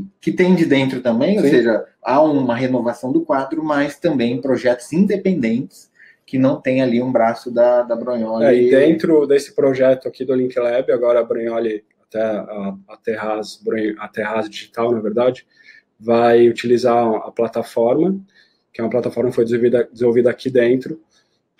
e 0.00 0.04
que 0.20 0.32
tem 0.32 0.54
de 0.54 0.64
dentro 0.64 1.00
também, 1.00 1.38
Sim. 1.38 1.44
ou 1.44 1.50
seja, 1.50 1.84
há 2.02 2.22
uma 2.22 2.54
renovação 2.54 3.12
do 3.12 3.22
quadro, 3.22 3.64
mas 3.64 3.98
também 3.98 4.40
projetos 4.40 4.92
independentes 4.92 5.90
que 6.26 6.38
não 6.38 6.60
tem 6.60 6.82
ali 6.82 7.02
um 7.02 7.12
braço 7.12 7.50
da, 7.50 7.82
da 7.82 7.96
Bronholi. 7.96 8.44
É, 8.44 8.54
e 8.54 8.70
dentro 8.70 9.26
desse 9.26 9.54
projeto 9.54 10.08
aqui 10.08 10.24
do 10.24 10.34
Link 10.34 10.58
Lab, 10.58 10.90
agora 10.90 11.20
a 11.20 11.24
Bronholi 11.24 11.84
até 12.08 12.22
a, 12.22 12.74
a, 12.88 12.96
Terraz, 12.96 13.60
a 13.98 14.08
Terraz 14.08 14.48
Digital, 14.48 14.92
na 14.92 15.00
verdade, 15.00 15.46
vai 15.98 16.48
utilizar 16.48 17.06
a 17.06 17.30
plataforma, 17.30 18.18
que 18.72 18.80
é 18.80 18.84
uma 18.84 18.90
plataforma 18.90 19.30
que 19.30 19.36
foi 19.36 19.44
desenvolvida, 19.44 19.88
desenvolvida 19.92 20.30
aqui 20.30 20.50
dentro, 20.50 21.00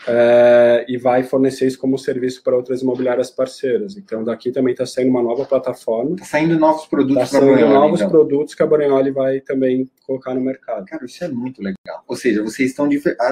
é, 0.07 0.85
e 0.89 0.99
vai 0.99 1.23
fornecer 1.23 1.67
isso 1.67 1.79
como 1.79 1.99
serviço 1.99 2.43
para 2.43 2.57
outras 2.57 2.83
imobiliárias 2.83 3.31
parceiras. 3.31 3.97
Então, 3.97 4.23
daqui 4.25 4.51
também 4.51 4.73
está 4.73 4.85
saindo 4.85 5.11
uma 5.11 5.23
nova 5.23 5.45
plataforma. 5.45 6.13
Está 6.13 6.25
saindo 6.25 6.59
novos 6.59 6.87
produtos 6.87 7.23
Está 7.25 7.41
saindo 7.41 7.69
novos 7.69 8.01
então. 8.01 8.11
produtos 8.11 8.55
que 8.55 8.63
a 8.63 8.67
Boreoli 8.67 9.11
vai 9.11 9.41
também 9.41 9.91
colocar 10.07 10.35
no 10.35 10.41
mercado. 10.41 10.85
Cara, 10.85 11.05
isso 11.05 11.25
é 11.25 11.29
muito 11.29 11.63
legal. 11.63 12.05
Ou 12.07 12.17
seja, 12.17 12.43
vocês 12.43 12.71
estão, 12.71 12.89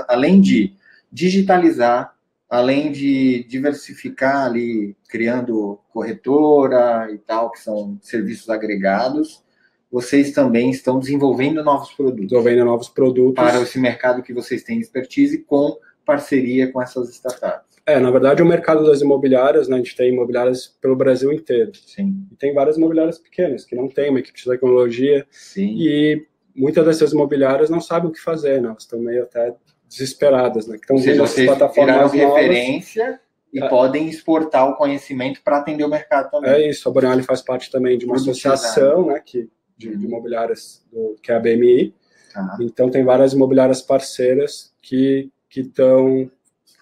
além 0.09 0.41
de 0.41 0.75
digitalizar 1.11 2.15
além 2.53 2.93
de 2.93 3.45
diversificar 3.45 4.45
ali, 4.45 4.95
criando 5.09 5.81
corretora 5.89 7.11
e 7.11 7.17
tal, 7.17 7.51
que 7.51 7.59
são 7.59 7.99
serviços 8.03 8.51
agregados, 8.51 9.43
vocês 9.91 10.33
também 10.33 10.71
estão 10.71 10.99
desenvolvendo 10.99 11.65
novos 11.65 11.93
produtos. 11.93 12.27
Desenvolvendo 12.27 12.65
novos 12.67 12.91
produtos. 12.91 13.43
Para 13.43 13.63
esse 13.63 13.79
mercado 13.79 14.23
que 14.23 14.35
vocês 14.35 14.63
têm 14.63 14.79
expertise 14.79 15.39
com 15.39 15.79
parceria 16.05 16.71
com 16.71 16.81
essas 16.81 17.09
startups. 17.11 17.73
É, 17.85 17.99
na 17.99 18.11
verdade, 18.11 18.43
o 18.43 18.47
mercado 18.47 18.87
das 18.87 19.01
imobiliárias, 19.01 19.67
né, 19.67 19.77
a 19.77 19.79
gente 19.79 19.97
tem 19.97 20.13
imobiliárias 20.13 20.69
pelo 20.81 20.95
Brasil 20.95 21.33
inteiro. 21.33 21.73
Sim. 21.75 22.27
E 22.31 22.37
tem 22.37 22.55
várias 22.55 22.77
imobiliárias 22.77 23.19
pequenas, 23.19 23.65
que 23.65 23.75
não 23.75 23.89
têm 23.89 24.11
uma 24.11 24.21
equipe 24.21 24.39
de 24.39 24.45
tecnologia. 24.45 25.27
Sim. 25.31 25.75
E 25.79 26.27
muitas 26.55 26.85
dessas 26.85 27.13
imobiliárias 27.13 27.71
não 27.71 27.81
sabem 27.81 28.09
o 28.09 28.13
que 28.13 28.21
fazer, 28.21 28.61
né? 28.63 28.69
Elas 28.69 28.85
estão 28.85 29.01
meio 29.01 29.25
até 29.25 29.55
desesperadas, 29.89 30.67
né? 30.67 30.77
Que 30.77 30.85
estão 30.85 30.97
vendo 30.99 31.25
as 31.25 31.35
plataformas 31.35 32.13
referência 32.13 33.21
e 33.53 33.63
é. 33.63 33.69
podem 33.69 34.09
exportar 34.09 34.69
o 34.69 34.77
conhecimento 34.77 35.43
para 35.43 35.59
atender 35.59 35.85
o 35.85 35.89
mercado 35.89 36.31
também. 36.31 36.51
É 36.51 36.69
isso, 36.71 36.89
a 36.89 36.93
Boreal 36.93 37.21
faz 37.23 37.43
parte 37.43 37.71
também 37.71 37.99
de 37.99 38.07
uma 38.07 38.17
associação, 38.17 39.07
né, 39.07 39.21
que, 39.25 39.51
de, 39.77 39.95
de 39.95 40.07
imobiliárias, 40.07 40.83
do, 40.91 41.17
que 41.23 41.31
é 41.31 41.37
a 41.37 41.41
BMI. 41.41 41.95
Ah. 42.35 42.57
Então, 42.61 42.91
tem 42.91 43.05
várias 43.05 43.35
imobiliárias 43.35 43.83
parceiras 43.83 44.73
que 44.81 45.31
estão 45.61 46.31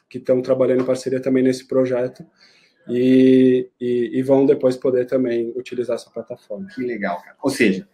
que 0.09 0.19
estão 0.19 0.43
trabalhando 0.43 0.83
em 0.83 0.87
parceria 0.87 1.23
também 1.23 1.43
nesse 1.43 1.67
projeto 1.69 2.27
e, 2.89 3.71
e, 3.81 4.19
e, 4.19 4.23
vão 4.23 4.45
depois 4.45 4.77
poder 4.77 5.07
também 5.07 5.53
utilizar 5.57 5.95
essa 5.95 6.11
plataforma. 6.11 6.67
Que 6.75 6.83
legal, 6.83 7.23
cara. 7.23 7.37
Ou 7.41 7.49
seja, 7.49 7.89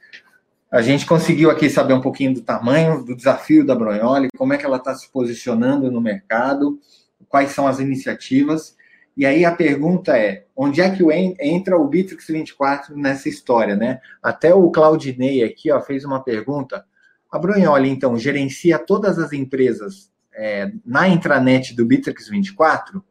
a 0.70 0.81
gente 0.81 1.05
conseguiu 1.05 1.51
aqui 1.51 1.68
saber 1.68 1.93
um 1.93 2.01
pouquinho 2.01 2.33
do 2.33 2.41
tamanho, 2.41 3.05
do 3.05 3.14
desafio 3.14 3.66
da 3.66 3.74
Bronholi, 3.74 4.29
como 4.37 4.55
é 4.55 4.59
que 4.59 4.64
ela 4.64 4.79
está 4.79 4.95
se 4.95 5.12
posicionando 5.12 5.91
no 5.91 6.01
mercado, 6.01 6.81
quais 7.29 7.51
são 7.51 7.66
as 7.66 7.79
iniciativas. 7.79 8.74
E 9.14 9.27
aí 9.27 9.45
a 9.45 9.55
pergunta 9.55 10.16
é, 10.16 10.47
onde 10.57 10.81
é 10.81 10.91
que 10.91 11.03
entra 11.41 11.77
o 11.77 11.87
Bitrix 11.87 12.27
24 12.29 12.97
nessa 12.97 13.29
história, 13.29 13.77
né? 13.77 14.01
Até 14.22 14.55
o 14.55 14.70
Claudinei 14.70 15.43
aqui 15.43 15.70
ó, 15.70 15.81
fez 15.81 16.05
uma 16.05 16.22
pergunta. 16.22 16.85
A 17.31 17.39
Bronholi, 17.39 17.91
então, 17.91 18.16
gerencia 18.16 18.79
todas 18.79 19.18
as 19.18 19.33
empresas 19.33 20.11
é, 20.37 20.70
na 20.84 21.09
intranet 21.09 21.74
do 21.74 21.84
Bitrix 21.84 22.28
24? 22.28 23.03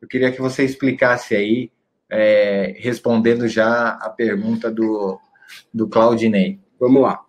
Eu 0.00 0.08
queria 0.08 0.32
que 0.32 0.40
você 0.40 0.64
explicasse 0.64 1.34
aí, 1.34 1.70
é, 2.10 2.74
respondendo 2.78 3.46
já 3.46 3.90
a 3.90 4.10
pergunta 4.10 4.70
do, 4.70 5.18
do 5.72 5.88
Claudinei. 5.88 6.58
Vamos 6.78 7.02
lá. 7.02 7.24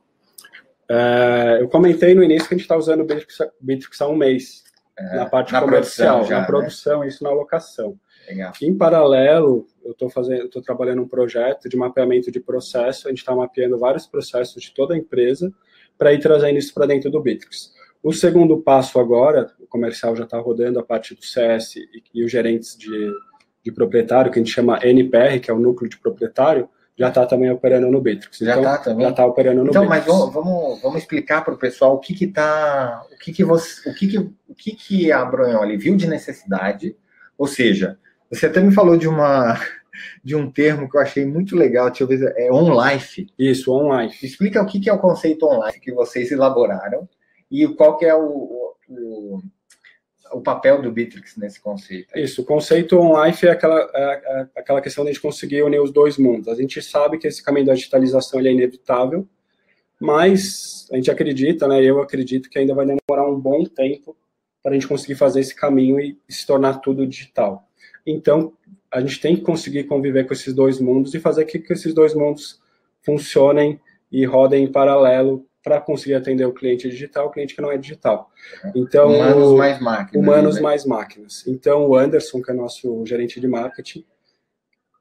É, 0.89 1.59
eu 1.61 1.69
comentei 1.69 2.13
no 2.13 2.23
início 2.23 2.47
que 2.47 2.55
a 2.55 2.57
gente 2.57 2.65
está 2.65 2.75
usando 2.75 3.01
o 3.01 3.05
Bitrix, 3.05 3.37
Bitrix 3.61 4.01
há 4.01 4.07
um 4.07 4.15
mês, 4.15 4.63
é, 4.97 5.15
na 5.15 5.25
parte 5.27 5.53
na 5.53 5.61
comercial, 5.61 6.17
produção 6.17 6.29
já, 6.29 6.35
na 6.35 6.41
né? 6.41 6.47
produção, 6.47 7.03
isso 7.03 7.23
na 7.23 7.29
alocação. 7.29 7.99
Legal. 8.27 8.53
Em 8.61 8.75
paralelo, 8.75 9.67
eu 9.83 9.91
estou 9.91 10.09
fazendo, 10.09 10.45
estou 10.45 10.61
trabalhando 10.61 11.01
um 11.01 11.07
projeto 11.07 11.67
de 11.67 11.75
mapeamento 11.75 12.31
de 12.31 12.39
processo. 12.39 13.07
A 13.07 13.11
gente 13.11 13.19
está 13.19 13.35
mapeando 13.35 13.77
vários 13.77 14.07
processos 14.07 14.63
de 14.63 14.73
toda 14.73 14.93
a 14.93 14.97
empresa 14.97 15.51
para 15.97 16.13
ir 16.13 16.19
trazendo 16.19 16.57
isso 16.57 16.73
para 16.73 16.85
dentro 16.85 17.11
do 17.11 17.21
Bitrix. 17.21 17.73
O 18.03 18.11
segundo 18.11 18.57
passo 18.57 18.99
agora, 18.99 19.49
o 19.57 19.65
comercial 19.65 20.13
já 20.13 20.25
está 20.25 20.37
rodando 20.37 20.77
a 20.77 20.83
parte 20.83 21.15
do 21.15 21.23
CS 21.23 21.77
e, 21.77 22.03
e 22.13 22.25
os 22.25 22.29
gerentes 22.29 22.77
de, 22.77 23.09
de 23.63 23.71
proprietário, 23.71 24.29
que 24.29 24.37
a 24.37 24.43
gente 24.43 24.53
chama 24.53 24.77
NPR, 24.83 25.39
que 25.39 25.49
é 25.49 25.53
o 25.53 25.59
núcleo 25.59 25.89
de 25.89 25.97
proprietário, 25.97 26.67
já 26.97 27.07
está 27.07 27.25
também 27.25 27.49
operando 27.49 27.89
no 27.89 28.01
Bitrix. 28.01 28.39
Já 28.39 28.57
está 28.57 28.73
então, 28.73 28.83
também. 28.83 29.05
Já 29.05 29.09
está 29.11 29.25
operando 29.25 29.63
no 29.63 29.69
então, 29.69 29.83
Bitrix. 29.83 30.03
Então, 30.03 30.25
mas 30.25 30.33
vamos, 30.33 30.81
vamos, 30.81 30.97
explicar 30.99 31.45
para 31.45 31.53
o 31.53 31.57
pessoal 31.57 31.95
o 31.95 31.99
que 31.99 32.13
que 32.13 32.27
tá, 32.27 33.05
o 33.09 33.17
que 33.17 33.31
que 33.31 33.43
você, 33.43 33.89
o 33.89 33.93
que 33.93 34.07
que, 34.07 34.17
o 34.17 34.53
que 34.53 34.75
que 34.75 35.11
a 35.11 35.23
Bronholi 35.23 35.77
viu 35.77 35.95
de 35.95 36.05
necessidade, 36.05 36.97
ou 37.37 37.47
seja, 37.47 37.97
você 38.29 38.47
até 38.47 38.59
me 38.59 38.73
falou 38.73 38.97
de 38.97 39.07
uma 39.07 39.57
de 40.21 40.35
um 40.35 40.51
termo 40.51 40.89
que 40.89 40.97
eu 40.97 41.01
achei 41.01 41.25
muito 41.25 41.55
legal, 41.55 41.87
deixa 41.87 42.03
eu 42.03 42.07
ver, 42.07 42.33
é 42.35 42.51
on-life. 42.51 43.27
Isso, 43.39 43.71
on-life. 43.71 44.25
Explica 44.25 44.61
o 44.61 44.65
que 44.65 44.81
que 44.81 44.89
é 44.89 44.93
o 44.93 44.99
conceito 44.99 45.47
on-life 45.47 45.79
que 45.79 45.93
vocês 45.93 46.31
elaboraram 46.33 47.07
e 47.53 47.67
qual 47.67 47.97
que 47.97 48.05
é 48.05 48.15
o, 48.15 48.75
o, 48.89 49.41
o 50.33 50.41
papel 50.41 50.81
do 50.81 50.91
Bitrix 50.91 51.37
nesse 51.37 51.61
conceito. 51.61 52.17
Isso, 52.17 52.41
o 52.41 52.45
conceito 52.45 52.97
on-life 52.97 53.45
é 53.45 53.51
aquela, 53.51 53.79
é, 53.93 54.21
é 54.25 54.59
aquela 54.59 54.81
questão 54.81 55.03
de 55.03 55.11
a 55.11 55.13
gente 55.13 55.21
conseguir 55.21 55.61
unir 55.61 55.79
os 55.79 55.91
dois 55.91 56.17
mundos. 56.17 56.47
A 56.47 56.55
gente 56.55 56.81
sabe 56.81 57.19
que 57.19 57.27
esse 57.27 57.43
caminho 57.43 57.67
da 57.67 57.75
digitalização 57.75 58.39
é 58.39 58.51
inevitável, 58.51 59.27
mas 59.99 60.87
a 60.91 60.95
gente 60.95 61.11
acredita, 61.11 61.67
né, 61.67 61.83
eu 61.83 62.01
acredito 62.01 62.49
que 62.49 62.57
ainda 62.57 62.73
vai 62.73 62.87
demorar 62.87 63.29
um 63.29 63.39
bom 63.39 63.63
tempo 63.65 64.17
para 64.63 64.71
a 64.71 64.73
gente 64.73 64.87
conseguir 64.87 65.15
fazer 65.15 65.41
esse 65.41 65.53
caminho 65.53 65.99
e 65.99 66.17
se 66.27 66.47
tornar 66.47 66.79
tudo 66.79 67.05
digital. 67.05 67.67
Então, 68.05 68.53
a 68.91 68.99
gente 68.99 69.21
tem 69.21 69.35
que 69.35 69.43
conseguir 69.43 69.83
conviver 69.83 70.25
com 70.25 70.33
esses 70.33 70.53
dois 70.55 70.79
mundos 70.79 71.13
e 71.13 71.19
fazer 71.19 71.45
que, 71.45 71.59
que 71.59 71.73
esses 71.73 71.93
dois 71.93 72.15
mundos 72.15 72.59
funcionem 73.03 73.79
e 74.11 74.25
rodem 74.25 74.63
em 74.63 74.71
paralelo 74.71 75.45
para 75.63 75.79
conseguir 75.79 76.15
atender 76.15 76.45
o 76.45 76.53
cliente 76.53 76.89
digital, 76.89 77.27
o 77.27 77.29
cliente 77.31 77.55
que 77.55 77.61
não 77.61 77.71
é 77.71 77.77
digital. 77.77 78.29
Então, 78.75 79.13
humanos 79.13 79.57
mais 79.57 79.79
máquinas. 79.79 80.23
Humanos 80.23 80.55
né? 80.55 80.61
mais 80.61 80.85
máquinas. 80.85 81.47
Então, 81.47 81.87
o 81.87 81.95
Anderson, 81.95 82.41
que 82.41 82.51
é 82.51 82.53
nosso 82.53 83.05
gerente 83.05 83.39
de 83.39 83.47
marketing, 83.47 84.05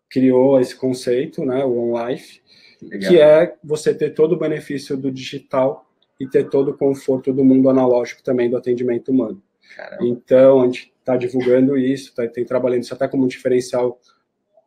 criou 0.08 0.60
esse 0.60 0.76
conceito, 0.76 1.44
né, 1.44 1.64
o 1.64 1.92
On 1.92 2.06
Life, 2.06 2.40
que 2.80 3.18
é 3.18 3.54
você 3.62 3.94
ter 3.94 4.10
todo 4.10 4.32
o 4.32 4.38
benefício 4.38 4.96
do 4.96 5.10
digital 5.10 5.86
e 6.20 6.28
ter 6.28 6.48
todo 6.48 6.70
o 6.70 6.76
conforto 6.76 7.32
do 7.32 7.44
mundo 7.44 7.68
analógico 7.68 8.22
também 8.22 8.48
do 8.48 8.56
atendimento 8.56 9.10
humano. 9.10 9.42
Caramba. 9.74 10.04
Então, 10.06 10.60
a 10.60 10.66
gente 10.66 10.92
está 10.98 11.16
divulgando 11.16 11.76
isso, 11.76 12.14
tá, 12.14 12.26
tem 12.28 12.44
trabalhando 12.44 12.82
isso 12.82 12.94
até 12.94 13.08
como 13.08 13.24
um 13.24 13.28
diferencial 13.28 13.98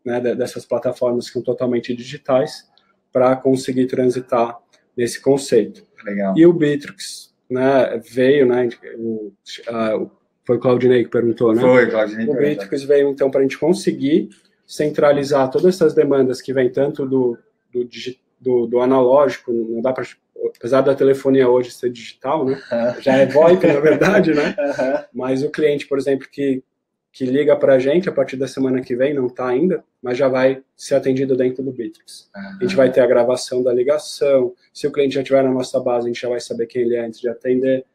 né, 0.03 0.19
dessas 0.19 0.65
plataformas 0.65 1.27
que 1.27 1.33
são 1.33 1.41
totalmente 1.41 1.95
digitais 1.95 2.69
para 3.11 3.35
conseguir 3.35 3.85
transitar 3.85 4.59
nesse 4.97 5.21
conceito. 5.21 5.83
Legal. 6.03 6.33
E 6.37 6.45
o 6.45 6.53
Bitrix 6.53 7.33
né, 7.49 8.01
veio, 8.11 8.45
né, 8.45 8.69
o, 8.97 9.31
uh, 9.69 10.11
foi 10.45 10.57
o 10.57 10.59
Claudinei 10.59 11.03
que 11.03 11.09
perguntou, 11.09 11.53
né? 11.53 11.61
Foi, 11.61 11.89
Claudinei. 11.89 12.27
O 12.27 12.37
Bitrix 12.37 12.83
veio, 12.83 13.09
então, 13.09 13.31
para 13.31 13.39
a 13.39 13.43
gente 13.43 13.57
conseguir 13.57 14.29
centralizar 14.67 15.49
todas 15.49 15.75
essas 15.75 15.93
demandas 15.93 16.41
que 16.41 16.53
vêm 16.53 16.71
tanto 16.71 17.05
do, 17.05 17.37
do, 17.71 17.87
do, 18.39 18.67
do 18.67 18.79
analógico, 18.79 19.51
não 19.51 19.81
dá 19.81 19.93
para 19.93 20.05
apesar 20.57 20.81
da 20.81 20.95
telefonia 20.95 21.49
hoje 21.49 21.71
ser 21.71 21.89
digital, 21.89 22.45
né? 22.45 22.61
Já 23.01 23.17
é 23.17 23.25
VoIP, 23.25 23.65
na 23.67 23.79
verdade, 23.79 24.33
né? 24.33 24.55
Mas 25.13 25.43
o 25.43 25.49
cliente, 25.49 25.87
por 25.87 25.97
exemplo, 25.97 26.27
que 26.31 26.63
que 27.15 27.25
liga 27.25 27.55
para 27.55 27.75
a 27.75 27.79
gente 27.79 28.09
a 28.09 28.11
partir 28.11 28.35
da 28.35 28.45
semana 28.45 28.81
que 28.81 28.93
vem, 28.93 29.13
não 29.13 29.27
está 29.27 29.47
ainda, 29.47 29.81
mas 30.03 30.17
já 30.17 30.27
vai 30.27 30.61
ser 30.75 30.95
atendido 30.95 31.33
dentro 31.33 31.63
do 31.63 31.71
Bitrix. 31.71 32.29
A 32.35 32.61
gente 32.61 32.75
vai 32.75 32.91
ter 32.91 32.99
a 32.99 33.07
gravação 33.07 33.63
da 33.63 33.71
ligação. 33.71 34.53
Se 34.73 34.85
o 34.85 34.91
cliente 34.91 35.15
já 35.15 35.21
estiver 35.21 35.41
na 35.41 35.49
nossa 35.49 35.79
base, 35.79 36.07
a 36.07 36.09
gente 36.09 36.19
já 36.19 36.27
vai 36.27 36.41
saber 36.41 36.65
quem 36.65 36.81
ele 36.81 36.93
é 36.93 37.05
antes 37.05 37.21
de 37.21 37.29
atender. 37.29 37.85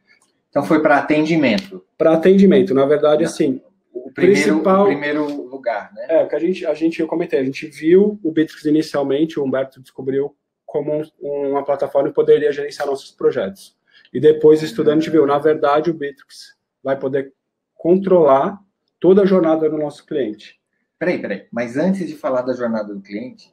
Então 0.48 0.64
foi 0.64 0.80
para 0.80 0.96
atendimento. 0.96 1.84
Para 1.98 2.14
atendimento, 2.14 2.72
na 2.72 2.86
verdade, 2.86 3.22
assim, 3.22 3.60
o 3.92 4.10
primeiro, 4.10 4.40
principal. 4.40 4.84
O 4.84 4.86
primeiro 4.86 5.26
lugar, 5.50 5.92
né? 5.92 6.06
É, 6.08 6.24
o 6.24 6.26
que 6.26 6.36
a 6.36 6.40
gente, 6.40 6.64
a 6.64 6.72
gente, 6.72 7.00
eu 7.00 7.06
comentei, 7.06 7.40
a 7.40 7.44
gente 7.44 7.66
viu 7.66 8.18
o 8.24 8.32
Bitrix 8.32 8.64
inicialmente, 8.64 9.38
o 9.38 9.44
Humberto 9.44 9.82
descobriu 9.82 10.34
como 10.64 11.02
um, 11.20 11.50
uma 11.50 11.62
plataforma 11.62 12.08
que 12.08 12.14
poderia 12.14 12.50
gerenciar 12.50 12.88
nossos 12.88 13.10
projetos. 13.10 13.76
E 14.14 14.18
depois, 14.18 14.60
gente 14.60 15.10
viu, 15.10 15.26
na 15.26 15.36
verdade, 15.36 15.90
o 15.90 15.94
Bitrix 15.94 16.56
vai 16.82 16.98
poder 16.98 17.34
controlar 17.74 18.58
toda 19.01 19.22
a 19.22 19.26
jornada 19.26 19.68
do 19.68 19.78
nosso 19.78 20.07
cliente. 20.07 20.61
Peraí, 20.98 21.18
peraí. 21.18 21.46
Mas 21.51 21.76
antes 21.76 22.07
de 22.07 22.14
falar 22.14 22.42
da 22.42 22.53
jornada 22.53 22.94
do 22.94 23.01
cliente, 23.01 23.51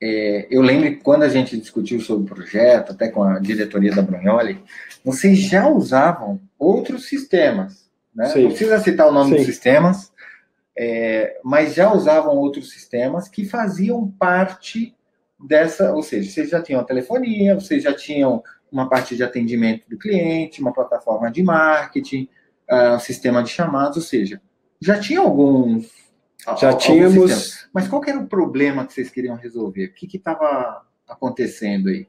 é, 0.00 0.46
eu 0.48 0.62
lembro 0.62 0.88
que 0.90 1.02
quando 1.02 1.24
a 1.24 1.28
gente 1.28 1.58
discutiu 1.58 2.00
sobre 2.00 2.24
o 2.24 2.34
projeto, 2.34 2.92
até 2.92 3.08
com 3.08 3.24
a 3.24 3.40
diretoria 3.40 3.92
da 3.92 4.00
Brunholi, 4.00 4.62
vocês 5.04 5.38
já 5.40 5.68
usavam 5.68 6.40
outros 6.56 7.06
sistemas. 7.06 7.90
Né? 8.14 8.32
Não 8.36 8.48
precisa 8.48 8.78
citar 8.78 9.08
o 9.08 9.12
nome 9.12 9.30
Sim. 9.30 9.36
dos 9.36 9.46
sistemas, 9.46 10.12
é, 10.78 11.40
mas 11.42 11.74
já 11.74 11.92
usavam 11.92 12.36
outros 12.36 12.70
sistemas 12.70 13.28
que 13.28 13.44
faziam 13.44 14.08
parte 14.08 14.94
dessa, 15.38 15.92
ou 15.92 16.02
seja, 16.02 16.30
vocês 16.30 16.48
já 16.48 16.62
tinham 16.62 16.80
a 16.80 16.84
telefonia, 16.84 17.54
vocês 17.54 17.82
já 17.82 17.92
tinham 17.92 18.42
uma 18.70 18.88
parte 18.88 19.16
de 19.16 19.22
atendimento 19.24 19.88
do 19.88 19.98
cliente, 19.98 20.60
uma 20.60 20.72
plataforma 20.72 21.30
de 21.30 21.42
marketing, 21.42 22.28
uh, 22.70 22.94
um 22.94 23.00
sistema 23.00 23.42
de 23.42 23.50
chamados, 23.50 23.96
ou 23.96 24.02
seja, 24.02 24.40
já 24.80 24.98
tinha 24.98 25.20
alguns. 25.20 25.90
Já 26.58 26.72
tínhamos. 26.72 27.68
Mas 27.72 27.88
qual 27.88 28.02
era 28.06 28.18
o 28.18 28.26
problema 28.26 28.86
que 28.86 28.92
vocês 28.92 29.10
queriam 29.10 29.36
resolver? 29.36 29.86
O 29.86 29.92
que 29.92 30.16
estava 30.16 30.86
acontecendo 31.06 31.88
aí? 31.88 32.06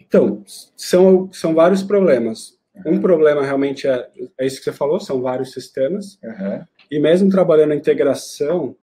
Então, 0.00 0.42
são, 0.76 1.30
são 1.32 1.54
vários 1.54 1.82
problemas. 1.82 2.58
Uhum. 2.74 2.94
Um 2.94 3.00
problema 3.00 3.42
realmente 3.42 3.86
é, 3.86 4.08
é 4.38 4.46
isso 4.46 4.58
que 4.58 4.64
você 4.64 4.72
falou, 4.72 4.98
são 4.98 5.22
vários 5.22 5.52
sistemas. 5.52 6.18
Uhum. 6.22 6.64
E 6.90 6.98
mesmo 6.98 7.30
trabalhando 7.30 7.72
a 7.72 7.76
integração, 7.76 8.76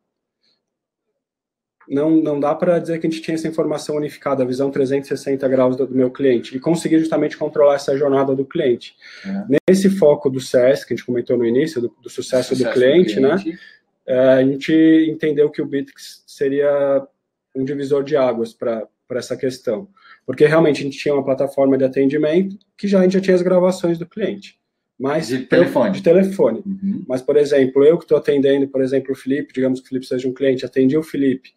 não, 1.88 2.10
não 2.10 2.38
dá 2.38 2.54
para 2.54 2.78
dizer 2.78 2.98
que 2.98 3.06
a 3.06 3.10
gente 3.10 3.22
tinha 3.22 3.34
essa 3.34 3.48
informação 3.48 3.96
unificada, 3.96 4.42
a 4.42 4.46
visão 4.46 4.70
360 4.70 5.48
graus 5.48 5.76
do, 5.76 5.86
do 5.86 5.94
meu 5.94 6.10
cliente, 6.10 6.56
e 6.56 6.60
conseguir 6.60 6.98
justamente 6.98 7.36
controlar 7.36 7.76
essa 7.76 7.96
jornada 7.96 8.34
do 8.34 8.44
cliente. 8.44 8.94
É. 9.24 9.58
Nesse 9.68 9.88
foco 9.90 10.28
do 10.28 10.40
CS, 10.40 10.84
que 10.84 10.92
a 10.92 10.96
gente 10.96 11.06
comentou 11.06 11.36
no 11.36 11.46
início, 11.46 11.80
do, 11.80 11.88
do 12.00 12.10
sucesso, 12.10 12.54
sucesso, 12.54 12.70
do 12.70 12.72
cliente, 12.72 13.14
do 13.14 13.26
cliente. 13.26 13.50
né? 13.50 13.58
É, 14.06 14.18
a 14.18 14.42
gente 14.42 14.72
entendeu 15.10 15.50
que 15.50 15.60
o 15.60 15.66
Bitrix 15.66 16.22
seria 16.26 17.06
um 17.54 17.64
divisor 17.64 18.02
de 18.02 18.16
águas 18.16 18.52
para 18.52 18.88
essa 19.10 19.36
questão. 19.36 19.88
Porque 20.24 20.46
realmente 20.46 20.80
a 20.80 20.84
gente 20.84 20.98
tinha 20.98 21.14
uma 21.14 21.24
plataforma 21.24 21.76
de 21.76 21.84
atendimento 21.84 22.58
que 22.76 22.86
já 22.86 23.00
a 23.00 23.02
gente 23.02 23.14
já 23.14 23.20
tinha 23.20 23.34
as 23.34 23.42
gravações 23.42 23.98
do 23.98 24.06
cliente. 24.06 24.58
Mas 24.98 25.28
de 25.28 25.40
telefone. 25.40 25.92
De 25.92 26.02
telefone. 26.02 26.62
Uhum. 26.66 27.04
Mas, 27.06 27.22
por 27.22 27.36
exemplo, 27.36 27.84
eu 27.84 27.96
que 27.96 28.04
estou 28.04 28.18
atendendo, 28.18 28.66
por 28.66 28.82
exemplo, 28.82 29.12
o 29.12 29.16
Felipe, 29.16 29.52
digamos 29.54 29.80
que 29.80 29.86
o 29.86 29.88
Felipe 29.88 30.06
seja 30.06 30.28
um 30.28 30.34
cliente, 30.34 30.66
atendi 30.66 30.96
o 30.96 31.02
Felipe. 31.02 31.50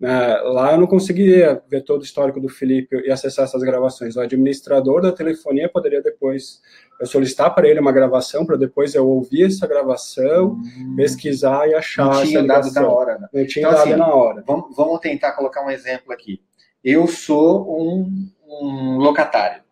Né, 0.00 0.34
lá 0.44 0.72
eu 0.72 0.78
não 0.78 0.86
conseguiria 0.86 1.62
ver 1.68 1.82
todo 1.82 2.00
o 2.00 2.04
histórico 2.04 2.40
do 2.40 2.48
Felipe 2.48 2.96
e 3.04 3.10
acessar 3.10 3.44
essas 3.44 3.62
gravações. 3.62 4.16
O 4.16 4.20
administrador 4.20 5.02
da 5.02 5.12
telefonia 5.12 5.68
poderia 5.68 6.00
depois 6.00 6.62
eu 6.98 7.06
solicitar 7.06 7.54
para 7.54 7.68
ele 7.68 7.80
uma 7.80 7.92
gravação, 7.92 8.46
para 8.46 8.56
depois 8.56 8.94
eu 8.94 9.06
ouvir 9.06 9.44
essa 9.44 9.66
gravação, 9.66 10.52
hum. 10.52 10.94
pesquisar 10.96 11.68
e 11.68 11.74
achar. 11.74 12.06
Não 12.06 12.24
tinha 12.24 12.42
dado 12.42 12.72
na 12.72 12.88
hora. 12.88 13.18
Né? 13.18 13.28
Não 13.30 13.46
tinha 13.46 13.66
então, 13.66 13.76
dado 13.76 13.88
assim, 13.88 13.98
na 13.98 14.14
hora. 14.14 14.42
Vamos, 14.46 14.74
vamos, 14.74 15.00
tentar 15.00 15.32
colocar 15.32 15.62
um 15.66 15.70
exemplo 15.70 16.14
aqui. 16.14 16.40
Eu 16.82 17.06
sou 17.06 17.70
um, 17.70 18.26
um 18.48 18.96
locatário. 18.96 19.62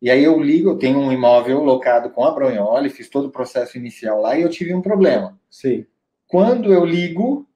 E 0.00 0.10
aí 0.10 0.22
eu 0.22 0.40
ligo, 0.40 0.70
eu 0.70 0.78
tenho 0.78 0.98
um 0.98 1.12
imóvel 1.12 1.62
locado 1.62 2.10
com 2.10 2.24
a 2.24 2.30
Bronholi, 2.30 2.88
fiz 2.88 3.08
todo 3.08 3.26
o 3.26 3.32
processo 3.32 3.76
inicial 3.76 4.20
lá 4.20 4.38
e 4.38 4.42
eu 4.42 4.48
tive 4.48 4.72
um 4.72 4.80
problema. 4.80 5.38
Sim. 5.50 5.84
Quando 6.26 6.72
eu 6.72 6.84
ligo, 6.84 7.46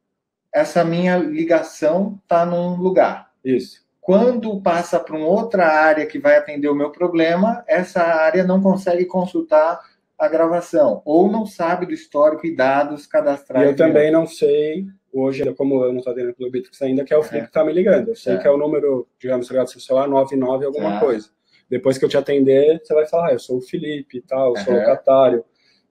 essa 0.52 0.84
minha 0.84 1.16
ligação 1.18 2.18
está 2.22 2.44
num 2.44 2.76
lugar. 2.76 3.30
Isso. 3.44 3.82
Quando 4.00 4.60
passa 4.60 4.98
para 4.98 5.16
uma 5.16 5.26
outra 5.26 5.66
área 5.66 6.04
que 6.06 6.18
vai 6.18 6.36
atender 6.36 6.68
o 6.68 6.74
meu 6.74 6.90
problema, 6.90 7.62
essa 7.68 8.02
área 8.02 8.42
não 8.42 8.60
consegue 8.60 9.04
consultar 9.04 9.80
a 10.18 10.28
gravação, 10.28 11.02
ou 11.04 11.30
não 11.30 11.46
sabe 11.46 11.86
do 11.86 11.92
histórico 11.92 12.46
e 12.46 12.54
dados 12.54 13.06
cadastrais. 13.06 13.68
Eu 13.68 13.76
também 13.76 14.10
não 14.10 14.26
sei, 14.26 14.86
hoje, 15.12 15.52
como 15.54 15.84
eu 15.84 15.92
não 15.92 15.98
estou 15.98 16.14
dentro 16.14 16.34
do 16.38 16.50
Bitrix 16.50 16.80
ainda, 16.82 17.04
que 17.04 17.12
é 17.12 17.16
o 17.16 17.22
Felipe 17.22 17.38
é. 17.38 17.42
que 17.42 17.50
está 17.50 17.64
me 17.64 17.72
ligando. 17.72 18.08
Eu 18.08 18.16
sei 18.16 18.34
é. 18.34 18.38
que 18.38 18.46
é 18.46 18.50
o 18.50 18.56
número, 18.56 19.06
digamos, 19.18 19.48
ligado 19.48 19.70
seu 19.70 19.80
celular, 19.80 20.08
99 20.08 20.66
alguma 20.66 20.96
é. 20.96 21.00
coisa. 21.00 21.28
Depois 21.72 21.98
que 21.98 22.04
eu 22.04 22.08
te 22.08 22.16
atender, 22.16 22.80
você 22.84 22.94
vai 22.94 23.06
falar, 23.06 23.28
ah, 23.28 23.32
eu 23.32 23.38
sou 23.38 23.58
o 23.58 23.62
Felipe 23.62 24.18
e 24.18 24.22
tal, 24.22 24.54
eu 24.54 24.62
sou 24.62 24.74
locatário 24.74 25.44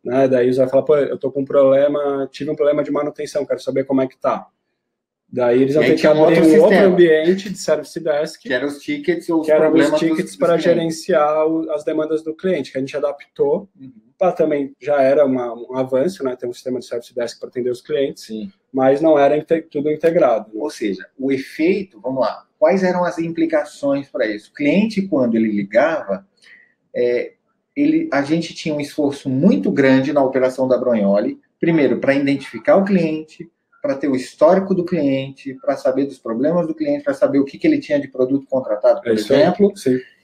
né? 0.03 0.27
Daí 0.27 0.51
você 0.51 0.59
vai 0.59 0.69
falar, 0.69 0.83
pô, 0.83 0.97
eu 0.97 1.17
tô 1.17 1.31
com 1.31 1.41
um 1.41 1.45
problema, 1.45 2.27
tive 2.31 2.49
um 2.49 2.55
problema 2.55 2.83
de 2.83 2.91
manutenção, 2.91 3.45
quero 3.45 3.59
saber 3.59 3.85
como 3.85 4.01
é 4.01 4.07
que 4.07 4.17
tá. 4.17 4.47
Daí 5.33 5.61
eles 5.61 5.75
vão 5.75 5.83
ter 5.83 5.95
que 5.95 6.05
abrir 6.05 6.43
um 6.43 6.61
outro 6.61 6.77
ambiente 6.77 7.49
de 7.49 7.57
service 7.57 7.97
desk. 7.97 8.41
Que 8.41 8.53
eram 8.53 8.67
os 8.67 8.79
tickets 8.79 9.29
ou 9.29 9.39
os 9.39 9.45
que 9.45 9.51
eram 9.53 9.73
os 9.73 9.91
tickets 9.91 10.35
para 10.35 10.57
gerenciar 10.57 11.45
as 11.73 11.85
demandas 11.85 12.21
do 12.21 12.35
cliente, 12.35 12.69
que 12.69 12.77
a 12.77 12.81
gente 12.81 12.97
adaptou. 12.97 13.69
Uhum. 13.79 13.93
Para 14.17 14.33
também 14.33 14.75
já 14.79 15.01
era 15.01 15.25
uma, 15.25 15.53
um 15.53 15.77
avanço, 15.77 16.21
né? 16.21 16.35
Ter 16.35 16.47
um 16.47 16.53
sistema 16.53 16.79
de 16.79 16.85
service 16.85 17.15
desk 17.15 17.39
para 17.39 17.47
atender 17.47 17.69
os 17.69 17.81
clientes, 17.81 18.25
Sim. 18.25 18.51
mas 18.73 18.99
não 18.99 19.17
era 19.17 19.41
tudo 19.69 19.89
integrado. 19.89 20.49
Né? 20.53 20.61
Ou 20.61 20.69
seja, 20.69 21.07
o 21.17 21.31
efeito, 21.31 22.01
vamos 22.01 22.19
lá, 22.19 22.45
quais 22.61 22.83
eram 22.83 23.03
as 23.03 23.17
implicações 23.17 24.07
para 24.07 24.27
isso? 24.27 24.51
O 24.51 24.53
cliente, 24.53 25.01
quando 25.01 25.33
ele 25.33 25.51
ligava, 25.51 26.23
é, 26.95 27.31
ele, 27.75 28.07
a 28.13 28.21
gente 28.21 28.53
tinha 28.53 28.75
um 28.75 28.79
esforço 28.79 29.27
muito 29.27 29.71
grande 29.71 30.13
na 30.13 30.23
operação 30.23 30.67
da 30.67 30.77
Bronholi, 30.77 31.39
primeiro, 31.59 31.99
para 31.99 32.13
identificar 32.13 32.75
o 32.75 32.85
cliente, 32.85 33.51
para 33.81 33.95
ter 33.95 34.07
o 34.07 34.15
histórico 34.15 34.75
do 34.75 34.85
cliente, 34.85 35.55
para 35.55 35.75
saber 35.75 36.05
dos 36.05 36.19
problemas 36.19 36.67
do 36.67 36.75
cliente, 36.75 37.03
para 37.03 37.15
saber 37.15 37.39
o 37.39 37.45
que, 37.45 37.57
que 37.57 37.65
ele 37.65 37.79
tinha 37.79 37.99
de 37.99 38.07
produto 38.07 38.45
contratado, 38.47 39.01
por 39.01 39.09
é 39.09 39.13
exemplo. 39.15 39.73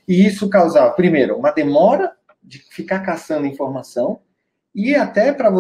E 0.08 0.24
isso 0.24 0.48
causava, 0.48 0.92
primeiro, 0.92 1.36
uma 1.36 1.50
demora 1.50 2.12
de 2.44 2.60
ficar 2.70 3.00
caçando 3.00 3.48
informação 3.48 4.20
e 4.76 4.94
até 4.94 5.34
para 5.34 5.52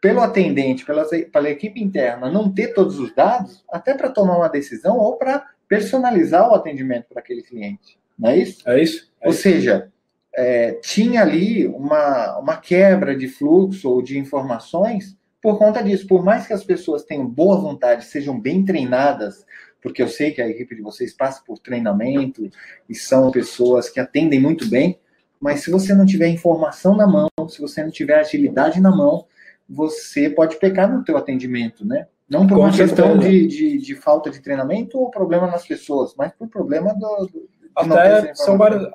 pelo 0.00 0.20
atendente, 0.20 0.86
pela, 0.86 1.04
pela 1.04 1.50
equipe 1.50 1.82
interna, 1.82 2.30
não 2.30 2.50
ter 2.50 2.68
todos 2.68 2.98
os 2.98 3.14
dados, 3.14 3.62
até 3.70 3.92
para 3.92 4.08
tomar 4.08 4.38
uma 4.38 4.48
decisão 4.48 4.96
ou 4.96 5.18
para 5.18 5.44
personalizar 5.68 6.50
o 6.50 6.54
atendimento 6.54 7.06
para 7.08 7.20
aquele 7.20 7.42
cliente. 7.42 7.98
Não 8.18 8.30
é 8.30 8.38
isso? 8.38 8.68
É 8.68 8.82
isso. 8.82 9.12
É 9.20 9.26
ou 9.26 9.32
isso. 9.32 9.42
seja, 9.42 9.92
é, 10.34 10.72
tinha 10.72 11.22
ali 11.22 11.66
uma, 11.66 12.38
uma 12.38 12.56
quebra 12.56 13.16
de 13.16 13.28
fluxo 13.28 13.88
ou 13.88 14.02
de 14.02 14.18
informações 14.18 15.16
por 15.42 15.58
conta 15.58 15.82
disso. 15.82 16.06
Por 16.06 16.24
mais 16.24 16.46
que 16.46 16.52
as 16.52 16.64
pessoas 16.64 17.04
tenham 17.04 17.26
boa 17.26 17.60
vontade, 17.60 18.04
sejam 18.04 18.38
bem 18.40 18.64
treinadas, 18.64 19.44
porque 19.80 20.02
eu 20.02 20.08
sei 20.08 20.32
que 20.32 20.42
a 20.42 20.48
equipe 20.48 20.74
de 20.74 20.82
vocês 20.82 21.12
passa 21.12 21.42
por 21.46 21.58
treinamento 21.58 22.48
e 22.88 22.94
são 22.94 23.30
pessoas 23.30 23.88
que 23.88 24.00
atendem 24.00 24.40
muito 24.40 24.68
bem, 24.68 24.98
mas 25.40 25.60
se 25.60 25.70
você 25.70 25.94
não 25.94 26.04
tiver 26.04 26.28
informação 26.28 26.96
na 26.96 27.06
mão, 27.06 27.28
se 27.48 27.60
você 27.60 27.82
não 27.82 27.90
tiver 27.90 28.18
agilidade 28.18 28.80
na 28.80 28.90
mão, 28.90 29.26
você 29.68 30.28
pode 30.28 30.56
pecar 30.56 30.92
no 30.92 31.04
teu 31.04 31.16
atendimento, 31.16 31.86
né? 31.86 32.06
Não 32.28 32.46
por 32.46 32.58
uma 32.58 32.72
questão 32.72 33.16
de, 33.16 33.46
de, 33.46 33.78
de, 33.78 33.94
falta 33.94 34.30
de 34.30 34.40
treinamento 34.40 34.98
ou 34.98 35.10
problema 35.10 35.46
nas 35.46 35.66
pessoas, 35.66 36.14
mas 36.16 36.32
por 36.32 36.48
problema 36.48 36.92
do, 36.94 37.26
do 37.26 37.48
até 37.74 38.34
são 38.34 38.58
várias, 38.58 38.86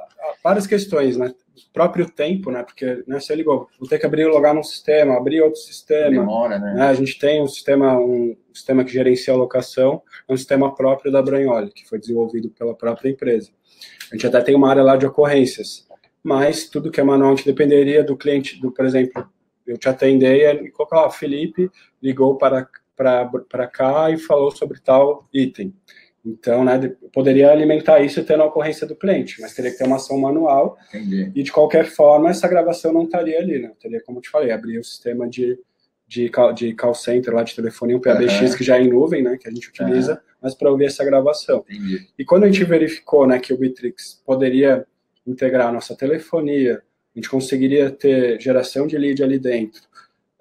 várias 0.43 0.67
questões, 0.67 1.17
né? 1.17 1.27
O 1.27 1.73
próprio 1.73 2.09
tempo, 2.09 2.51
né? 2.51 2.63
Porque 2.63 3.03
né, 3.07 3.19
você 3.19 3.34
ligou, 3.36 3.67
vou 3.79 3.88
ter 3.88 3.97
que 3.97 4.05
abrir 4.05 4.25
logar 4.25 4.53
num 4.53 4.63
sistema, 4.63 5.15
abrir 5.15 5.41
outro 5.41 5.59
sistema. 5.59 6.09
Demora, 6.09 6.59
né? 6.59 6.73
né? 6.73 6.81
A 6.84 6.93
gente 6.93 7.17
tem 7.17 7.41
um 7.41 7.47
sistema, 7.47 7.97
um 7.97 8.36
sistema 8.53 8.84
que 8.84 8.91
gerencia 8.91 9.34
a 9.34 9.38
locação, 9.38 10.01
é 10.27 10.34
um 10.34 10.38
sistema 10.38 10.73
próprio 10.75 11.11
da 11.11 11.21
Branholi, 11.21 11.71
que 11.71 11.88
foi 11.88 11.99
desenvolvido 11.99 12.49
pela 12.49 12.75
própria 12.75 13.09
empresa. 13.09 13.49
A 14.11 14.15
gente 14.15 14.27
até 14.27 14.41
tem 14.41 14.55
uma 14.55 14.69
área 14.69 14.84
lá 14.84 14.97
de 14.97 15.05
ocorrências, 15.05 15.88
mas 16.23 16.67
tudo 16.67 16.91
que 16.91 16.99
é 16.99 17.03
manual 17.03 17.36
dependeria 17.36 18.03
do 18.03 18.17
cliente, 18.17 18.59
do, 18.59 18.71
por 18.71 18.86
exemplo, 18.86 19.27
eu 19.65 19.77
te 19.77 19.88
atendei 19.88 20.45
e 20.45 20.71
colocar, 20.71 21.05
ó, 21.05 21.09
Felipe 21.09 21.69
ligou 22.01 22.38
para, 22.38 22.67
para, 22.95 23.67
cá 23.67 24.09
e 24.11 24.17
falou 24.17 24.51
sobre 24.51 24.79
tal 24.79 25.27
item. 25.33 25.73
Então, 26.25 26.63
né, 26.63 26.95
poderia 27.11 27.51
alimentar 27.51 27.99
isso 27.99 28.23
tendo 28.23 28.43
a 28.43 28.45
ocorrência 28.45 28.87
do 28.87 28.95
cliente, 28.95 29.41
mas 29.41 29.53
teria 29.53 29.71
que 29.71 29.77
ter 29.77 29.83
uma 29.83 29.97
ação 29.97 30.17
manual. 30.17 30.77
Entendi. 30.89 31.31
E 31.35 31.43
de 31.43 31.51
qualquer 31.51 31.85
forma, 31.85 32.29
essa 32.29 32.47
gravação 32.47 32.93
não 32.93 33.03
estaria 33.03 33.37
ali, 33.37 33.59
né? 33.59 33.73
Teria, 33.79 34.01
como 34.01 34.19
eu 34.19 34.21
te 34.21 34.29
falei, 34.29 34.51
abrir 34.51 34.79
o 34.79 34.83
sistema 34.83 35.27
de, 35.27 35.59
de, 36.07 36.29
call, 36.29 36.53
de 36.53 36.73
call 36.73 36.93
center 36.93 37.33
lá 37.33 37.43
de 37.43 37.53
telefonia, 37.53 37.97
um 37.97 37.99
PABX 37.99 38.51
uhum. 38.51 38.57
que 38.57 38.63
já 38.63 38.77
é 38.77 38.83
em 38.83 38.89
nuvem, 38.89 39.21
né? 39.21 39.37
Que 39.37 39.49
a 39.49 39.51
gente 39.51 39.67
utiliza, 39.67 40.13
uhum. 40.13 40.19
mas 40.41 40.55
para 40.55 40.71
ouvir 40.71 40.85
essa 40.85 41.03
gravação. 41.03 41.65
Entendi. 41.69 42.07
E 42.17 42.23
quando 42.23 42.45
a 42.45 42.47
gente 42.47 42.63
verificou, 42.63 43.27
né, 43.27 43.37
que 43.39 43.53
o 43.53 43.57
Bitrix 43.57 44.21
poderia 44.25 44.85
integrar 45.27 45.67
a 45.67 45.71
nossa 45.73 45.93
telefonia, 45.93 46.81
a 47.13 47.19
gente 47.19 47.29
conseguiria 47.29 47.91
ter 47.91 48.39
geração 48.39 48.87
de 48.87 48.97
lead 48.97 49.21
ali 49.21 49.37
dentro, 49.37 49.81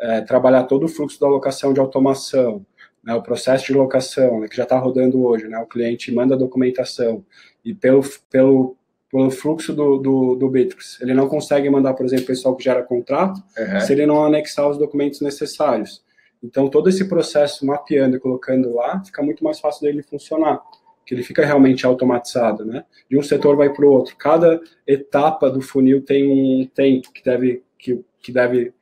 é, 0.01 0.21
trabalhar 0.21 0.65
todo 0.65 0.85
o 0.85 0.89
fluxo 0.89 1.21
da 1.21 1.27
alocação 1.27 1.73
de 1.73 1.81
automação, 1.81 2.65
né, 3.03 3.15
o 3.15 3.23
processo 3.23 3.67
de 3.67 3.75
locação, 3.75 4.41
né, 4.41 4.49
que 4.49 4.57
já 4.57 4.63
está 4.63 4.79
rodando 4.79 5.25
hoje, 5.25 5.49
né, 5.49 5.59
o 5.59 5.67
cliente 5.67 6.13
manda 6.13 6.35
a 6.35 6.39
documentação 6.39 7.25
e 7.65 7.75
pelo, 7.75 8.03
pelo, 8.31 8.77
pelo 9.11 9.31
fluxo 9.31 9.73
do, 9.73 9.99
do, 9.99 10.35
do 10.37 10.49
Bitrix, 10.49 11.01
ele 11.01 11.15
não 11.15 11.29
consegue 11.29 11.69
mandar, 11.69 11.95
por 11.95 12.07
exemplo, 12.07 12.25
o 12.25 12.29
pessoal 12.29 12.57
que 12.57 12.65
gera 12.65 12.83
contrato, 12.83 13.43
uhum. 13.59 13.81
se 13.81 13.93
ele 13.93 14.07
não 14.07 14.25
anexar 14.25 14.69
os 14.69 14.79
documentos 14.79 15.21
necessários. 15.21 16.03
Então, 16.43 16.69
todo 16.69 16.89
esse 16.89 17.05
processo 17.05 17.65
mapeando 17.65 18.17
e 18.17 18.21
colocando 18.21 18.75
lá, 18.75 19.01
fica 19.05 19.23
muito 19.23 19.45
mais 19.45 19.61
fácil 19.61 19.83
dele 19.83 20.03
funcionar, 20.03 20.61
que 21.07 21.15
ele 21.15 21.23
fica 21.23 21.45
realmente 21.45 21.87
automatizado, 21.87 22.65
né? 22.65 22.85
De 23.09 23.17
um 23.17 23.23
setor 23.23 23.57
vai 23.57 23.73
para 23.73 23.85
o 23.85 23.91
outro. 23.91 24.17
Cada 24.17 24.61
etapa 24.85 25.49
do 25.49 25.61
funil 25.61 26.03
tem 26.03 26.63
um 26.63 26.67
tempo 26.67 27.13
que 27.13 27.23
deve, 27.23 27.63
que, 27.79 28.05
que 28.21 28.33
deve 28.33 28.73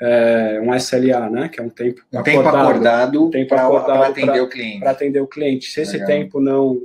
é, 0.00 0.60
um 0.62 0.74
SLA, 0.74 1.28
né? 1.28 1.48
Que 1.48 1.60
é 1.60 1.62
um 1.62 1.70
tempo 1.70 2.02
um 2.12 2.18
acordado, 2.18 3.30
tempo 3.30 3.54
acordado, 3.54 3.98
para 3.98 4.08
atender 4.08 4.32
pra, 4.32 4.42
o 4.42 4.48
cliente. 4.48 4.80
Para 4.80 4.90
atender 4.90 5.20
o 5.20 5.26
cliente. 5.26 5.70
Se 5.70 5.80
esse 5.82 5.92
Legal. 5.92 6.08
tempo 6.08 6.40
não 6.40 6.82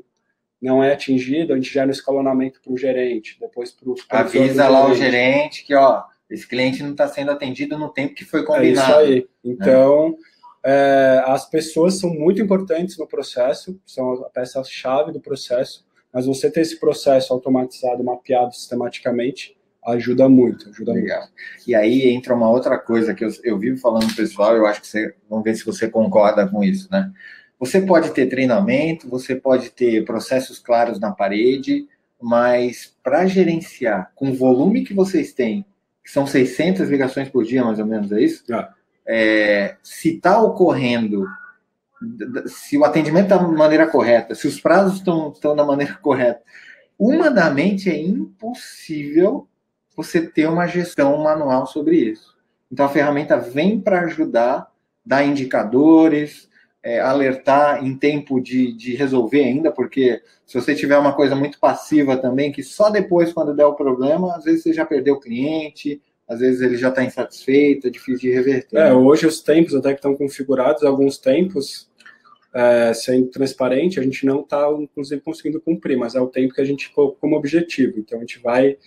não 0.62 0.84
é 0.84 0.94
atingido, 0.94 1.54
a 1.54 1.56
gente 1.58 1.72
gera 1.72 1.88
um 1.88 1.92
escalonamento 1.92 2.60
para 2.60 2.74
o 2.74 2.78
gerente, 2.78 3.38
depois 3.40 3.72
para 3.72 3.88
o 3.88 3.96
avisa 4.10 4.68
lá 4.68 4.88
o 4.88 4.96
gerente 4.96 5.64
que 5.64 5.76
ó 5.76 6.04
esse 6.30 6.48
cliente 6.48 6.82
não 6.82 6.92
está 6.92 7.08
sendo 7.08 7.32
atendido 7.32 7.78
no 7.78 7.90
tempo 7.90 8.16
que 8.16 8.26
foi 8.26 8.44
combinado. 8.44 9.02
É 9.02 9.04
isso 9.04 9.14
aí. 9.14 9.28
Então 9.44 10.10
né? 10.10 10.18
é, 10.66 11.24
as 11.28 11.48
pessoas 11.50 12.00
são 12.00 12.10
muito 12.10 12.42
importantes 12.42 12.98
no 12.98 13.08
processo, 13.08 13.80
são 13.86 14.14
a 14.26 14.30
peça 14.30 14.64
chave 14.64 15.12
do 15.12 15.20
processo. 15.20 15.86
Mas 16.12 16.26
você 16.26 16.50
ter 16.50 16.62
esse 16.62 16.80
processo 16.80 17.34
automatizado, 17.34 18.04
mapeado 18.04 18.56
sistematicamente, 18.56 19.56
ajuda 19.86 20.28
muito, 20.28 20.70
ajuda 20.70 20.94
Legal. 20.94 21.22
muito. 21.22 21.34
E 21.68 21.76
aí 21.76 22.10
entra 22.10 22.34
uma 22.34 22.50
outra 22.50 22.78
coisa 22.78 23.14
que 23.14 23.24
eu, 23.24 23.30
eu 23.44 23.58
vivo 23.60 23.78
falando 23.78 24.16
pessoal, 24.16 24.56
eu 24.56 24.66
acho 24.66 24.82
que 24.82 24.88
você, 24.88 25.14
vamos 25.30 25.44
ver 25.44 25.56
se 25.56 25.66
você 25.66 25.88
concorda 25.88 26.48
com 26.48 26.64
isso, 26.64 26.88
né? 26.92 27.12
Você 27.60 27.82
pode 27.82 28.12
ter 28.12 28.28
treinamento, 28.28 29.10
você 29.10 29.36
pode 29.36 29.70
ter 29.70 30.04
processos 30.04 30.60
claros 30.60 31.00
na 31.00 31.12
parede, 31.12 31.88
mas 32.22 32.96
para 33.04 33.26
gerenciar 33.26 34.12
com 34.16 34.30
o 34.30 34.34
volume 34.34 34.84
que 34.84 34.94
vocês 34.94 35.32
têm, 35.32 35.66
que 36.04 36.12
são 36.12 36.28
600 36.28 36.90
ligações 36.90 37.30
por 37.30 37.44
dia, 37.44 37.64
mais 37.64 37.80
ou 37.80 37.86
menos, 37.86 38.12
é 38.12 38.22
isso? 38.22 38.44
Ah. 38.52 38.74
É, 39.08 39.78
se 39.84 40.16
está 40.16 40.42
ocorrendo, 40.42 41.26
se 42.48 42.78
o 42.78 42.84
atendimento 42.84 43.26
está 43.26 43.38
da 43.38 43.48
maneira 43.48 43.88
correta, 43.88 44.36
se 44.36 44.48
os 44.48 44.60
prazos 44.60 44.98
estão 44.98 45.56
da 45.56 45.64
maneira 45.64 45.94
correta, 46.02 46.42
humanamente 46.98 47.90
é 47.90 47.98
impossível 47.98 49.48
você 49.96 50.22
ter 50.22 50.48
uma 50.48 50.68
gestão 50.68 51.18
manual 51.18 51.66
sobre 51.66 51.98
isso. 51.98 52.36
Então 52.72 52.86
a 52.86 52.90
ferramenta 52.90 53.38
vem 53.38 53.80
para 53.80 54.02
ajudar, 54.02 54.68
dar 55.06 55.24
indicadores, 55.24 56.50
é, 56.84 57.00
alertar 57.00 57.84
em 57.84 57.98
tempo 57.98 58.40
de, 58.40 58.72
de 58.74 58.96
resolver 58.96 59.44
ainda, 59.44 59.72
porque 59.72 60.22
se 60.46 60.60
você 60.60 60.76
tiver 60.76 60.98
uma 60.98 61.14
coisa 61.14 61.36
muito 61.36 61.60
passiva 61.60 62.16
também, 62.16 62.52
que 62.52 62.62
só 62.62 62.90
depois, 62.90 63.34
quando 63.34 63.56
der 63.56 63.66
o 63.66 63.74
problema, 63.74 64.36
às 64.36 64.44
vezes 64.44 64.62
você 64.64 64.74
já 64.74 64.86
perdeu 64.86 65.16
o 65.16 65.20
cliente, 65.20 66.00
às 66.28 66.40
vezes 66.40 66.62
ele 66.62 66.78
já 66.78 66.90
está 66.90 67.04
insatisfeito, 67.04 67.88
é 67.88 67.90
difícil 67.90 68.30
de 68.30 68.32
reverter. 68.32 68.78
É, 68.78 68.94
hoje 68.94 69.26
os 69.26 69.42
tempos 69.42 69.74
até 69.74 69.90
que 69.90 69.96
estão 69.96 70.16
configurados, 70.16 70.84
alguns 70.84 71.18
tempos, 71.18 71.90
é, 72.54 72.94
sendo 72.94 73.28
transparente, 73.30 74.00
a 74.00 74.04
gente 74.04 74.26
não 74.26 74.42
está, 74.42 74.72
inclusive, 74.80 75.22
conseguindo 75.22 75.60
cumprir, 75.60 75.98
mas 75.98 76.16
é 76.16 76.22
o 76.22 76.28
tempo 76.28 76.54
que 76.54 76.62
a 76.62 76.66
gente 76.66 76.92
colocou 76.92 77.18
como 77.20 77.36
objetivo. 77.36 78.00
Então 78.00 78.20
a 78.20 78.22
gente 78.22 78.40
vai 78.40 78.78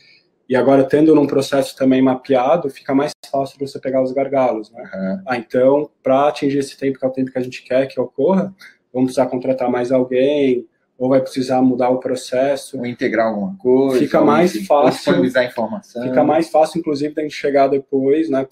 e 0.49 0.57
agora, 0.57 0.83
tendo 0.85 1.15
num 1.15 1.27
processo 1.27 1.77
também 1.77 2.01
mapeado, 2.01 2.71
fica 2.71 2.95
mais 2.95 3.13
fácil 3.31 3.59
de 3.59 3.67
você 3.67 3.79
pegar 3.79 4.03
os 4.03 4.13
gargalos. 4.13 4.71
Né? 4.71 4.83
Uhum. 4.83 5.23
Ah, 5.27 5.37
então, 5.37 5.91
para 6.03 6.29
atingir 6.29 6.59
esse 6.59 6.77
tempo, 6.79 6.99
que 6.99 7.05
é 7.05 7.09
o 7.09 7.13
tempo 7.13 7.31
que 7.31 7.39
a 7.39 7.43
gente 7.43 7.63
quer 7.63 7.87
que 7.87 8.01
ocorra, 8.01 8.55
vamos 8.93 9.09
precisar 9.09 9.27
contratar 9.27 9.71
mais 9.71 9.93
alguém, 9.93 10.67
ou 10.97 11.11
vai 11.11 11.21
precisar 11.21 11.61
mudar 11.61 11.91
o 11.91 12.01
processo. 12.01 12.79
Ou 12.79 12.87
integrar 12.87 13.27
alguma 13.27 13.57
coisa. 13.59 13.99
Fica 13.99 14.23
mais 14.23 14.67
fácil. 14.67 14.93
Disponibilizar 14.93 15.45
informação. 15.45 16.03
Fica 16.03 16.25
mais 16.25 16.49
fácil, 16.49 16.79
inclusive, 16.79 17.15
da 17.15 17.23
gente 17.23 17.35
chegar 17.35 17.69
depois 17.69 18.31
né, 18.31 18.47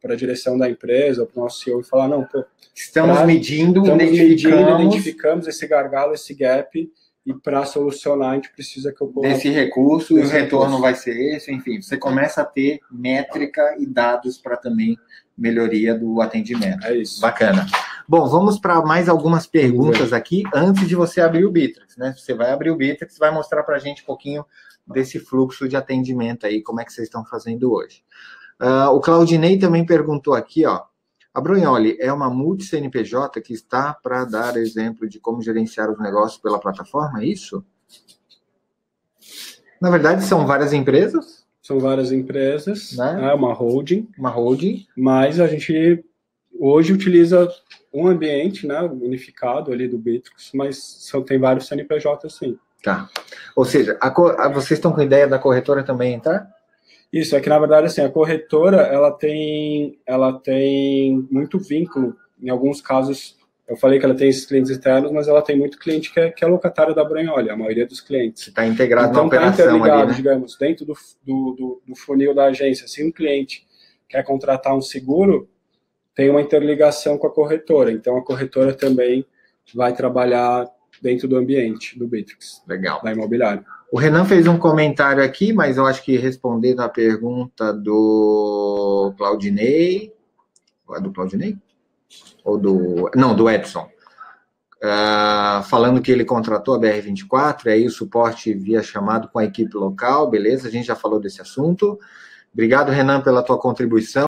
para 0.00 0.12
a 0.12 0.16
direção 0.16 0.58
da 0.58 0.68
empresa, 0.68 1.24
para 1.24 1.40
o 1.40 1.42
nosso 1.42 1.64
CEO, 1.64 1.80
e 1.80 1.84
falar: 1.84 2.06
não, 2.06 2.22
pô. 2.22 2.44
Estamos 2.74 3.16
pra, 3.16 3.26
medindo, 3.26 3.80
estamos 3.80 4.04
identificamos... 4.04 4.60
medindo, 4.60 4.82
identificamos 4.82 5.48
esse 5.48 5.66
gargalo, 5.66 6.12
esse 6.12 6.34
gap 6.34 6.90
e 7.30 7.34
para 7.34 7.64
solucionar 7.64 8.30
a 8.30 8.34
gente 8.34 8.52
precisa 8.52 8.92
que 8.92 9.00
eu 9.00 9.12
desse 9.20 9.48
recurso 9.48 10.18
e 10.18 10.22
o 10.22 10.28
retorno 10.28 10.76
recurso. 10.76 10.80
vai 10.80 10.94
ser 10.94 11.36
esse, 11.36 11.52
enfim, 11.52 11.80
você 11.80 11.96
começa 11.96 12.42
a 12.42 12.44
ter 12.44 12.80
métrica 12.90 13.76
e 13.78 13.86
dados 13.86 14.36
para 14.36 14.56
também 14.56 14.98
melhoria 15.38 15.94
do 15.94 16.20
atendimento. 16.20 16.86
É 16.86 16.96
isso. 16.96 17.20
Bacana. 17.20 17.66
Bom, 18.06 18.28
vamos 18.28 18.58
para 18.58 18.82
mais 18.82 19.08
algumas 19.08 19.46
perguntas 19.46 20.12
aqui 20.12 20.42
antes 20.54 20.86
de 20.86 20.94
você 20.94 21.20
abrir 21.20 21.44
o 21.44 21.50
Bitrix, 21.50 21.96
né? 21.96 22.14
Você 22.16 22.34
vai 22.34 22.50
abrir 22.50 22.70
o 22.70 22.76
Bitrix, 22.76 23.16
vai 23.16 23.30
mostrar 23.30 23.62
para 23.62 23.76
a 23.76 23.78
gente 23.78 24.02
um 24.02 24.06
pouquinho 24.06 24.44
desse 24.86 25.18
fluxo 25.18 25.68
de 25.68 25.76
atendimento 25.76 26.46
aí, 26.46 26.62
como 26.62 26.80
é 26.80 26.84
que 26.84 26.92
vocês 26.92 27.06
estão 27.06 27.24
fazendo 27.24 27.72
hoje. 27.72 28.02
Uh, 28.60 28.90
o 28.90 29.00
Claudinei 29.00 29.58
também 29.58 29.86
perguntou 29.86 30.34
aqui, 30.34 30.66
ó, 30.66 30.82
A 31.32 31.40
Brunholi 31.40 31.96
é 32.00 32.12
uma 32.12 32.28
multi-CNPJ 32.28 33.40
que 33.40 33.52
está 33.52 33.94
para 33.94 34.24
dar 34.24 34.56
exemplo 34.56 35.08
de 35.08 35.20
como 35.20 35.40
gerenciar 35.40 35.90
os 35.90 35.98
negócios 36.00 36.40
pela 36.40 36.58
plataforma, 36.58 37.22
é 37.22 37.26
isso? 37.26 37.64
Na 39.80 39.90
verdade, 39.90 40.24
são 40.24 40.46
várias 40.46 40.72
empresas. 40.72 41.46
São 41.62 41.78
várias 41.78 42.10
empresas, 42.10 42.96
né? 42.96 43.30
é 43.30 43.34
uma 43.34 43.52
holding. 43.52 44.08
Uma 44.18 44.30
holding. 44.30 44.86
Mas 44.96 45.38
a 45.38 45.46
gente 45.46 46.04
hoje 46.58 46.92
utiliza 46.92 47.48
um 47.92 48.08
ambiente 48.08 48.66
né, 48.66 48.82
unificado 48.82 49.72
ali 49.72 49.86
do 49.86 49.98
Bitrix, 49.98 50.50
mas 50.52 50.78
são, 50.82 51.22
tem 51.22 51.38
vários 51.38 51.66
CNPJ 51.66 52.28
sim. 52.28 52.58
Tá. 52.82 53.08
Ou 53.54 53.64
seja, 53.64 53.96
a, 54.00 54.08
a, 54.08 54.48
vocês 54.48 54.78
estão 54.78 54.92
com 54.92 55.02
ideia 55.02 55.28
da 55.28 55.38
corretora 55.38 55.82
também 55.82 56.14
entrar? 56.14 56.50
Isso, 57.12 57.34
é 57.34 57.40
que 57.40 57.48
na 57.48 57.58
verdade 57.58 57.86
assim, 57.86 58.02
a 58.02 58.08
corretora 58.08 58.82
ela 58.82 59.10
tem, 59.10 59.98
ela 60.06 60.32
tem 60.32 61.26
muito 61.30 61.58
vínculo, 61.58 62.16
em 62.40 62.48
alguns 62.48 62.80
casos, 62.80 63.36
eu 63.68 63.76
falei 63.76 63.98
que 63.98 64.04
ela 64.04 64.14
tem 64.14 64.28
esses 64.28 64.46
clientes 64.46 64.70
externos, 64.70 65.12
mas 65.12 65.28
ela 65.28 65.42
tem 65.42 65.56
muito 65.56 65.78
cliente 65.78 66.12
que 66.12 66.18
é, 66.18 66.30
que 66.30 66.44
é 66.44 66.48
locatário 66.48 66.94
da 66.94 67.04
Branholha, 67.04 67.52
a 67.52 67.56
maioria 67.56 67.86
dos 67.86 68.00
clientes. 68.00 68.48
Está 68.48 68.66
integrado 68.66 69.10
então, 69.10 69.24
na 69.24 69.30
tá 69.30 69.36
operação 69.36 69.64
interligado, 69.66 70.02
ali, 70.02 70.10
né? 70.10 70.16
digamos, 70.16 70.56
dentro 70.56 70.84
do, 70.86 70.94
do, 71.24 71.54
do, 71.56 71.82
do 71.86 71.96
funil 71.96 72.34
da 72.34 72.46
agência. 72.46 72.88
Se 72.88 73.04
um 73.04 73.12
cliente 73.12 73.66
quer 74.08 74.24
contratar 74.24 74.74
um 74.76 74.80
seguro, 74.80 75.48
tem 76.14 76.30
uma 76.30 76.40
interligação 76.40 77.16
com 77.16 77.26
a 77.26 77.32
corretora. 77.32 77.92
Então, 77.92 78.16
a 78.16 78.24
corretora 78.24 78.74
também 78.74 79.24
vai 79.74 79.92
trabalhar 79.92 80.66
dentro 81.00 81.26
do 81.26 81.36
ambiente 81.36 81.98
do 81.98 82.06
Bitrix. 82.06 82.62
Legal. 82.66 83.00
Da 83.02 83.12
imobiliária. 83.12 83.64
O 83.92 83.98
Renan 83.98 84.24
fez 84.24 84.46
um 84.46 84.56
comentário 84.56 85.22
aqui, 85.22 85.52
mas 85.52 85.76
eu 85.76 85.86
acho 85.86 86.04
que 86.04 86.16
respondendo 86.16 86.80
a 86.80 86.88
pergunta 86.88 87.72
do 87.72 89.12
Claudinei. 89.16 90.12
É 90.92 91.00
do 91.00 91.12
Claudinei? 91.12 91.56
Ou 92.44 92.58
do. 92.58 93.10
Não, 93.14 93.34
do 93.34 93.48
Edson. 93.50 93.88
Uh, 94.82 95.62
falando 95.64 96.00
que 96.00 96.10
ele 96.10 96.24
contratou 96.24 96.74
a 96.74 96.80
BR-24, 96.80 97.66
e 97.66 97.68
aí 97.68 97.86
o 97.86 97.90
suporte 97.90 98.54
via 98.54 98.82
chamado 98.82 99.28
com 99.28 99.38
a 99.38 99.44
equipe 99.44 99.76
local, 99.76 100.30
beleza? 100.30 100.68
A 100.68 100.70
gente 100.70 100.86
já 100.86 100.96
falou 100.96 101.20
desse 101.20 101.42
assunto. 101.42 101.98
Obrigado, 102.52 102.90
Renan, 102.90 103.20
pela 103.20 103.42
tua 103.42 103.58
contribuição. 103.58 104.26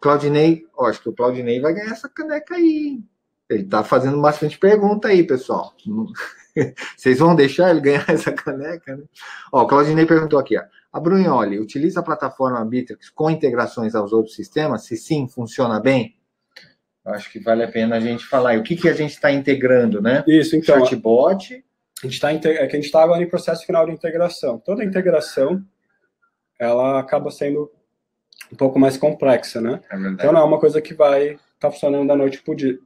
Claudinei, 0.00 0.66
ó, 0.76 0.86
acho 0.86 1.02
que 1.02 1.08
o 1.08 1.12
Claudinei 1.12 1.60
vai 1.60 1.72
ganhar 1.72 1.92
essa 1.92 2.08
caneca 2.08 2.54
aí. 2.54 3.00
Ele 3.48 3.64
tá 3.64 3.82
fazendo 3.82 4.20
bastante 4.20 4.58
pergunta 4.58 5.08
aí, 5.08 5.24
pessoal. 5.24 5.74
Vocês 6.96 7.18
vão 7.18 7.34
deixar 7.34 7.70
ele 7.70 7.80
ganhar 7.80 8.04
essa 8.10 8.32
caneca, 8.32 8.96
né? 8.96 9.04
Ó, 9.52 9.62
o 9.62 9.66
Claudinei 9.66 10.04
perguntou 10.04 10.38
aqui, 10.38 10.58
ó. 10.58 10.62
A 10.92 11.00
Brunholi 11.00 11.60
utiliza 11.60 12.00
a 12.00 12.02
plataforma 12.02 12.64
Bitrix 12.64 13.10
com 13.10 13.30
integrações 13.30 13.94
aos 13.94 14.12
outros 14.12 14.34
sistemas? 14.34 14.84
Se 14.84 14.96
sim, 14.96 15.28
funciona 15.28 15.78
bem? 15.78 16.16
Acho 17.04 17.30
que 17.30 17.38
vale 17.38 17.62
a 17.62 17.68
pena 17.70 17.96
a 17.96 18.00
gente 18.00 18.26
falar. 18.26 18.54
E 18.54 18.58
o 18.58 18.62
que, 18.62 18.76
que 18.76 18.88
a 18.88 18.94
gente 18.94 19.12
está 19.12 19.30
integrando, 19.30 20.00
né? 20.00 20.24
Isso, 20.26 20.56
então. 20.56 20.84
Chatbot. 20.84 21.64
A 22.02 22.06
gente 22.06 22.14
está 22.14 22.32
é 22.32 22.38
que 22.38 22.48
a 22.48 22.68
gente 22.68 22.84
está 22.84 23.02
agora 23.02 23.22
em 23.22 23.28
processo 23.28 23.64
final 23.66 23.86
de 23.86 23.92
integração. 23.92 24.58
Toda 24.58 24.84
integração 24.84 25.64
ela 26.58 26.98
acaba 26.98 27.30
sendo 27.30 27.70
um 28.52 28.56
pouco 28.56 28.78
mais 28.78 28.96
complexa, 28.96 29.60
né? 29.60 29.80
É 29.90 29.96
então 29.96 30.32
não 30.32 30.40
é 30.40 30.44
uma 30.44 30.60
coisa 30.60 30.80
que 30.80 30.94
vai 30.94 31.38
estar 31.58 31.68
tá 31.68 31.70
funcionando 31.70 32.06
da 32.06 32.16
noite 32.16 32.42
para 32.42 32.52
o 32.52 32.56
dia, 32.56 32.78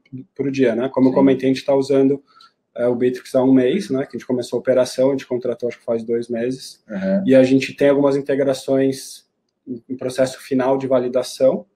dia, 0.50 0.74
né? 0.74 0.88
Como 0.88 1.06
Sim. 1.06 1.12
eu 1.12 1.14
comentei, 1.14 1.48
a 1.48 1.52
gente 1.52 1.60
está 1.60 1.74
usando 1.74 2.22
é, 2.74 2.86
o 2.86 2.94
Bitrix 2.94 3.34
há 3.34 3.42
um 3.42 3.52
mês, 3.52 3.90
né? 3.90 4.04
Que 4.06 4.16
a 4.16 4.18
gente 4.18 4.26
começou 4.26 4.56
a 4.56 4.60
operação, 4.60 5.08
a 5.08 5.12
gente 5.12 5.26
contratou 5.26 5.68
acho 5.68 5.78
que 5.78 5.84
faz 5.84 6.02
dois 6.02 6.28
meses. 6.28 6.82
Uhum. 6.88 7.22
E 7.26 7.34
a 7.34 7.42
gente 7.42 7.74
tem 7.74 7.90
algumas 7.90 8.16
integrações 8.16 9.26
em 9.66 9.96
processo 9.96 10.40
final 10.40 10.76
de 10.76 10.86
validação. 10.86 11.66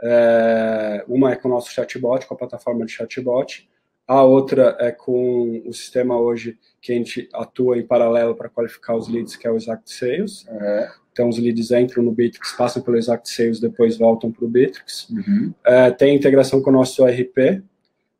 É, 0.00 1.04
uma 1.08 1.32
é 1.32 1.36
com 1.36 1.48
o 1.48 1.50
nosso 1.50 1.70
chatbot, 1.70 2.26
com 2.26 2.34
a 2.34 2.38
plataforma 2.38 2.86
de 2.86 2.92
chatbot. 2.92 3.68
A 4.06 4.22
outra 4.22 4.76
é 4.80 4.90
com 4.90 5.62
o 5.66 5.72
sistema 5.72 6.18
hoje 6.18 6.58
que 6.80 6.92
a 6.92 6.94
gente 6.94 7.28
atua 7.34 7.76
em 7.76 7.86
paralelo 7.86 8.34
para 8.34 8.48
qualificar 8.48 8.96
os 8.96 9.08
leads, 9.08 9.36
que 9.36 9.46
é 9.46 9.50
o 9.50 9.56
Exact 9.56 9.92
Sales. 9.92 10.46
Uhum. 10.46 10.88
Então, 11.18 11.28
os 11.28 11.36
leads 11.36 11.72
entram 11.72 12.04
no 12.04 12.12
Bitrix, 12.12 12.52
passam 12.52 12.80
pelo 12.80 12.96
Exact 12.96 13.28
Sales, 13.28 13.58
depois 13.58 13.98
voltam 13.98 14.30
para 14.30 14.44
o 14.44 14.48
Bitrix. 14.48 15.10
Uhum. 15.10 15.52
É, 15.66 15.90
tem 15.90 16.14
integração 16.14 16.62
com 16.62 16.70
o 16.70 16.72
nosso 16.72 17.04
RP, 17.04 17.60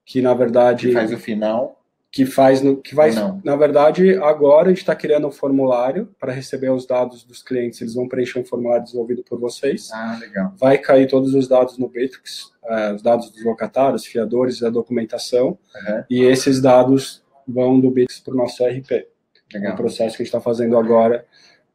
que 0.05 0.21
na 0.21 0.35
verdade. 0.35 0.89
Que 0.89 0.95
faz 0.95 1.13
o 1.13 1.17
final 1.17 1.79
que 2.11 2.25
faz 2.25 2.63
no, 2.63 2.79
que 2.79 2.95
vai 2.95 3.11
na 3.45 3.55
verdade 3.55 4.17
agora 4.17 4.69
a 4.69 4.69
gente 4.71 4.79
está 4.79 4.97
criando 4.97 5.29
um 5.29 5.31
formulário 5.31 6.09
para 6.19 6.33
receber 6.33 6.71
os 6.71 6.87
dados 6.87 7.23
dos 7.23 7.43
clientes 7.43 7.83
eles 7.83 7.93
vão 7.93 8.09
preencher 8.09 8.39
um 8.39 8.45
formulário 8.47 8.83
desenvolvido 8.83 9.23
por 9.23 9.39
vocês 9.39 9.91
ah 9.93 10.17
legal 10.19 10.55
vai 10.57 10.79
cair 10.79 11.07
todos 11.07 11.35
os 11.35 11.47
dados 11.47 11.77
no 11.77 11.87
Bitrix 11.87 12.51
é, 12.65 12.95
os 12.95 13.03
dados 13.03 13.31
dos 13.31 13.45
locatários 13.45 14.07
fiadores 14.07 14.59
da 14.61 14.71
documentação 14.71 15.49
uhum. 15.49 16.05
e 16.09 16.25
esses 16.25 16.63
dados 16.63 17.23
vão 17.47 17.79
do 17.79 17.91
Bitrix 17.91 18.21
para 18.21 18.33
o 18.33 18.37
nosso 18.39 18.65
RP 18.65 19.07
legal. 19.53 19.71
é 19.71 19.75
um 19.75 19.77
processo 19.77 20.17
que 20.17 20.23
a 20.23 20.25
gente 20.25 20.35
está 20.35 20.41
fazendo 20.41 20.79
agora 20.79 21.27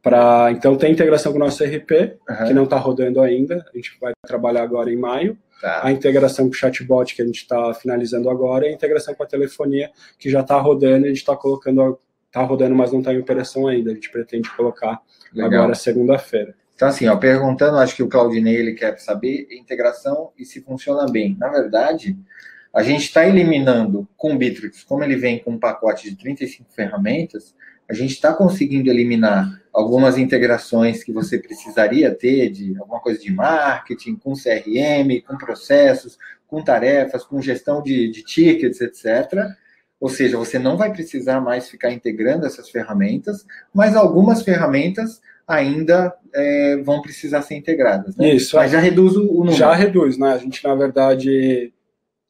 para 0.04 0.52
então 0.52 0.76
tem 0.76 0.92
integração 0.92 1.32
com 1.32 1.38
o 1.38 1.40
nosso 1.40 1.64
RP 1.64 1.90
uhum. 2.28 2.46
que 2.46 2.54
não 2.54 2.64
está 2.64 2.76
rodando 2.76 3.20
ainda 3.20 3.66
a 3.72 3.76
gente 3.76 3.98
vai 4.00 4.12
trabalhar 4.24 4.62
agora 4.62 4.92
em 4.92 4.96
maio 4.96 5.36
Tá. 5.64 5.80
A 5.82 5.90
integração 5.90 6.44
com 6.44 6.50
o 6.50 6.54
chatbot 6.54 7.14
que 7.14 7.22
a 7.22 7.24
gente 7.24 7.38
está 7.38 7.72
finalizando 7.72 8.28
agora 8.28 8.66
e 8.66 8.68
a 8.68 8.72
integração 8.72 9.14
com 9.14 9.22
a 9.22 9.26
telefonia 9.26 9.90
que 10.18 10.28
já 10.28 10.40
está 10.40 10.60
rodando, 10.60 11.06
a 11.06 11.08
gente 11.08 11.16
está 11.16 11.34
colocando, 11.34 11.98
está 12.26 12.42
rodando, 12.42 12.74
mas 12.74 12.92
não 12.92 12.98
está 12.98 13.14
em 13.14 13.18
operação 13.18 13.66
ainda. 13.66 13.90
A 13.90 13.94
gente 13.94 14.10
pretende 14.10 14.50
colocar 14.50 15.00
Legal. 15.32 15.62
agora 15.62 15.74
segunda-feira. 15.74 16.54
Então, 16.74 16.88
assim, 16.88 17.06
ó, 17.06 17.16
perguntando, 17.16 17.78
acho 17.78 17.96
que 17.96 18.02
o 18.02 18.08
Claudinei 18.08 18.56
ele 18.56 18.74
quer 18.74 18.98
saber 18.98 19.48
integração 19.52 20.32
e 20.36 20.44
se 20.44 20.60
funciona 20.60 21.10
bem. 21.10 21.34
Na 21.38 21.48
verdade, 21.48 22.14
a 22.74 22.82
gente 22.82 23.04
está 23.04 23.26
eliminando 23.26 24.06
com 24.18 24.34
o 24.34 24.36
Bitrix, 24.36 24.84
como 24.84 25.02
ele 25.02 25.16
vem 25.16 25.38
com 25.38 25.52
um 25.52 25.58
pacote 25.58 26.10
de 26.10 26.16
35 26.16 26.72
ferramentas, 26.74 27.54
a 27.88 27.94
gente 27.94 28.10
está 28.10 28.34
conseguindo 28.34 28.90
eliminar 28.90 29.62
algumas 29.74 30.16
integrações 30.16 31.02
que 31.02 31.12
você 31.12 31.36
precisaria 31.36 32.14
ter 32.14 32.48
de 32.50 32.78
alguma 32.78 33.00
coisa 33.00 33.20
de 33.20 33.32
marketing, 33.32 34.14
com 34.14 34.34
CRM, 34.34 35.20
com 35.26 35.36
processos, 35.36 36.16
com 36.46 36.62
tarefas, 36.62 37.24
com 37.24 37.42
gestão 37.42 37.82
de, 37.82 38.08
de 38.08 38.22
tickets, 38.22 38.80
etc. 38.80 39.32
Ou 39.98 40.08
seja, 40.08 40.38
você 40.38 40.58
não 40.58 40.76
vai 40.76 40.92
precisar 40.92 41.40
mais 41.40 41.68
ficar 41.68 41.92
integrando 41.92 42.46
essas 42.46 42.70
ferramentas, 42.70 43.44
mas 43.74 43.96
algumas 43.96 44.42
ferramentas 44.42 45.20
ainda 45.46 46.14
é, 46.32 46.76
vão 46.78 47.02
precisar 47.02 47.42
ser 47.42 47.56
integradas. 47.56 48.16
Né? 48.16 48.34
Isso. 48.34 48.56
Mas 48.56 48.70
já 48.70 48.78
reduz 48.78 49.16
o, 49.16 49.22
número. 49.24 49.56
Já 49.56 49.74
reduz, 49.74 50.16
né? 50.16 50.32
A 50.32 50.38
gente, 50.38 50.62
na 50.64 50.74
verdade, 50.74 51.72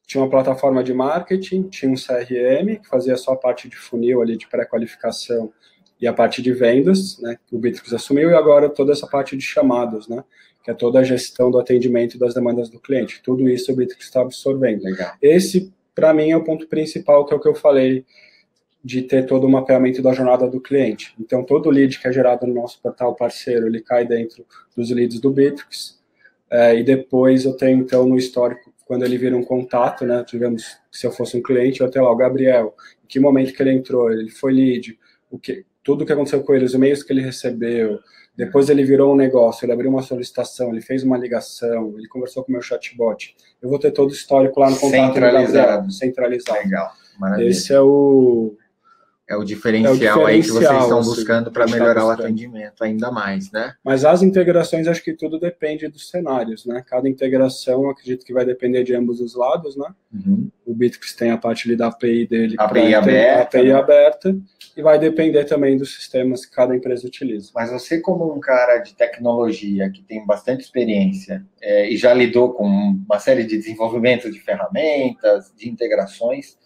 tinha 0.07 0.21
uma 0.21 0.29
plataforma 0.29 0.83
de 0.83 0.93
marketing, 0.93 1.63
tinha 1.63 1.91
um 1.91 1.95
CRM, 1.95 2.79
que 2.81 2.87
fazia 2.89 3.15
só 3.15 3.33
a 3.33 3.37
parte 3.37 3.69
de 3.69 3.75
funil 3.75 4.21
ali, 4.21 4.35
de 4.35 4.47
pré-qualificação, 4.47 5.53
e 5.99 6.07
a 6.07 6.13
parte 6.13 6.41
de 6.41 6.51
vendas, 6.51 7.19
né, 7.19 7.37
que 7.47 7.55
o 7.55 7.59
Bitrix 7.59 7.93
assumiu, 7.93 8.29
e 8.29 8.33
agora 8.33 8.69
toda 8.69 8.91
essa 8.91 9.07
parte 9.07 9.35
de 9.35 9.43
chamados, 9.43 10.07
né, 10.07 10.23
que 10.63 10.71
é 10.71 10.73
toda 10.73 10.99
a 10.99 11.03
gestão 11.03 11.51
do 11.51 11.59
atendimento 11.59 12.17
das 12.17 12.33
demandas 12.33 12.69
do 12.69 12.79
cliente. 12.79 13.21
Tudo 13.23 13.47
isso 13.47 13.71
o 13.71 13.75
Bitrix 13.75 14.05
está 14.05 14.21
absorvendo. 14.21 14.83
Legal. 14.83 15.13
Esse, 15.21 15.71
para 15.93 16.13
mim, 16.13 16.31
é 16.31 16.37
o 16.37 16.43
ponto 16.43 16.67
principal, 16.67 17.25
que 17.25 17.33
é 17.33 17.37
o 17.37 17.39
que 17.39 17.47
eu 17.47 17.55
falei, 17.55 18.03
de 18.83 19.01
ter 19.01 19.25
todo 19.25 19.45
o 19.45 19.49
mapeamento 19.49 20.01
da 20.01 20.13
jornada 20.13 20.47
do 20.47 20.59
cliente. 20.59 21.13
Então, 21.19 21.43
todo 21.43 21.69
lead 21.69 21.99
que 21.99 22.07
é 22.07 22.11
gerado 22.11 22.45
no 22.45 22.53
nosso 22.53 22.79
portal 22.81 23.15
parceiro, 23.15 23.67
ele 23.67 23.81
cai 23.81 24.05
dentro 24.05 24.45
dos 24.75 24.91
leads 24.91 25.19
do 25.19 25.31
Bitrix, 25.31 25.99
é, 26.49 26.75
e 26.75 26.83
depois 26.83 27.45
eu 27.45 27.53
tenho, 27.53 27.79
então, 27.79 28.05
no 28.05 28.17
histórico, 28.17 28.73
quando 28.85 29.03
ele 29.03 29.17
vira 29.17 29.35
um 29.35 29.43
contato, 29.43 30.05
né, 30.05 30.23
digamos, 30.27 30.77
se 30.91 31.07
eu 31.07 31.11
fosse 31.11 31.35
um 31.35 31.41
cliente, 31.41 31.81
eu 31.81 31.89
tenho 31.89 32.05
lá 32.05 32.11
o 32.11 32.15
Gabriel, 32.15 32.75
em 33.03 33.07
que 33.07 33.19
momento 33.19 33.53
que 33.53 33.61
ele 33.61 33.71
entrou, 33.71 34.11
ele 34.11 34.29
foi 34.29 34.53
lead, 34.53 34.97
o 35.31 35.39
que, 35.39 35.65
tudo 35.85 36.01
o 36.01 36.05
que 36.05 36.11
aconteceu 36.11 36.43
com 36.43 36.53
ele, 36.55 36.65
os 36.65 36.73
e-mails 36.73 37.03
que 37.03 37.13
ele 37.13 37.21
recebeu, 37.21 37.99
depois 38.35 38.69
ele 38.69 38.83
virou 38.83 39.13
um 39.13 39.15
negócio, 39.15 39.63
ele 39.63 39.71
abriu 39.71 39.89
uma 39.89 40.01
solicitação, 40.01 40.71
ele 40.71 40.81
fez 40.81 41.03
uma 41.03 41.15
ligação, 41.15 41.93
ele 41.95 42.07
conversou 42.07 42.43
com 42.43 42.49
o 42.49 42.53
meu 42.53 42.61
chatbot. 42.61 43.35
Eu 43.61 43.69
vou 43.69 43.77
ter 43.77 43.91
todo 43.91 44.09
o 44.09 44.13
histórico 44.13 44.59
lá 44.59 44.69
no 44.69 44.77
contato 44.77 45.13
centralizado. 45.13 45.91
centralizado. 45.91 46.59
Legal. 46.59 46.91
Maravilha. 47.19 47.47
Esse 47.47 47.71
é 47.71 47.79
o 47.79 48.57
é 49.27 49.35
o 49.35 49.43
diferencial, 49.43 49.93
é 49.93 49.95
o 49.95 49.97
diferencial 49.97 50.25
aí 50.27 50.41
que 50.41 50.49
vocês 50.49 50.83
estão 50.83 50.99
assim, 50.99 51.09
buscando 51.09 51.51
para 51.51 51.65
melhorar 51.65 52.05
o 52.05 52.09
atendimento 52.11 52.83
ainda 52.83 53.09
mais, 53.09 53.51
né? 53.51 53.73
Mas 53.83 54.05
as 54.05 54.21
integrações, 54.21 54.87
acho 54.87 55.03
que 55.03 55.13
tudo 55.13 55.39
depende 55.39 55.87
dos 55.87 56.09
cenários, 56.09 56.65
né? 56.65 56.83
Cada 56.87 57.09
integração, 57.09 57.89
acredito 57.89 58.23
que 58.23 58.33
vai 58.33 58.45
depender 58.45 58.83
de 58.83 58.93
ambos 58.93 59.19
os 59.19 59.35
lados, 59.35 59.75
né? 59.75 59.87
Uhum. 60.13 60.49
O 60.63 60.75
Bitrix 60.75 61.15
tem 61.15 61.31
a 61.31 61.37
parte 61.37 61.67
ali 61.67 61.75
da 61.75 61.87
API 61.87 62.27
dele. 62.27 62.55
API 62.59 62.93
aberta. 62.93 63.57
API 63.57 63.67
né? 63.67 63.73
aberta. 63.73 64.37
E 64.77 64.81
vai 64.81 64.99
depender 64.99 65.45
também 65.45 65.77
dos 65.77 65.95
sistemas 65.95 66.45
que 66.45 66.53
cada 66.53 66.75
empresa 66.75 67.07
utiliza. 67.07 67.49
Mas 67.55 67.71
você, 67.71 68.01
como 68.01 68.31
um 68.31 68.39
cara 68.39 68.79
de 68.79 68.93
tecnologia 68.93 69.89
que 69.89 70.03
tem 70.03 70.25
bastante 70.25 70.61
experiência 70.61 71.43
é, 71.61 71.89
e 71.89 71.97
já 71.97 72.13
lidou 72.13 72.53
com 72.53 72.67
uma 72.67 73.19
série 73.19 73.43
de 73.43 73.57
desenvolvimento 73.57 74.29
de 74.29 74.39
ferramentas, 74.39 75.51
de 75.55 75.69
integrações, 75.69 76.57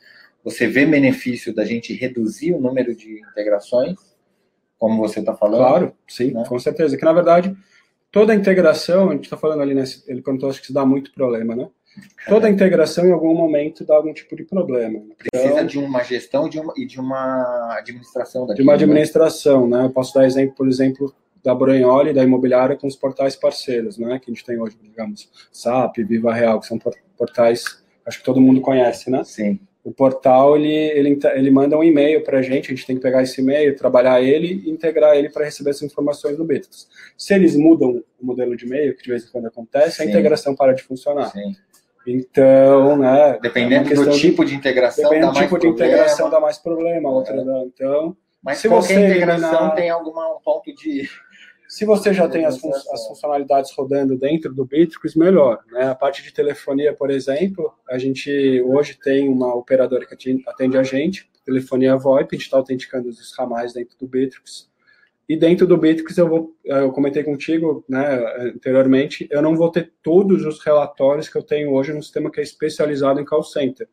você 0.50 0.68
vê 0.68 0.86
benefício 0.86 1.54
da 1.54 1.66
gente 1.66 1.94
reduzir 1.94 2.54
o 2.54 2.60
número 2.60 2.96
de 2.96 3.22
integrações, 3.32 3.98
como 4.78 4.98
você 4.98 5.20
está 5.20 5.36
falando? 5.36 5.60
Claro, 5.60 5.94
sim, 6.08 6.32
né? 6.32 6.44
com 6.48 6.58
certeza. 6.58 6.98
Que 6.98 7.06
na 7.06 7.14
verdade, 7.14 7.56
toda 8.12 8.34
integração, 8.34 9.10
a 9.10 9.14
gente 9.14 9.26
está 9.26 9.38
falando 9.38 9.62
ali, 9.62 9.72
ele 10.08 10.22
perguntou, 10.22 10.50
acho 10.50 10.60
que 10.60 10.66
isso 10.66 10.74
dá 10.74 10.86
muito 10.86 11.14
problema, 11.14 11.56
né? 11.56 11.70
Toda 12.28 12.50
integração, 12.50 13.06
em 13.06 13.12
algum 13.12 13.34
momento, 13.34 13.84
dá 13.84 13.96
algum 13.96 14.14
tipo 14.14 14.36
de 14.36 14.44
problema. 14.44 15.02
Precisa 15.18 15.54
então, 15.54 15.66
de 15.66 15.80
uma 15.80 16.04
gestão 16.04 16.48
e 16.48 16.50
de 16.50 16.60
uma, 16.60 16.74
e 16.78 16.86
de 16.86 17.00
uma 17.00 17.76
administração. 17.78 18.46
Daquilo, 18.46 18.56
de 18.56 18.62
uma 18.62 18.78
né? 18.78 18.84
administração, 18.84 19.68
né? 19.68 19.86
Eu 19.86 19.90
posso 19.90 20.14
dar 20.14 20.26
exemplo, 20.26 20.56
por 20.56 20.68
exemplo, 20.68 21.14
da 21.44 21.54
Branholi, 21.54 22.14
da 22.14 22.24
imobiliária, 22.24 22.76
com 22.76 22.88
os 22.88 22.96
portais 22.96 23.36
parceiros, 23.36 23.98
né? 23.98 24.20
Que 24.20 24.30
a 24.30 24.34
gente 24.34 24.46
tem 24.46 24.60
hoje, 24.60 24.78
digamos, 24.82 25.30
SAP, 25.52 25.98
Viva 26.00 26.34
Real, 26.34 26.60
que 26.60 26.68
são 26.68 26.80
portais, 27.18 27.84
acho 28.06 28.20
que 28.20 28.26
todo 28.26 28.40
mundo 28.40 28.62
conhece, 28.62 29.10
né? 29.10 29.24
Sim. 29.24 29.60
O 29.90 29.92
portal, 29.92 30.56
ele, 30.56 30.72
ele, 30.72 31.20
ele 31.34 31.50
manda 31.50 31.76
um 31.76 31.84
e-mail 31.84 32.24
para 32.24 32.38
a 32.38 32.42
gente, 32.44 32.68
a 32.68 32.76
gente 32.76 32.86
tem 32.86 32.96
que 32.96 33.02
pegar 33.02 33.24
esse 33.24 33.42
e-mail, 33.42 33.76
trabalhar 33.76 34.22
ele 34.22 34.62
e 34.64 34.70
integrar 34.70 35.18
ele 35.18 35.30
para 35.30 35.46
receber 35.46 35.72
essas 35.72 35.82
informações 35.82 36.38
do 36.38 36.46
Bitrix. 36.46 36.88
Se 37.18 37.34
eles 37.34 37.56
mudam 37.56 38.04
o 38.22 38.26
modelo 38.26 38.56
de 38.56 38.68
e-mail, 38.68 38.96
que 38.96 39.02
de 39.02 39.10
vez 39.10 39.26
em 39.26 39.32
quando 39.32 39.48
acontece, 39.48 39.98
Sim. 39.98 40.04
a 40.04 40.06
integração 40.06 40.56
para 40.56 40.74
de 40.74 40.84
funcionar. 40.84 41.32
Sim. 41.32 41.56
Então, 42.06 42.98
né? 42.98 43.40
Dependendo 43.42 43.92
é 43.92 43.96
do 43.96 44.12
tipo 44.12 44.46
de 44.46 44.54
integração, 44.54 45.06
dependendo 45.06 45.34
do 45.34 45.40
tipo 45.40 45.56
de 45.58 45.68
problema. 45.68 45.92
integração 45.92 46.30
dá 46.30 46.40
mais 46.40 46.60
problema, 46.60 47.10
outra 47.10 47.34
é. 47.34 47.44
não. 47.44 47.66
Então, 47.66 48.16
mas 48.44 48.60
se 48.60 48.70
qualquer 48.70 48.94
você 48.94 49.08
integração 49.08 49.50
eliminar... 49.50 49.76
tem 49.76 49.90
algum 49.90 50.14
ponto 50.44 50.72
de 50.76 51.10
se 51.70 51.86
você 51.86 52.12
já 52.12 52.28
tem 52.28 52.46
as, 52.46 52.58
fun 52.58 52.72
as, 52.72 53.08
funcionalidades 53.08 53.72
rodando 53.78 54.18
dentro 54.18 54.52
do 54.52 54.66
Bitrix, 54.66 55.14
melhor. 55.14 55.60
Né? 55.72 55.86
A 55.86 55.94
parte 55.94 56.24
de 56.24 56.34
telefonia, 56.34 56.96
por 56.96 57.12
exemplo, 57.12 57.72
a 57.88 58.00
gente 58.00 58.60
hoje 58.64 58.98
tem 59.00 59.30
uma 59.30 59.54
operadora 59.54 60.04
que 60.04 60.42
atende 60.48 60.78
a 60.80 60.84
gente, 60.84 61.30
telefonia 61.46 61.96
VoIP, 61.96 62.30
a 62.32 62.36
gente 62.36 62.46
está 62.46 62.58
autenticando 62.58 63.08
os 63.08 63.38
ramais 63.38 63.72
dentro 63.72 63.96
do 64.00 64.08
Bitrix. 64.08 64.68
E 65.30 65.38
dentro 65.38 65.68
do 65.68 65.78
Bitrix, 65.78 66.18
eu, 66.18 66.28
vou, 66.28 66.56
eu 66.66 66.92
comentei 66.92 67.24
contigo 67.24 67.86
né, 67.88 68.18
anteriormente, 68.56 69.28
eu 69.30 69.44
não 69.44 69.56
vou 69.56 69.70
ter 69.70 69.94
todos 70.02 70.44
os 70.48 70.60
relatórios 70.66 71.30
que 71.30 71.38
eu 71.38 71.44
tenho 71.44 71.72
hoje 71.72 71.94
no 71.94 72.02
sistema 72.02 72.32
que 72.32 72.40
é 72.40 72.44
especializado 72.44 73.22
em 73.22 73.26
call 73.26 73.44
center 73.44 73.88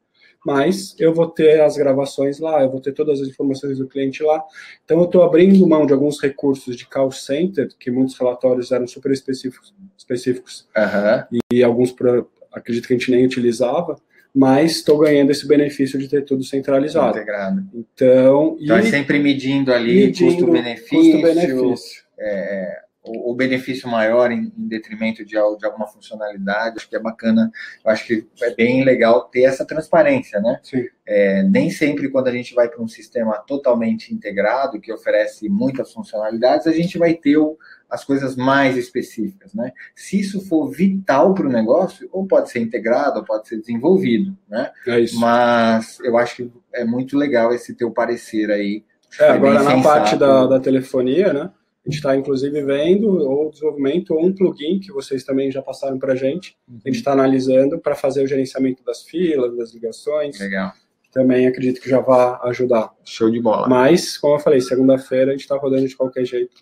mas 0.47 0.95
eu 0.97 1.13
vou 1.13 1.27
ter 1.27 1.61
as 1.61 1.77
gravações 1.77 2.39
lá, 2.39 2.63
eu 2.63 2.71
vou 2.71 2.81
ter 2.81 2.93
todas 2.93 3.21
as 3.21 3.27
informações 3.27 3.79
do 3.79 3.89
cliente 3.89 4.23
lá. 4.23 4.41
Então, 4.85 5.01
eu 5.01 5.07
estou 5.07 5.25
abrindo 5.25 5.67
mão 5.67 5.85
de 5.85 5.93
alguns 5.93 6.23
recursos 6.23 6.77
de 6.77 6.87
call 6.87 7.11
center, 7.11 7.69
que 7.81 7.91
muitos 7.91 8.17
relatórios 8.17 8.71
eram 8.71 8.87
super 8.87 9.11
específicos, 9.11 9.75
específicos 9.99 10.69
uhum. 10.77 11.41
e 11.53 11.65
alguns, 11.65 11.91
pra, 11.91 12.25
acredito 12.53 12.87
que 12.87 12.95
a 12.95 12.97
gente 12.97 13.11
nem 13.11 13.27
utilizava, 13.27 13.97
mas 14.33 14.77
estou 14.77 14.99
ganhando 14.99 15.33
esse 15.33 15.49
benefício 15.49 15.99
de 15.99 16.07
ter 16.07 16.25
tudo 16.25 16.45
centralizado. 16.45 17.17
Integrado. 17.17 17.67
Então, 17.75 18.57
então 18.61 18.79
e, 18.79 18.81
é 18.81 18.83
sempre 18.85 19.19
medindo 19.19 19.73
ali 19.73 20.13
custo-benefício. 20.13 21.21
Custo-benefício. 21.23 22.05
É, 22.21 22.83
o, 23.07 23.35
benefício 23.35 23.89
maior 23.89 24.31
em, 24.31 24.53
em 24.57 24.69
detrimento 24.69 25.25
de, 25.25 25.31
de, 25.31 25.37
alguma 25.37 25.87
funcionalidade. 25.87 26.77
Acho 26.77 26.89
que 26.89 26.97
é 26.97 27.01
bacana, 27.01 27.51
eu 27.85 27.91
acho 27.91 28.07
que 28.07 28.27
é 28.43 28.55
bem 28.55 28.85
legal 28.85 29.23
ter 29.25 29.43
essa 29.43 29.65
transparência, 29.65 30.41
né? 30.41 30.61
É, 31.07 31.43
nem 31.45 31.71
sempre 31.71 32.09
quando 32.09 32.29
a 32.29 32.33
gente 32.33 32.55
vai 32.55 32.69
para 32.69 32.83
um 32.83 32.89
sistema 32.89 33.35
totalmente 33.47 34.13
integrado, 34.13 34.81
que 34.81 34.93
oferece 34.93 35.49
muitas 35.49 35.93
funcionalidades, 35.93 36.67
a 36.67 36.73
gente 36.73 36.99
vai 36.99 37.15
ter 37.15 37.37
o, 37.37 37.57
as 37.89 38.05
coisas 38.05 38.35
mais 38.35 38.77
específicas, 38.77 39.55
né? 39.55 39.73
Se 39.95 40.19
isso 40.19 40.41
for 40.47 40.71
vital 40.71 41.33
para 41.33 41.47
o 41.47 41.53
negócio, 41.53 42.09
ou 42.13 42.27
pode 42.27 42.51
ser 42.51 42.61
integrado, 42.61 43.21
ou 43.21 43.25
pode 43.25 43.47
ser 43.49 43.59
desenvolvido, 43.59 44.37
né? 44.49 44.73
É 44.87 45.01
isso. 45.01 45.19
Mas 45.19 45.99
eu 46.01 46.19
acho 46.19 46.37
que 46.37 46.53
é 46.73 46.85
muito 46.85 47.17
legal 47.17 47.55
esse 47.55 47.75
teu 47.75 47.91
parecer 47.91 48.51
aí. 48.51 48.85
É, 49.21 49.31
agora 49.31 49.63
na 49.63 49.81
parte 49.83 50.17
da, 50.17 50.47
da 50.47 50.59
telefonia, 50.59 51.33
né? 51.33 51.51
A 51.87 51.89
gente 51.89 51.99
está, 51.99 52.17
inclusive, 52.17 52.63
vendo 52.65 53.07
ou 53.07 53.49
desenvolvimento 53.49 54.13
ou 54.13 54.27
um 54.27 54.35
plugin 54.35 54.81
que 54.81 54.91
vocês 54.91 55.23
também 55.23 55.53
já 55.53 55.63
passaram 55.63 55.99
para 56.01 56.15
a 56.15 56.17
gente. 56.17 56.57
Uhum. 56.69 56.81
A 56.85 56.89
gente 56.89 56.99
está 56.99 57.13
analisando 57.13 57.79
para 57.79 57.95
fazer 57.95 58.25
o 58.25 58.27
gerenciamento 58.27 58.83
das 58.85 59.03
filas, 59.03 59.57
das 59.57 59.73
ligações. 59.73 60.39
Legal. 60.41 60.73
Também 61.13 61.47
acredito 61.47 61.81
que 61.81 61.89
já 61.89 62.01
vai 62.01 62.39
ajudar. 62.51 62.93
Show 63.05 63.31
de 63.31 63.41
bola. 63.41 63.69
Mas, 63.69 64.19
como 64.19 64.35
eu 64.35 64.41
falei, 64.41 64.61
segunda-feira 64.61 65.31
a 65.31 65.33
gente 65.35 65.43
está 65.43 65.57
rodando 65.57 65.87
de 65.87 65.97
qualquer 65.97 66.25
jeito 66.25 66.57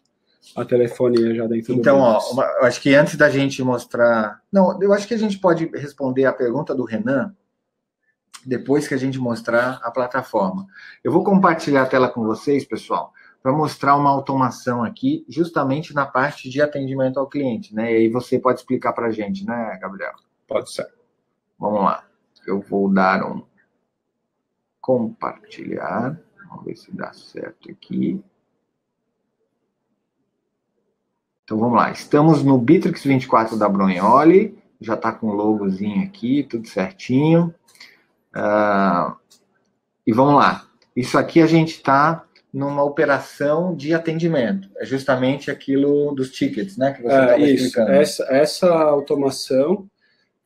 a 0.54 0.62
telefonia 0.62 1.34
já 1.34 1.46
dentro 1.46 1.72
então, 1.72 1.98
do 1.98 2.32
Então, 2.32 2.44
eu 2.60 2.64
acho 2.66 2.82
que 2.82 2.94
antes 2.94 3.16
da 3.16 3.30
gente 3.30 3.62
mostrar. 3.62 4.42
Não, 4.52 4.78
eu 4.82 4.92
acho 4.92 5.08
que 5.08 5.14
a 5.14 5.18
gente 5.18 5.38
pode 5.38 5.64
responder 5.74 6.26
a 6.26 6.34
pergunta 6.34 6.74
do 6.74 6.84
Renan 6.84 7.34
depois 8.44 8.86
que 8.86 8.92
a 8.92 8.98
gente 8.98 9.18
mostrar 9.18 9.80
a 9.82 9.90
plataforma. 9.90 10.66
Eu 11.02 11.10
vou 11.10 11.24
compartilhar 11.24 11.82
a 11.82 11.86
tela 11.86 12.10
com 12.10 12.22
vocês, 12.22 12.62
pessoal 12.62 13.10
para 13.44 13.52
mostrar 13.52 13.94
uma 13.94 14.08
automação 14.08 14.82
aqui, 14.82 15.22
justamente 15.28 15.92
na 15.92 16.06
parte 16.06 16.48
de 16.48 16.62
atendimento 16.62 17.20
ao 17.20 17.28
cliente, 17.28 17.74
né? 17.74 17.92
E 17.92 17.96
aí 17.96 18.08
você 18.08 18.38
pode 18.38 18.60
explicar 18.60 18.94
para 18.94 19.08
a 19.08 19.10
gente, 19.10 19.44
né, 19.44 19.78
Gabriel? 19.78 20.14
Pode 20.48 20.72
ser. 20.72 20.90
Vamos 21.58 21.82
lá. 21.82 22.06
Eu 22.46 22.62
vou 22.62 22.90
dar 22.90 23.22
um 23.22 23.44
compartilhar. 24.80 26.18
Vamos 26.48 26.64
ver 26.64 26.74
se 26.74 26.90
dá 26.96 27.12
certo 27.12 27.70
aqui. 27.70 28.18
Então 31.44 31.58
vamos 31.58 31.76
lá. 31.76 31.90
Estamos 31.90 32.42
no 32.42 32.56
Bitrix 32.56 33.04
24 33.04 33.58
da 33.58 33.68
Brunholi. 33.68 34.58
Já 34.80 34.94
está 34.94 35.12
com 35.12 35.26
o 35.26 35.34
logozinho 35.34 36.02
aqui, 36.02 36.44
tudo 36.44 36.66
certinho. 36.66 37.54
Uh, 38.34 39.14
e 40.06 40.14
vamos 40.14 40.36
lá. 40.36 40.66
Isso 40.96 41.18
aqui 41.18 41.42
a 41.42 41.46
gente 41.46 41.72
está 41.72 42.23
numa 42.54 42.84
operação 42.84 43.74
de 43.74 43.92
atendimento. 43.92 44.70
É 44.76 44.84
justamente 44.84 45.50
aquilo 45.50 46.14
dos 46.14 46.30
tickets, 46.30 46.76
né? 46.76 46.92
Que 46.92 47.02
você 47.02 47.08
estava 47.08 47.32
é, 47.32 47.50
explicando. 47.50 47.90
Essa, 47.90 48.24
essa 48.30 48.72
automação 48.72 49.90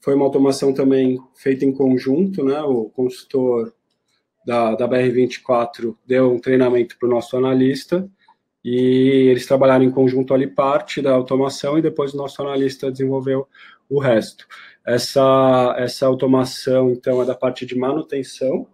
foi 0.00 0.14
uma 0.14 0.24
automação 0.24 0.72
também 0.72 1.20
feita 1.34 1.66
em 1.66 1.72
conjunto, 1.72 2.42
né? 2.42 2.62
O 2.62 2.86
consultor 2.86 3.74
da, 4.46 4.74
da 4.74 4.88
BR24 4.88 5.94
deu 6.06 6.32
um 6.32 6.38
treinamento 6.38 6.96
para 6.98 7.06
o 7.06 7.10
nosso 7.10 7.36
analista 7.36 8.08
e 8.64 9.28
eles 9.28 9.44
trabalharam 9.44 9.84
em 9.84 9.90
conjunto 9.90 10.32
ali 10.32 10.46
parte 10.46 11.02
da 11.02 11.12
automação 11.12 11.78
e 11.78 11.82
depois 11.82 12.14
o 12.14 12.16
nosso 12.16 12.40
analista 12.40 12.90
desenvolveu 12.90 13.46
o 13.86 14.00
resto. 14.00 14.46
Essa, 14.82 15.74
essa 15.76 16.06
automação, 16.06 16.90
então, 16.90 17.20
é 17.20 17.26
da 17.26 17.34
parte 17.34 17.66
de 17.66 17.76
manutenção, 17.76 18.66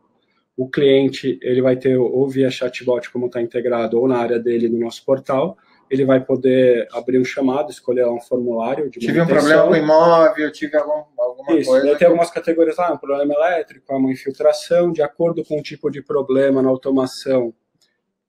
o 0.56 0.68
cliente 0.68 1.38
ele 1.42 1.60
vai 1.60 1.76
ter 1.76 1.96
ou 1.96 2.28
via 2.28 2.50
chatbot 2.50 3.10
como 3.10 3.26
está 3.26 3.40
integrado 3.40 3.98
ou 3.98 4.06
na 4.06 4.18
área 4.18 4.38
dele 4.38 4.68
no 4.68 4.78
nosso 4.78 5.04
portal 5.04 5.56
ele 5.90 6.04
vai 6.04 6.20
poder 6.20 6.88
abrir 6.92 7.18
um 7.18 7.24
chamado 7.24 7.70
escolher 7.70 8.06
um 8.06 8.20
formulário 8.20 8.88
de 8.88 9.00
tive 9.00 9.20
um 9.20 9.26
problema 9.26 9.64
com 9.64 9.70
o 9.70 9.76
imóvel 9.76 10.52
tive 10.52 10.76
algum, 10.76 11.04
alguma 11.18 11.58
Isso, 11.58 11.70
coisa 11.70 11.96
tem 11.96 12.06
algumas 12.06 12.30
categorias 12.30 12.76
lá 12.76 12.88
ah, 12.88 12.92
um 12.94 12.98
problema 12.98 13.34
elétrico 13.34 13.94
uma 13.94 14.12
infiltração 14.12 14.92
de 14.92 15.02
acordo 15.02 15.44
com 15.44 15.58
o 15.58 15.62
tipo 15.62 15.90
de 15.90 16.02
problema 16.02 16.62
na 16.62 16.68
automação 16.68 17.52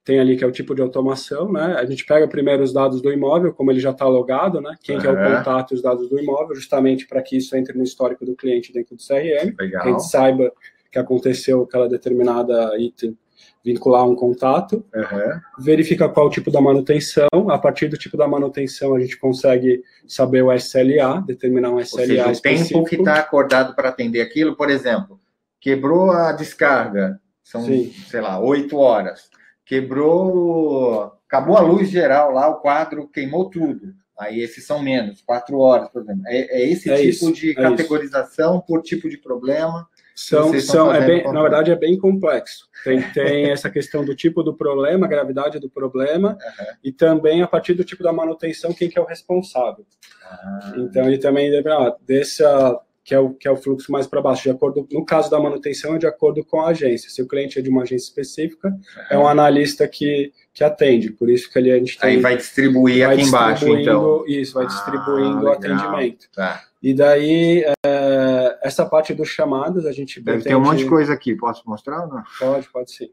tem 0.05 0.19
ali 0.19 0.38
que 0.38 0.43
é 0.43 0.47
o 0.47 0.51
tipo 0.51 0.76
de 0.76 0.84
automação, 0.84 1.51
né? 1.51 1.78
A 1.80 1.84
gente 1.84 2.05
pega 2.05 2.28
primeiro 2.28 2.61
os 2.61 2.71
dados 2.71 3.01
do 3.01 3.11
imóvel, 3.11 3.51
como 3.51 3.71
ele 3.71 3.80
já 3.80 3.89
está 3.89 4.05
logado, 4.05 4.61
né? 4.61 4.76
Quem 4.84 4.97
uhum. 4.97 5.01
que 5.01 5.07
é 5.07 5.11
o 5.11 5.15
contato 5.15 5.73
e 5.73 5.76
os 5.76 5.82
dados 5.82 6.07
do 6.07 6.19
imóvel, 6.19 6.55
justamente 6.55 7.07
para 7.07 7.23
que 7.23 7.36
isso 7.36 7.57
entre 7.57 7.76
no 7.76 7.84
histórico 7.84 8.23
do 8.23 8.36
cliente 8.36 8.71
dentro 8.71 8.95
do 8.95 9.01
CRM. 9.01 9.55
Legal. 9.59 9.82
Que 9.82 9.89
a 9.89 9.91
gente 9.91 10.07
saiba 10.07 10.53
que 10.95 10.99
aconteceu 10.99 11.63
aquela 11.63 11.89
determinada 11.89 12.71
item, 12.79 13.17
vincular 13.63 14.07
um 14.07 14.15
contato, 14.15 14.85
uhum. 14.95 15.41
verifica 15.59 16.07
qual 16.07 16.27
o 16.27 16.29
tipo 16.29 16.49
da 16.49 16.61
manutenção, 16.61 17.27
a 17.49 17.57
partir 17.57 17.89
do 17.89 17.97
tipo 17.97 18.15
da 18.15 18.25
manutenção 18.25 18.95
a 18.95 18.99
gente 18.99 19.17
consegue 19.17 19.83
saber 20.07 20.41
o 20.41 20.53
SLA, 20.53 21.21
determinar 21.25 21.71
um 21.71 21.79
SLA 21.81 22.05
seja, 22.05 22.31
o 22.31 22.41
tempo 22.41 22.85
que 22.85 22.95
está 22.95 23.15
acordado 23.15 23.75
para 23.75 23.89
atender 23.89 24.21
aquilo, 24.21 24.55
por 24.55 24.69
exemplo, 24.69 25.19
quebrou 25.59 26.11
a 26.11 26.31
descarga, 26.31 27.19
são, 27.43 27.65
Sim. 27.65 27.91
sei 28.07 28.21
lá, 28.21 28.39
oito 28.39 28.77
horas, 28.77 29.29
quebrou, 29.65 31.11
acabou 31.27 31.57
a 31.57 31.61
luz 31.61 31.89
geral 31.89 32.31
lá, 32.31 32.47
o 32.47 32.61
quadro 32.61 33.09
queimou 33.09 33.49
tudo, 33.49 33.93
Aí 34.17 34.39
esses 34.39 34.65
são 34.65 34.81
menos, 34.81 35.21
quatro 35.21 35.59
horas, 35.59 35.89
por 35.89 36.01
exemplo. 36.01 36.23
É, 36.27 36.61
é 36.61 36.69
esse 36.69 36.89
é 36.89 36.95
tipo 36.95 37.09
isso, 37.09 37.33
de 37.33 37.51
é 37.51 37.53
categorização 37.55 38.55
isso. 38.55 38.65
por 38.65 38.81
tipo 38.81 39.09
de 39.09 39.17
problema 39.17 39.85
são, 40.16 40.57
são 40.61 40.93
é 40.93 41.05
bem, 41.05 41.24
na 41.26 41.41
verdade, 41.41 41.72
é 41.72 41.76
bem 41.76 41.97
complexo. 41.97 42.70
Tem, 42.86 43.01
tem 43.11 43.51
essa 43.51 43.70
questão 43.70 44.05
do 44.05 44.16
tipo 44.16 44.41
do 44.41 44.55
problema, 44.55 45.07
gravidade 45.07 45.59
do 45.59 45.70
problema, 45.70 46.30
uhum. 46.32 46.66
e 46.82 46.91
também 46.91 47.41
a 47.41 47.47
partir 47.47 47.74
do 47.74 47.84
tipo 47.84 48.01
da 48.01 48.13
manutenção, 48.13 48.74
quem 48.74 48.89
que 48.89 48.97
é 48.97 49.01
o 49.01 49.05
responsável. 49.05 49.86
Ah. 50.24 50.74
Então, 50.78 51.05
ele 51.05 51.18
também 51.18 51.51
deve, 51.51 51.70
ah, 51.70 51.93
dessa, 52.07 52.80
que 53.03 53.13
é 53.13 53.20
o, 53.20 53.32
que 53.32 53.45
é 53.45 53.51
o 53.51 53.57
fluxo 53.57 53.91
mais 53.91 54.07
para 54.07 54.22
baixo, 54.22 54.43
de 54.43 54.51
acordo, 54.51 54.88
no 54.89 55.05
caso 55.05 55.30
da 55.30 55.38
manutenção, 55.38 55.95
é 55.95 55.97
de 55.97 56.07
acordo 56.07 56.45
com 56.45 56.61
a 56.61 56.70
agência. 56.70 57.09
Se 57.09 57.22
o 57.22 57.28
cliente 57.28 57.59
é 57.59 57.61
de 57.61 57.70
uma 57.70 57.82
agência 57.82 58.07
específica, 58.07 58.70
uhum. 58.70 59.03
é 59.09 59.18
um 59.18 59.28
analista 59.28 59.86
que, 59.86 60.32
que 60.53 60.63
atende, 60.63 61.11
por 61.11 61.30
isso 61.30 61.51
que 61.51 61.59
ali 61.59 61.72
a 61.74 61.78
gente 61.78 61.99
tem... 61.99 62.11
Aí 62.11 62.20
vai 62.22 62.38
distribuir 62.38 63.05
vai 63.05 63.16
aqui 63.16 63.26
embaixo, 63.26 63.68
então. 63.68 64.26
Isso, 64.26 64.53
vai 64.53 64.63
ah, 64.63 64.68
distribuindo 64.68 65.39
legal. 65.39 65.43
o 65.43 65.49
atendimento. 65.49 66.28
Tá. 66.34 66.63
E 66.82 66.93
daí, 66.93 67.66
é, 67.86 68.34
essa 68.62 68.86
parte 68.86 69.14
dos 69.14 69.30
chamados, 69.30 69.86
a 69.86 69.91
gente 69.91 70.22
Deve 70.22 70.38
pretende... 70.38 70.49
ter 70.49 70.56
um 70.56 70.64
monte 70.64 70.80
de 70.80 70.89
coisa 70.89 71.14
aqui, 71.14 71.36
posso 71.36 71.64
mostrar? 71.68 72.08
Não? 72.08 72.24
Pode, 72.39 72.70
pode 72.70 72.91
sim. 72.91 73.10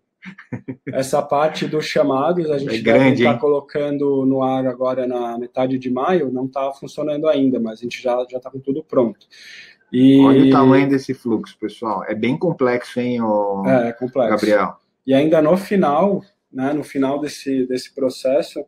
essa 0.86 1.20
parte 1.20 1.66
dos 1.66 1.84
chamados, 1.84 2.50
a 2.50 2.58
gente 2.58 2.88
é 2.88 3.08
está 3.10 3.36
colocando 3.38 4.24
no 4.24 4.42
ar 4.42 4.66
agora 4.66 5.06
na 5.06 5.36
metade 5.36 5.78
de 5.78 5.90
maio, 5.90 6.30
não 6.30 6.46
está 6.46 6.72
funcionando 6.72 7.28
ainda, 7.28 7.58
mas 7.58 7.80
a 7.80 7.82
gente 7.82 8.00
já 8.02 8.22
está 8.22 8.50
com 8.50 8.60
tudo 8.60 8.84
pronto. 8.84 9.26
E... 9.92 10.20
Olha 10.20 10.44
o 10.44 10.50
tamanho 10.50 10.88
desse 10.88 11.12
fluxo, 11.12 11.56
pessoal. 11.58 12.04
É 12.04 12.14
bem 12.14 12.38
complexo, 12.38 13.00
hein, 13.00 13.20
o... 13.20 13.64
é, 13.66 13.88
é 13.88 13.92
complexo. 13.92 14.30
Gabriel? 14.30 14.76
E 15.06 15.12
ainda 15.12 15.42
no 15.42 15.56
final, 15.56 16.22
né, 16.50 16.72
no 16.72 16.84
final 16.84 17.20
desse, 17.20 17.66
desse 17.66 17.92
processo, 17.94 18.64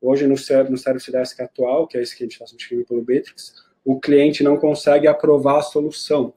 hoje 0.00 0.26
no, 0.26 0.34
no 0.70 0.78
Service 0.78 1.12
Desk 1.12 1.40
atual, 1.40 1.86
que 1.86 1.98
é 1.98 2.02
esse 2.02 2.16
que 2.16 2.24
a 2.24 2.26
gente 2.26 2.32
está 2.32 2.46
substituindo 2.46 2.86
pelo 2.86 3.02
Bitrix, 3.02 3.63
o 3.84 4.00
cliente 4.00 4.42
não 4.42 4.56
consegue 4.56 5.06
aprovar 5.06 5.58
a 5.58 5.62
solução. 5.62 6.32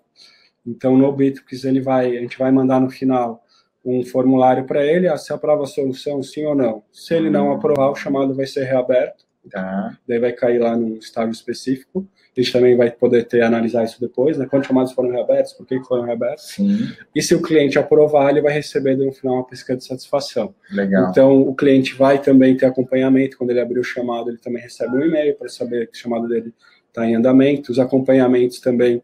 Então, 0.66 0.98
no 0.98 1.12
Bitrix, 1.12 1.64
ele 1.64 1.80
vai, 1.80 2.18
a 2.18 2.20
gente 2.20 2.38
vai 2.38 2.52
mandar 2.52 2.82
no 2.82 2.90
final 2.90 3.42
um 3.86 4.04
formulário 4.04 4.66
para 4.66 4.86
ele, 4.86 5.08
ah, 5.08 5.18
se 5.18 5.32
aprova 5.32 5.64
a 5.64 5.68
solução, 5.68 6.22
sim 6.22 6.46
ou 6.46 6.54
não. 6.54 6.84
Se 6.92 7.14
ele 7.14 7.30
não 7.30 7.54
aprovar, 7.54 7.90
o 7.90 7.96
chamado 7.96 8.34
vai 8.36 8.46
ser 8.46 8.66
reaberto, 8.66 9.24
tá. 9.50 9.98
daí 10.06 10.20
vai 10.20 10.34
cair 10.34 10.60
lá 10.60 10.76
num 10.76 10.98
estágio 10.98 11.32
específico. 11.32 12.06
A 12.36 12.42
gente 12.42 12.52
também 12.52 12.76
vai 12.76 12.92
poder 12.92 13.24
ter 13.24 13.42
analisar 13.42 13.86
isso 13.86 14.00
depois, 14.00 14.38
né? 14.38 14.46
Quantos 14.46 14.68
chamados 14.68 14.92
foram 14.92 15.10
reabertos, 15.10 15.54
por 15.54 15.66
que 15.66 15.82
foram 15.86 16.04
reabertos. 16.04 16.50
Sim. 16.50 16.90
E 17.16 17.24
se 17.24 17.34
o 17.34 17.42
cliente 17.42 17.80
aprovar, 17.80 18.30
ele 18.30 18.42
vai 18.42 18.54
receber 18.54 18.96
no 18.96 19.12
final 19.12 19.36
uma 19.36 19.48
pesquisa 19.48 19.78
de 19.78 19.86
satisfação. 19.86 20.54
Legal. 20.70 21.10
Então, 21.10 21.42
o 21.42 21.56
cliente 21.56 21.96
vai 21.96 22.22
também 22.22 22.56
ter 22.56 22.66
acompanhamento. 22.66 23.38
Quando 23.38 23.52
ele 23.52 23.62
abrir 23.62 23.80
o 23.80 23.84
chamado, 23.84 24.30
ele 24.30 24.38
também 24.38 24.62
recebe 24.62 24.98
um 24.98 25.02
e-mail 25.02 25.34
para 25.36 25.48
saber 25.48 25.88
que 25.88 25.98
o 25.98 26.02
chamado 26.02 26.28
dele 26.28 26.54
está 26.98 27.08
em 27.08 27.16
andamento. 27.16 27.72
Os 27.72 27.78
acompanhamentos 27.78 28.60
também. 28.60 29.04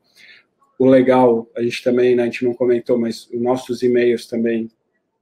O 0.80 0.88
legal, 0.88 1.48
a 1.56 1.62
gente 1.62 1.84
também, 1.84 2.16
né, 2.16 2.24
a 2.24 2.26
gente 2.26 2.44
não 2.44 2.54
comentou, 2.54 2.98
mas 2.98 3.30
os 3.32 3.40
nossos 3.40 3.84
e-mails 3.84 4.26
também, 4.26 4.70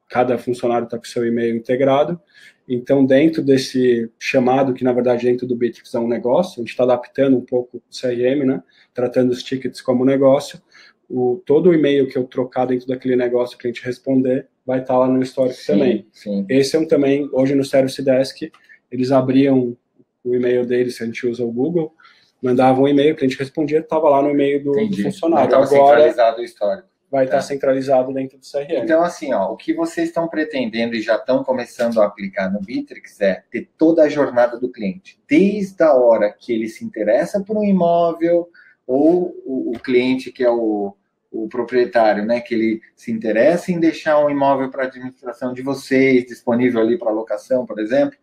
cada 0.10 0.38
funcionário 0.38 0.86
está 0.86 0.98
com 0.98 1.04
seu 1.04 1.26
e-mail 1.26 1.56
integrado. 1.56 2.20
Então, 2.68 3.06
dentro 3.06 3.44
desse 3.44 4.10
chamado, 4.18 4.74
que 4.74 4.84
na 4.84 4.94
verdade 4.94 5.26
dentro 5.26 5.46
do 5.46 5.56
Bitrix 5.56 5.94
é 5.94 6.00
um 6.00 6.08
negócio, 6.08 6.60
a 6.60 6.62
gente 6.62 6.70
está 6.70 6.84
adaptando 6.84 7.36
um 7.38 7.42
pouco 7.42 7.78
o 7.78 7.82
CRM, 7.92 8.46
né? 8.46 8.64
Tratando 8.94 9.32
os 9.32 9.44
tickets 9.44 9.82
como 9.82 10.06
negócio. 10.06 10.62
O, 11.10 11.42
todo 11.46 11.70
o 11.70 11.74
e-mail 11.74 12.08
que 12.08 12.18
eu 12.18 12.24
trocar 12.24 12.66
dentro 12.66 12.88
daquele 12.88 13.18
negócio, 13.18 13.56
o 13.56 13.60
cliente 13.60 13.84
responder, 13.84 14.48
vai 14.66 14.80
estar 14.80 14.94
tá 14.94 15.00
lá 15.00 15.08
no 15.08 15.22
histórico 15.22 15.60
sim, 15.60 15.74
também. 15.74 16.08
Sim. 16.14 16.46
Esse 16.48 16.78
é 16.78 16.80
um 16.80 16.88
também, 16.88 17.30
hoje 17.34 17.54
no 17.54 17.66
Service 17.66 18.02
Desk, 18.02 18.50
eles 18.90 19.12
abriam 19.12 19.76
o 20.24 20.36
e-mail 20.36 20.66
deles, 20.66 20.96
se 20.96 21.04
a 21.04 21.06
gente 21.06 21.28
usa 21.28 21.44
o 21.44 21.52
Google, 21.52 21.94
mandavam 22.42 22.84
um 22.84 22.88
e-mail, 22.88 23.14
o 23.14 23.18
cliente 23.18 23.38
respondia, 23.38 23.80
estava 23.80 24.10
lá 24.10 24.22
no 24.22 24.32
e-mail 24.32 24.64
do, 24.64 24.72
do 24.72 25.04
funcionário. 25.04 25.46
Estava 25.46 25.68
centralizado 25.68 26.42
o 26.42 26.44
histórico 26.44 26.92
vai 27.12 27.26
estar 27.26 27.38
tá. 27.38 27.44
centralizado 27.44 28.14
dentro 28.14 28.38
do 28.38 28.46
CRM. 28.50 28.84
Então, 28.84 29.04
assim, 29.04 29.34
ó, 29.34 29.52
o 29.52 29.58
que 29.58 29.74
vocês 29.74 30.08
estão 30.08 30.30
pretendendo 30.30 30.96
e 30.96 31.02
já 31.02 31.18
estão 31.18 31.44
começando 31.44 32.02
a 32.02 32.06
aplicar 32.06 32.50
no 32.50 32.62
Bitrix 32.62 33.20
é 33.20 33.44
ter 33.52 33.70
toda 33.78 34.04
a 34.04 34.10
jornada 34.10 34.58
do 34.58 34.72
cliente, 34.72 35.20
desde 35.28 35.84
a 35.84 35.94
hora 35.94 36.32
que 36.32 36.54
ele 36.54 36.70
se 36.70 36.86
interessa 36.86 37.44
por 37.44 37.58
um 37.58 37.64
imóvel 37.66 38.48
ou 38.88 39.36
o, 39.46 39.74
o 39.76 39.80
cliente 39.80 40.32
que 40.32 40.42
é 40.42 40.50
o, 40.50 40.96
o 41.30 41.50
proprietário, 41.50 42.26
né, 42.26 42.40
que 42.40 42.54
ele 42.54 42.82
se 42.96 43.12
interessa 43.12 43.74
em 43.74 43.80
deixar 43.80 44.18
um 44.24 44.30
imóvel 44.30 44.72
para 44.72 44.86
administração 44.86 45.54
de 45.54 45.62
vocês, 45.62 46.26
disponível 46.26 46.80
ali 46.80 46.98
para 46.98 47.12
locação, 47.12 47.66
por 47.66 47.78
exemplo, 47.80 48.18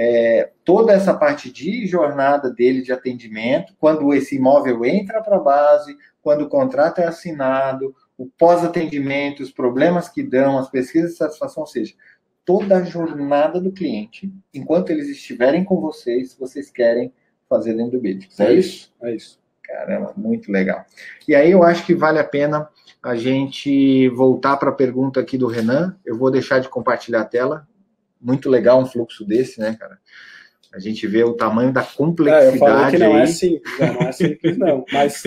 é, 0.00 0.52
toda 0.64 0.92
essa 0.92 1.12
parte 1.12 1.50
de 1.50 1.84
jornada 1.84 2.48
dele 2.52 2.82
de 2.82 2.92
atendimento, 2.92 3.74
quando 3.80 4.14
esse 4.14 4.36
imóvel 4.36 4.84
entra 4.84 5.20
para 5.20 5.38
a 5.38 5.40
base, 5.40 5.96
quando 6.22 6.42
o 6.42 6.48
contrato 6.48 7.00
é 7.00 7.06
assinado, 7.06 7.92
o 8.16 8.26
pós-atendimento, 8.26 9.42
os 9.42 9.50
problemas 9.50 10.08
que 10.08 10.22
dão, 10.22 10.56
as 10.56 10.70
pesquisas 10.70 11.10
de 11.10 11.16
satisfação, 11.16 11.64
ou 11.64 11.66
seja, 11.66 11.94
toda 12.44 12.76
a 12.76 12.84
jornada 12.84 13.60
do 13.60 13.72
cliente, 13.72 14.32
enquanto 14.54 14.90
eles 14.90 15.08
estiverem 15.08 15.64
com 15.64 15.80
vocês, 15.80 16.36
vocês 16.38 16.70
querem 16.70 17.12
fazer 17.48 17.74
dentro 17.74 17.98
do 17.98 18.00
Bitrix. 18.00 18.38
É, 18.38 18.52
é 18.52 18.52
isso? 18.52 18.94
É 19.02 19.12
isso. 19.16 19.40
Caramba, 19.64 20.14
muito 20.16 20.52
legal. 20.52 20.86
E 21.26 21.34
aí 21.34 21.50
eu 21.50 21.64
acho 21.64 21.84
que 21.84 21.94
vale 21.94 22.20
a 22.20 22.24
pena 22.24 22.68
a 23.02 23.16
gente 23.16 24.08
voltar 24.10 24.56
para 24.58 24.70
a 24.70 24.74
pergunta 24.74 25.18
aqui 25.18 25.36
do 25.36 25.48
Renan. 25.48 25.96
Eu 26.06 26.16
vou 26.16 26.30
deixar 26.30 26.60
de 26.60 26.68
compartilhar 26.68 27.22
a 27.22 27.24
tela. 27.24 27.67
Muito 28.20 28.48
legal 28.48 28.80
um 28.80 28.86
fluxo 28.86 29.24
desse, 29.24 29.60
né, 29.60 29.76
cara? 29.78 29.98
A 30.72 30.78
gente 30.78 31.06
vê 31.06 31.24
o 31.24 31.32
tamanho 31.32 31.72
da 31.72 31.82
complexidade. 31.82 32.46
É, 32.46 32.54
eu 32.54 32.58
falei 32.58 32.90
que 32.90 32.98
não 32.98 33.16
é 33.16 33.16
aí. 33.16 33.22
é 33.22 33.26
simples, 33.26 33.78
não 33.78 34.08
é 34.08 34.12
simples, 34.12 34.58
não. 34.58 34.84
Mas 34.92 35.22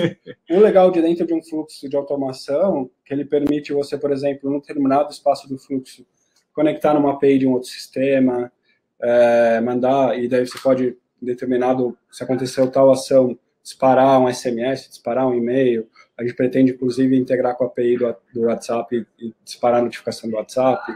o 0.50 0.60
legal 0.60 0.92
de 0.92 1.02
dentro 1.02 1.26
de 1.26 1.34
um 1.34 1.42
fluxo 1.42 1.90
de 1.90 1.96
automação, 1.96 2.90
que 3.04 3.14
ele 3.14 3.26
permite 3.26 3.74
você, 3.74 3.98
por 3.98 4.12
exemplo, 4.12 4.50
num 4.50 4.60
determinado 4.60 5.12
espaço 5.12 5.50
do 5.50 5.58
fluxo, 5.58 6.06
conectar 6.54 6.94
numa 6.94 7.14
API 7.14 7.40
de 7.40 7.48
um 7.48 7.54
outro 7.54 7.70
sistema, 7.70 8.52
é, 9.02 9.60
mandar, 9.62 10.18
e 10.20 10.28
daí 10.28 10.46
você 10.46 10.60
pode, 10.60 10.96
determinado, 11.20 11.98
se 12.12 12.24
aconteceu 12.24 12.70
tal 12.70 12.92
ação, 12.92 13.38
disparar 13.64 14.20
um 14.20 14.32
SMS, 14.32 14.90
disparar 14.90 15.28
um 15.28 15.34
e-mail. 15.34 15.88
A 16.22 16.24
gente 16.24 16.36
pretende, 16.36 16.72
inclusive, 16.72 17.18
integrar 17.18 17.56
com 17.56 17.64
a 17.64 17.68
API 17.68 17.98
do, 17.98 18.16
do 18.34 18.42
WhatsApp 18.42 19.08
e 19.20 19.34
disparar 19.44 19.80
a 19.80 19.84
notificação 19.84 20.30
do 20.30 20.36
WhatsApp. 20.36 20.96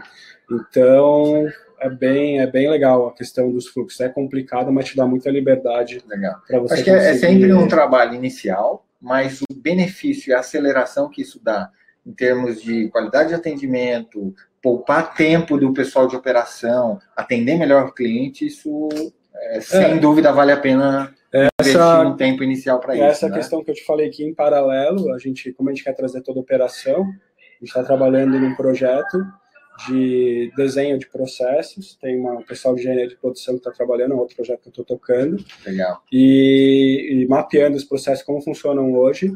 Então, 0.50 1.48
é 1.80 1.90
bem, 1.90 2.40
é 2.40 2.46
bem 2.46 2.70
legal 2.70 3.08
a 3.08 3.12
questão 3.12 3.50
dos 3.50 3.66
fluxos. 3.66 4.00
É 4.00 4.08
complicado, 4.08 4.72
mas 4.72 4.86
te 4.86 4.96
dá 4.96 5.04
muita 5.04 5.30
liberdade 5.30 6.02
para 6.46 6.60
você. 6.60 6.74
Acho 6.74 6.84
que 6.84 6.90
é, 6.90 7.10
é 7.10 7.14
sempre 7.14 7.52
um 7.52 7.66
trabalho 7.66 8.14
inicial, 8.14 8.86
mas 9.00 9.42
o 9.42 9.54
benefício 9.54 10.30
e 10.30 10.34
a 10.34 10.38
aceleração 10.38 11.10
que 11.10 11.22
isso 11.22 11.40
dá 11.42 11.70
em 12.06 12.12
termos 12.12 12.62
de 12.62 12.88
qualidade 12.88 13.30
de 13.30 13.34
atendimento, 13.34 14.32
poupar 14.62 15.14
tempo 15.14 15.58
do 15.58 15.72
pessoal 15.72 16.06
de 16.06 16.14
operação, 16.14 17.00
atender 17.16 17.58
melhor 17.58 17.86
o 17.86 17.92
cliente, 17.92 18.46
isso 18.46 18.88
é, 19.42 19.60
sem 19.60 19.92
é. 19.92 19.98
dúvida 19.98 20.32
vale 20.32 20.52
a 20.52 20.56
pena 20.56 21.14
essa, 21.32 21.70
investir 21.70 22.06
um 22.06 22.16
tempo 22.16 22.42
inicial 22.42 22.80
para 22.80 22.94
isso. 22.94 23.04
Essa 23.04 23.28
né? 23.28 23.36
questão 23.36 23.62
que 23.62 23.70
eu 23.70 23.74
te 23.74 23.84
falei 23.84 24.08
aqui 24.08 24.24
em 24.24 24.34
paralelo, 24.34 25.12
a 25.12 25.18
gente, 25.18 25.52
como 25.52 25.68
a 25.68 25.72
gente 25.72 25.84
quer 25.84 25.94
trazer 25.94 26.22
toda 26.22 26.38
a 26.38 26.42
operação, 26.42 27.02
a 27.02 27.58
gente 27.60 27.68
está 27.68 27.82
trabalhando 27.82 28.38
num 28.38 28.54
projeto 28.54 29.18
de 29.88 30.50
desenho 30.56 30.98
de 30.98 31.06
processos, 31.06 31.96
tem 32.00 32.18
uma, 32.18 32.32
um 32.32 32.42
pessoal 32.42 32.74
de 32.74 32.80
engenharia 32.80 33.08
de 33.08 33.16
produção 33.16 33.54
que 33.54 33.60
está 33.60 33.70
trabalhando, 33.70 34.14
é 34.14 34.16
outro 34.16 34.36
projeto 34.36 34.62
que 34.62 34.68
eu 34.68 34.70
estou 34.70 34.84
tocando. 34.84 35.44
Legal. 35.66 36.02
E, 36.10 37.22
e, 37.22 37.26
mapeando 37.26 37.76
os 37.76 37.84
processos 37.84 38.24
como 38.24 38.40
funcionam 38.40 38.94
hoje, 38.94 39.32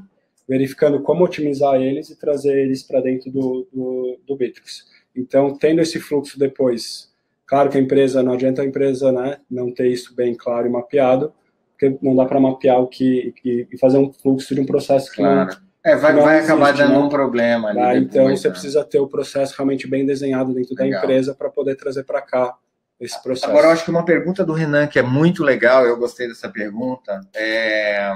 verificando 0.48 1.02
como 1.02 1.24
otimizar 1.24 1.80
eles 1.80 2.08
e 2.08 2.18
trazer 2.18 2.56
eles 2.56 2.82
para 2.82 3.00
dentro 3.00 3.30
do, 3.30 3.68
do, 3.70 4.18
do 4.26 4.36
Bitrix. 4.36 4.86
Então, 5.14 5.54
tendo 5.56 5.82
esse 5.82 6.00
fluxo 6.00 6.38
depois, 6.38 7.09
claro 7.50 7.68
que 7.68 7.76
a 7.76 7.80
empresa, 7.80 8.22
não 8.22 8.34
adianta 8.34 8.62
a 8.62 8.64
empresa 8.64 9.10
né, 9.10 9.38
não 9.50 9.74
ter 9.74 9.88
isso 9.88 10.14
bem 10.14 10.36
claro 10.36 10.68
e 10.68 10.70
mapeado, 10.70 11.34
porque 11.72 11.98
não 12.00 12.14
dá 12.14 12.24
para 12.24 12.38
mapear 12.38 12.80
o 12.80 12.86
que 12.86 13.34
e, 13.44 13.76
fazer 13.76 13.98
um 13.98 14.12
fluxo 14.12 14.54
de 14.54 14.60
um 14.60 14.66
processo 14.66 15.10
que 15.10 15.16
claro. 15.16 15.50
não 15.50 15.70
é, 15.82 15.96
vai, 15.96 16.12
vai 16.12 16.36
existe, 16.36 16.52
acabar 16.52 16.72
dando 16.72 16.92
né? 16.92 16.98
um 16.98 17.08
problema 17.08 17.70
ali. 17.70 17.80
Ah, 17.80 17.94
depois, 17.94 18.04
então 18.04 18.36
você 18.36 18.48
né? 18.48 18.52
precisa 18.52 18.84
ter 18.84 19.00
o 19.00 19.08
processo 19.08 19.54
realmente 19.56 19.88
bem 19.88 20.06
desenhado 20.06 20.54
dentro 20.54 20.76
legal. 20.76 21.00
da 21.00 21.06
empresa 21.06 21.34
para 21.34 21.50
poder 21.50 21.74
trazer 21.74 22.04
para 22.04 22.22
cá 22.22 22.54
esse 23.00 23.20
processo. 23.20 23.50
Agora, 23.50 23.66
eu 23.66 23.70
acho 23.72 23.84
que 23.84 23.90
uma 23.90 24.04
pergunta 24.04 24.44
do 24.44 24.52
Renan 24.52 24.86
que 24.86 24.98
é 24.98 25.02
muito 25.02 25.42
legal, 25.42 25.84
eu 25.84 25.96
gostei 25.96 26.28
dessa 26.28 26.48
pergunta, 26.48 27.20
é 27.34 28.12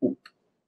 o, 0.00 0.16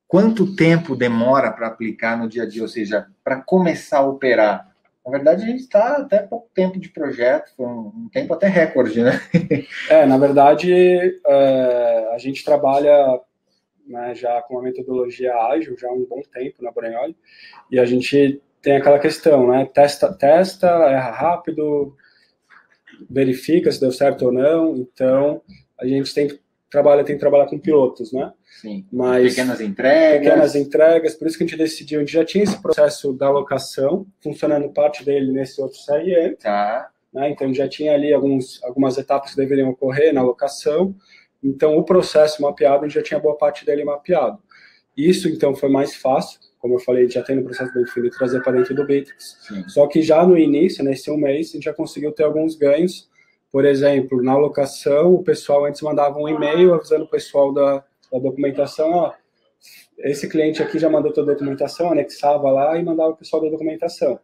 quanto 0.07 0.55
tempo 0.55 0.95
demora 0.95 1.51
para 1.51 1.67
aplicar 1.67 2.17
no 2.17 2.29
dia 2.29 2.45
a 2.45 2.47
dia, 2.47 2.63
ou 2.63 2.69
seja, 2.69 3.09
para 3.25 3.41
começar 3.41 3.99
a 3.99 4.07
operar? 4.07 4.68
Na 5.09 5.17
verdade, 5.17 5.43
a 5.43 5.47
gente 5.47 5.61
está 5.61 5.97
até 5.97 6.19
pouco 6.19 6.51
tempo 6.55 6.79
de 6.79 6.91
projeto, 6.91 7.51
foi 7.57 7.67
um, 7.67 8.11
tempo 8.13 8.35
até 8.35 8.47
recorde, 8.47 9.03
né? 9.03 9.19
é, 9.89 10.05
na 10.05 10.19
verdade, 10.19 10.71
é, 11.27 12.11
a 12.13 12.19
gente 12.19 12.45
trabalha 12.45 13.19
né, 13.87 14.15
já 14.15 14.43
com 14.43 14.55
uma 14.55 14.63
metodologia 14.63 15.35
ágil 15.35 15.79
já 15.79 15.89
há 15.89 15.93
um 15.93 16.05
bom 16.05 16.21
tempo 16.31 16.63
na 16.63 16.71
Brunholi, 16.71 17.17
e 17.71 17.79
a 17.79 17.87
gente 17.87 18.43
tem 18.61 18.77
aquela 18.77 18.99
questão, 18.99 19.49
né, 19.49 19.65
testa, 19.73 20.13
testa, 20.13 20.67
erra 20.67 21.11
rápido, 21.11 21.97
verifica 23.09 23.73
se 23.73 23.81
deu 23.81 23.91
certo 23.91 24.27
ou 24.27 24.33
não, 24.33 24.77
então 24.77 25.41
a 25.81 25.87
gente 25.87 26.13
tem 26.13 26.39
trabalha 26.71 27.05
tem 27.05 27.17
que 27.17 27.21
trabalhar 27.21 27.47
com 27.47 27.59
pilotos, 27.59 28.13
né? 28.13 28.33
Sim. 28.61 28.87
Mas 28.93 29.35
pequenas 29.35 29.61
entregas. 29.61 30.19
Pequenas 30.19 30.55
entregas, 30.55 31.15
por 31.15 31.27
isso 31.27 31.39
que 31.39 31.45
a 31.45 31.47
gente 31.47 31.59
decidiu, 31.59 31.99
a 31.99 32.03
gente 32.03 32.13
já 32.13 32.25
tinha 32.25 32.45
esse 32.45 32.61
processo 32.61 33.13
da 33.13 33.27
alocação 33.27 34.07
funcionando 34.23 34.69
parte 34.71 35.05
dele 35.05 35.33
nesse 35.33 35.61
outro 35.61 35.79
CRM. 35.85 36.37
Tá. 36.41 36.91
Né? 37.13 37.31
Então 37.31 37.53
já 37.55 37.69
tinha 37.69 37.95
ali 37.95 38.13
alguns, 38.13 38.63
algumas 38.63 38.99
etapas 38.99 39.31
que 39.31 39.37
deveriam 39.37 39.71
ocorrer 39.71 40.13
na 40.13 40.21
alocação. 40.21 40.95
Então, 41.43 41.77
o 41.77 41.85
processo 41.85 42.43
mapeado, 42.43 42.85
a 42.85 42.89
gente 42.89 42.97
já 42.97 43.03
tinha 43.03 43.21
boa 43.21 43.37
parte 43.37 43.65
dele 43.65 43.85
mapeado. 43.85 44.39
Isso, 44.97 45.29
então, 45.29 45.55
foi 45.55 45.69
mais 45.69 45.95
fácil, 45.95 46.41
como 46.59 46.75
eu 46.75 46.81
falei, 46.81 47.09
já 47.09 47.23
tem 47.23 47.37
no 47.37 47.45
processo 47.45 47.73
bem 47.73 47.85
definido, 47.85 48.17
trazer 48.17 48.43
para 48.43 48.59
dentro 48.59 48.75
do 48.75 48.85
Bitrix. 48.85 49.37
Só 49.69 49.87
que 49.87 50.03
já 50.03 50.27
no 50.27 50.37
início, 50.37 50.83
nesse 50.83 51.09
um 51.11 51.17
mês, 51.17 51.51
a 51.51 51.53
gente 51.53 51.65
já 51.65 51.73
conseguiu 51.73 52.11
ter 52.11 52.25
alguns 52.25 52.57
ganhos. 52.57 53.09
Por 53.51 53.65
exemplo, 53.65 54.23
na 54.23 54.33
alocação, 54.33 55.15
o 55.15 55.23
pessoal 55.23 55.65
antes 55.65 55.81
mandava 55.81 56.19
um 56.19 56.29
e-mail 56.29 56.75
avisando 56.75 57.05
o 57.05 57.09
pessoal 57.09 57.53
da, 57.53 57.85
da 58.13 58.19
documentação, 58.19 58.91
ó, 58.93 59.13
esse 59.99 60.29
cliente 60.29 60.63
aqui 60.63 60.79
já 60.79 60.89
mandou 60.89 61.13
toda 61.13 61.33
a 61.33 61.35
documentação, 61.35 61.91
anexava 61.91 62.51
lá 62.51 62.79
e 62.79 62.85
mandava 62.85 63.11
o 63.11 63.17
pessoal 63.17 63.43
da 63.43 63.49
documentação. 63.49 64.21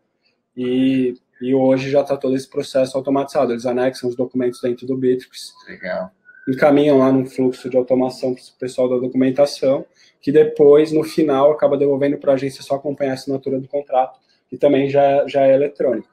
E, 0.56 1.14
e 1.40 1.54
hoje 1.54 1.90
já 1.90 2.02
está 2.02 2.16
todo 2.16 2.36
esse 2.36 2.48
processo 2.48 2.96
automatizado. 2.96 3.52
Eles 3.52 3.66
anexam 3.66 4.08
os 4.08 4.14
documentos 4.14 4.60
dentro 4.60 4.86
do 4.86 4.96
Bitrix. 4.96 5.52
Legal 5.66 6.12
encaminham 6.46 6.98
lá 6.98 7.10
no 7.10 7.26
fluxo 7.26 7.68
de 7.68 7.76
automação 7.76 8.34
para 8.34 8.42
o 8.42 8.58
pessoal 8.58 8.88
da 8.88 8.96
documentação, 8.96 9.84
que 10.20 10.30
depois, 10.30 10.92
no 10.92 11.02
final, 11.02 11.52
acaba 11.52 11.76
devolvendo 11.76 12.18
para 12.18 12.32
a 12.32 12.34
agência 12.34 12.62
só 12.62 12.76
acompanhar 12.76 13.12
a 13.12 13.14
assinatura 13.14 13.58
do 13.58 13.68
contrato, 13.68 14.18
que 14.48 14.56
também 14.56 14.88
já, 14.88 15.26
já 15.26 15.46
é 15.46 15.54
eletrônico. 15.54 16.08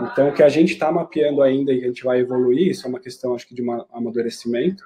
Então, 0.00 0.28
o 0.28 0.32
que 0.32 0.42
a 0.42 0.48
gente 0.48 0.72
está 0.72 0.90
mapeando 0.90 1.42
ainda 1.42 1.72
e 1.72 1.84
a 1.84 1.86
gente 1.86 2.04
vai 2.04 2.20
evoluir, 2.20 2.68
isso 2.68 2.86
é 2.86 2.88
uma 2.88 3.00
questão, 3.00 3.34
acho 3.34 3.46
que, 3.46 3.54
de 3.54 3.62
amadurecimento, 3.92 4.84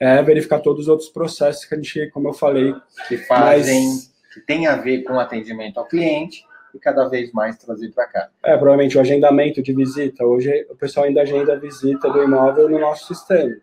é 0.00 0.22
verificar 0.22 0.60
todos 0.60 0.82
os 0.82 0.88
outros 0.88 1.08
processos 1.08 1.64
que 1.64 1.74
a 1.74 1.76
gente, 1.76 2.10
como 2.10 2.28
eu 2.28 2.32
falei, 2.32 2.74
que 3.08 3.16
fazem, 3.18 3.86
mas... 3.88 4.12
que 4.32 4.40
tem 4.40 4.66
a 4.66 4.76
ver 4.76 5.02
com 5.02 5.18
atendimento 5.18 5.78
ao 5.78 5.86
cliente 5.86 6.44
e 6.74 6.78
cada 6.78 7.08
vez 7.08 7.32
mais 7.32 7.56
trazer 7.56 7.90
para 7.92 8.06
cá. 8.06 8.28
É, 8.42 8.56
provavelmente 8.56 8.98
o 8.98 9.00
agendamento 9.00 9.62
de 9.62 9.72
visita. 9.72 10.24
Hoje 10.24 10.66
o 10.68 10.74
pessoal 10.74 11.06
ainda 11.06 11.22
agenda 11.22 11.52
a 11.52 11.58
visita 11.58 12.10
do 12.10 12.22
imóvel 12.22 12.68
no 12.68 12.78
nosso 12.78 13.06
sistema. 13.06 13.54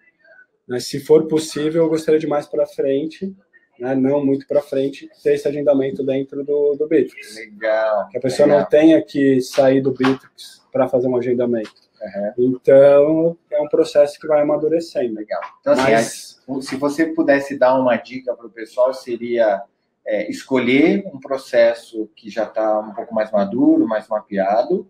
Mas 0.68 0.88
se 0.88 1.00
for 1.02 1.28
possível, 1.28 1.84
eu 1.84 1.90
gostaria 1.90 2.20
de 2.20 2.28
mais 2.28 2.48
para 2.48 2.66
frente, 2.66 3.36
né, 3.82 3.96
não 3.96 4.24
muito 4.24 4.46
para 4.48 4.62
frente, 4.62 5.10
ter 5.24 5.34
esse 5.34 5.48
agendamento 5.48 6.04
dentro 6.04 6.44
do, 6.44 6.76
do 6.76 6.88
Bitrix. 6.88 7.36
Legal. 7.36 8.08
Que 8.10 8.18
a 8.20 8.22
pessoa 8.22 8.46
legal. 8.46 8.62
não 8.62 8.70
tenha 8.70 9.02
que 9.02 9.42
sair 9.42 9.82
do 9.82 9.92
Bitrix 9.92 10.62
para 10.72 10.88
fazer 10.88 11.08
um 11.08 11.18
agendamento. 11.18 11.74
Uhum. 12.00 12.54
Então, 12.54 13.38
é 13.50 13.60
um 13.60 13.68
processo 13.68 14.20
que 14.20 14.28
vai 14.28 14.42
amadurecendo. 14.42 15.16
Legal. 15.16 15.42
Então, 15.60 15.74
assim, 15.74 15.92
Mas... 15.92 16.64
se 16.64 16.76
você 16.76 17.08
pudesse 17.08 17.58
dar 17.58 17.74
uma 17.80 17.96
dica 17.96 18.36
para 18.36 18.46
o 18.46 18.52
pessoal, 18.52 18.94
seria 18.94 19.64
é, 20.06 20.30
escolher 20.30 21.04
um 21.12 21.20
processo 21.20 22.08
que 22.16 22.30
já 22.30 22.44
está 22.44 22.80
um 22.80 22.94
pouco 22.94 23.16
mais 23.16 23.32
maduro, 23.32 23.88
mais 23.88 24.08
mapeado, 24.08 24.88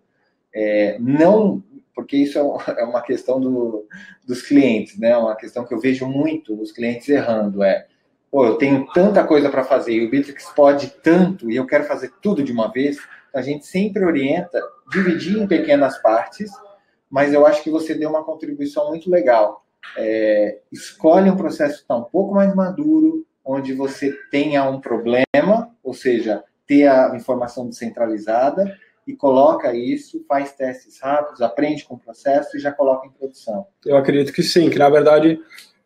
é, 0.53 0.97
não 0.99 1.63
porque 1.95 2.17
isso 2.17 2.37
é, 2.37 2.41
é 2.81 2.83
uma 2.83 3.01
questão 3.01 3.39
do, 3.39 3.87
dos 4.27 4.41
clientes, 4.41 4.99
né? 4.99 5.15
Uma 5.15 5.35
questão 5.35 5.65
que 5.65 5.73
eu 5.73 5.79
vejo 5.79 6.07
muito 6.07 6.59
os 6.59 6.73
clientes 6.73 7.07
errando 7.07 7.63
é, 7.63 7.87
pô, 8.31 8.45
eu 8.45 8.55
tenho 8.55 8.87
tanta 8.93 9.23
coisa 9.25 9.49
para 9.49 9.63
fazer 9.63 9.93
e 9.93 10.07
o 10.07 10.09
Bitrix 10.09 10.45
pode 10.55 10.89
tanto 11.03 11.51
e 11.51 11.57
eu 11.57 11.67
quero 11.67 11.83
fazer 11.83 12.11
tudo 12.21 12.41
de 12.41 12.51
uma 12.51 12.71
vez. 12.71 12.97
A 13.35 13.41
gente 13.41 13.65
sempre 13.65 14.05
orienta 14.05 14.59
dividir 14.89 15.37
em 15.37 15.47
pequenas 15.47 16.01
partes, 16.01 16.49
mas 17.09 17.33
eu 17.33 17.45
acho 17.45 17.61
que 17.61 17.69
você 17.69 17.93
deu 17.93 18.09
uma 18.09 18.23
contribuição 18.23 18.87
muito 18.87 19.09
legal. 19.09 19.65
É, 19.97 20.59
escolhe 20.71 21.29
um 21.29 21.35
processo 21.35 21.77
que 21.77 21.81
está 21.81 21.95
um 21.95 22.03
pouco 22.03 22.33
mais 22.33 22.55
maduro, 22.55 23.25
onde 23.43 23.73
você 23.73 24.13
tenha 24.29 24.63
um 24.63 24.79
problema, 24.79 25.75
ou 25.83 25.93
seja, 25.93 26.43
ter 26.65 26.87
a 26.87 27.13
informação 27.15 27.67
descentralizada 27.67 28.73
e 29.05 29.13
coloca 29.13 29.73
isso, 29.73 30.23
faz 30.27 30.53
testes 30.53 30.99
rápidos, 31.01 31.41
aprende 31.41 31.83
com 31.83 31.95
o 31.95 31.99
processo 31.99 32.55
e 32.55 32.59
já 32.59 32.71
coloca 32.71 33.07
em 33.07 33.11
produção. 33.11 33.65
Eu 33.85 33.97
acredito 33.97 34.31
que 34.31 34.43
sim, 34.43 34.69
que 34.69 34.77
na 34.77 34.89
verdade 34.89 35.39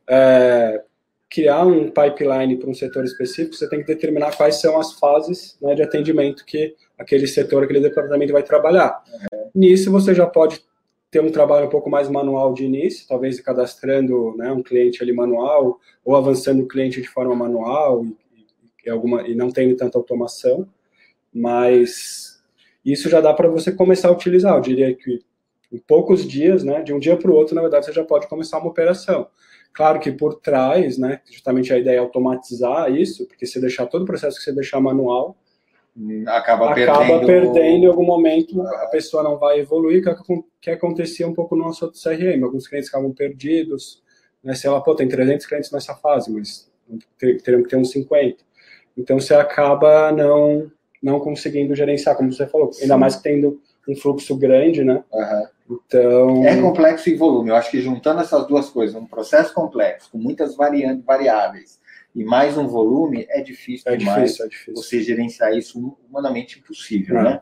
é, 0.08 0.84
criar 1.30 1.65
um 1.65 1.89
pipeline 1.89 2.57
para 2.57 2.69
um 2.69 2.73
setor 2.73 3.03
específico, 3.03 3.55
você 3.55 3.67
tem 3.67 3.80
que 3.80 3.88
determinar 3.88 4.36
quais 4.36 4.61
são 4.61 4.80
as 4.80 4.93
fases 4.93 5.57
né, 5.61 5.76
de 5.76 5.82
atendimento 5.82 6.45
que 6.45 6.76
aquele 6.97 7.28
setor, 7.28 7.63
aquele 7.63 7.82
departamento 7.82 8.34
vai 8.34 8.43
trabalhar. 8.43 9.03
Uhum. 9.32 9.49
Nisso 9.53 9.91
você 9.91 10.13
já 10.13 10.26
pode 10.26 10.63
ter 11.11 11.21
um 11.21 11.32
trabalho 11.32 11.67
um 11.67 11.69
pouco 11.69 11.89
mais 11.89 12.09
manual 12.09 12.53
de 12.53 12.63
início, 12.63 13.07
talvez 13.07 13.39
cadastrando 13.39 14.36
né, 14.38 14.51
um 14.51 14.61
cliente 14.61 15.01
ali 15.01 15.13
manual, 15.13 15.80
ou 16.03 16.15
avançando 16.15 16.63
o 16.63 16.67
cliente 16.67 17.01
de 17.01 17.07
forma 17.07 17.36
manual 17.36 18.05
e, 18.05 18.15
e, 18.86 18.89
alguma, 18.89 19.28
e 19.28 19.34
não 19.34 19.49
tendo 19.49 19.76
tanta 19.76 19.97
automação, 19.97 20.67
mas 21.34 22.43
isso 22.84 23.09
já 23.09 23.19
dá 23.19 23.34
para 23.34 23.47
você 23.47 23.71
começar 23.71 24.09
a 24.09 24.11
utilizar. 24.11 24.55
Eu 24.55 24.61
diria 24.61 24.93
que 24.93 25.21
em 25.71 25.78
poucos 25.78 26.26
dias, 26.26 26.63
né, 26.63 26.82
de 26.82 26.93
um 26.93 26.99
dia 26.99 27.17
para 27.17 27.32
o 27.32 27.34
outro, 27.34 27.55
na 27.55 27.61
verdade, 27.61 27.86
você 27.86 27.93
já 27.93 28.03
pode 28.03 28.28
começar 28.28 28.59
uma 28.59 28.69
operação. 28.69 29.28
Claro 29.76 29.99
que 29.99 30.09
por 30.09 30.36
trás, 30.36 30.97
né, 30.97 31.19
justamente 31.30 31.73
a 31.73 31.78
ideia 31.78 31.97
é 31.97 31.99
automatizar 31.99 32.89
isso, 32.89 33.28
porque 33.28 33.45
se 33.45 33.59
deixar 33.59 33.86
todo 33.88 34.03
o 34.03 34.05
processo 34.05 34.38
que 34.38 34.43
você 34.43 34.53
deixar 34.53 34.80
manual, 34.80 35.36
acaba, 36.28 36.71
acaba 36.71 36.99
perdendo, 36.99 37.26
perdendo 37.26 37.84
em 37.84 37.86
algum 37.86 38.05
momento, 38.05 38.61
a 38.61 38.88
pessoa 38.88 39.21
não 39.21 39.38
vai 39.38 39.59
evoluir, 39.59 40.01
que, 40.01 40.09
é 40.09 40.15
que 40.61 40.69
acontecia 40.69 41.28
um 41.28 41.34
pouco 41.34 41.57
no 41.57 41.65
nosso 41.65 41.91
CRM. 41.91 42.41
Alguns 42.41 42.67
clientes 42.67 42.89
ficavam 42.89 43.11
perdidos, 43.11 44.01
né, 44.41 44.55
sei 44.55 44.69
lá, 44.69 44.80
pô, 44.80 44.95
tem 44.95 45.09
300 45.09 45.45
clientes 45.45 45.71
nessa 45.71 45.93
fase, 45.93 46.32
mas 46.32 46.71
teriam 47.19 47.61
que 47.61 47.69
ter 47.69 47.76
uns 47.76 47.91
50. 47.91 48.38
Então 48.97 49.19
você 49.19 49.34
acaba 49.34 50.09
não 50.11 50.71
não 51.03 51.19
conseguindo 51.19 51.76
gerenciar, 51.76 52.15
como 52.15 52.34
você 52.34 52.47
falou, 52.47 52.73
Sim. 52.73 52.84
ainda 52.84 52.97
mais 52.97 53.15
que 53.15 53.23
tendo 53.23 53.61
um 53.88 53.95
fluxo 53.95 54.36
grande, 54.36 54.83
né? 54.83 55.03
Uhum. 55.11 55.47
Então. 55.88 56.45
É 56.45 56.59
complexo 56.61 57.09
em 57.09 57.15
volume. 57.15 57.49
Eu 57.49 57.55
acho 57.55 57.71
que 57.71 57.81
juntando 57.81 58.21
essas 58.21 58.47
duas 58.47 58.69
coisas, 58.69 58.95
um 58.95 59.05
processo 59.05 59.53
complexo, 59.53 60.11
com 60.11 60.17
muitas 60.17 60.55
variantes, 60.55 61.03
variáveis, 61.03 61.79
e 62.13 62.23
mais 62.23 62.57
um 62.57 62.67
volume, 62.67 63.25
é 63.29 63.41
difícil 63.41 63.91
é 63.91 63.97
demais 63.97 64.21
difícil, 64.23 64.45
é 64.45 64.49
difícil. 64.49 64.73
você 64.75 65.01
gerenciar 65.01 65.53
isso 65.53 65.97
humanamente 66.07 66.59
impossível, 66.59 67.17
é. 67.17 67.23
né? 67.23 67.41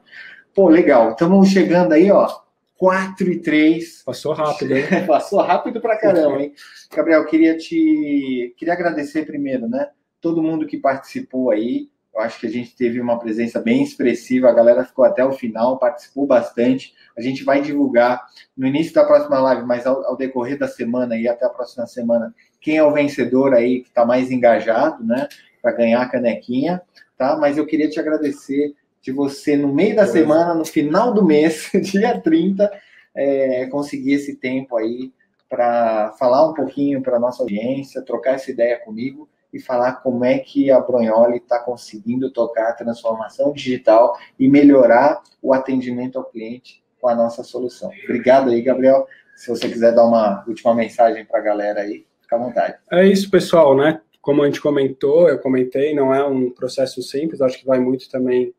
Pô, 0.54 0.68
legal. 0.68 1.12
Estamos 1.12 1.50
chegando 1.50 1.94
aí, 1.94 2.12
ó. 2.12 2.28
4 2.76 3.32
e 3.32 3.40
3. 3.40 4.04
Passou 4.04 4.34
rápido, 4.34 4.76
hein? 4.76 4.84
Passou 5.08 5.42
rápido 5.42 5.80
pra 5.80 5.98
caramba, 5.98 6.42
hein? 6.42 6.54
Gabriel, 6.94 7.26
queria 7.26 7.58
te. 7.58 8.54
Queria 8.58 8.74
agradecer 8.74 9.26
primeiro, 9.26 9.68
né? 9.68 9.90
Todo 10.20 10.44
mundo 10.44 10.66
que 10.66 10.78
participou 10.78 11.52
aí. 11.52 11.90
Eu 12.14 12.22
acho 12.22 12.40
que 12.40 12.46
a 12.46 12.50
gente 12.50 12.76
teve 12.76 13.02
uma 13.02 13.18
presença 13.18 13.60
bem 13.60 13.82
expressiva, 13.82 14.48
a 14.48 14.54
galera 14.54 14.86
ficou 14.86 15.04
até 15.04 15.26
o 15.26 15.32
final, 15.32 15.80
participou 15.80 16.28
bastante. 16.28 16.94
A 17.18 17.22
gente 17.22 17.44
vai 17.44 17.60
divulgar 17.60 18.24
no 18.56 18.68
início 18.68 18.94
da 18.94 19.04
próxima 19.04 19.40
live, 19.40 19.66
mas 19.66 19.88
ao, 19.88 20.06
ao 20.06 20.16
decorrer 20.16 20.58
da 20.58 20.68
semana 20.68 21.18
e 21.18 21.28
até 21.28 21.46
a 21.46 21.50
próxima 21.50 21.88
semana, 21.88 22.34
quem 22.62 22.78
é 22.78 22.84
o 22.84 22.94
vencedor 22.94 23.54
aí 23.54 23.82
que 23.82 23.88
está 23.88 24.06
mais 24.06 24.30
engajado, 24.30 25.04
né, 25.04 25.28
para 25.62 25.72
ganhar 25.72 26.02
a 26.02 26.10
canequinha, 26.10 26.82
tá? 27.18 27.36
Mas 27.36 27.58
eu 27.58 27.66
queria 27.66 27.90
te 27.90 28.00
agradecer 28.00 28.76
de 29.02 29.12
você, 29.12 29.58
no 29.58 29.74
meio 29.74 29.96
da 29.96 30.06
semana, 30.06 30.54
no 30.54 30.66
final 30.66 31.14
do 31.14 31.26
mês, 31.26 31.72
dia 31.82 32.20
30, 32.22 32.72
é, 33.16 33.66
conseguir 33.68 34.14
esse 34.14 34.36
tempo 34.36 34.78
aí 34.78 35.12
para 35.50 36.14
falar 36.18 36.50
um 36.50 36.54
pouquinho 36.54 37.02
para 37.02 37.18
a 37.18 37.20
nossa 37.20 37.42
audiência, 37.42 38.02
trocar 38.02 38.36
essa 38.36 38.52
ideia 38.52 38.80
comigo 38.80 39.28
e 39.54 39.60
falar 39.60 40.02
como 40.02 40.26
é 40.26 40.40
que 40.40 40.72
a 40.72 40.80
Bronholi 40.80 41.38
está 41.38 41.60
conseguindo 41.60 42.32
tocar 42.32 42.70
a 42.70 42.74
transformação 42.74 43.54
digital 43.54 44.18
e 44.40 44.50
melhorar 44.50 45.22
o 45.42 45.54
atendimento 45.54 46.18
ao 46.18 46.26
cliente 46.26 46.84
com 47.00 47.08
a 47.08 47.16
nossa 47.16 47.44
solução. 47.44 47.92
Obrigado 48.06 48.50
aí, 48.50 48.62
Gabriel. 48.62 49.06
Se 49.36 49.50
você 49.50 49.70
quiser 49.70 49.94
dar 49.94 50.06
uma 50.06 50.44
última 50.48 50.74
mensagem 50.74 51.26
para 51.26 51.40
a 51.40 51.44
galera 51.44 51.82
aí, 51.82 52.06
fica 52.22 52.36
à 52.36 52.40
vontade. 52.40 52.78
É 52.92 53.06
isso, 53.06 53.30
pessoal, 53.30 53.76
né? 53.76 54.02
Como 54.22 54.42
a 54.42 54.46
gente 54.46 54.62
comentou, 54.62 55.28
eu 55.28 55.38
comentei, 55.38 55.94
não 55.94 56.14
é 56.14 56.26
um 56.26 56.50
processo 56.50 57.02
simples, 57.02 57.42
acho 57.42 57.60
que 57.60 57.66
vai 57.66 57.80
muito 57.80 58.10
também 58.10 58.54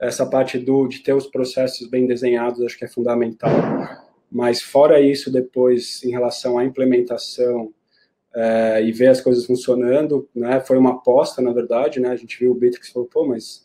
essa 0.00 0.24
parte 0.26 0.58
do 0.58 0.86
de 0.86 1.00
ter 1.00 1.12
os 1.12 1.26
processos 1.26 1.88
bem 1.88 2.06
desenhados, 2.06 2.60
acho 2.62 2.78
que 2.78 2.84
é 2.84 2.88
fundamental. 2.88 3.50
Mas 4.30 4.62
fora 4.62 5.00
isso, 5.00 5.30
depois, 5.30 6.02
em 6.04 6.10
relação 6.10 6.58
à 6.58 6.64
implementação, 6.64 7.72
é, 8.34 8.82
e 8.82 8.92
ver 8.92 9.08
as 9.08 9.20
coisas 9.20 9.44
funcionando, 9.44 10.28
né? 10.34 10.60
Foi 10.60 10.78
uma 10.78 10.92
aposta, 10.92 11.42
na 11.42 11.52
verdade, 11.52 12.00
né? 12.00 12.10
A 12.10 12.16
gente 12.16 12.38
viu 12.38 12.52
o 12.52 12.54
Bitrix 12.54 12.88
e 12.88 12.92
falou, 12.92 13.08
pô, 13.08 13.26
mas 13.26 13.64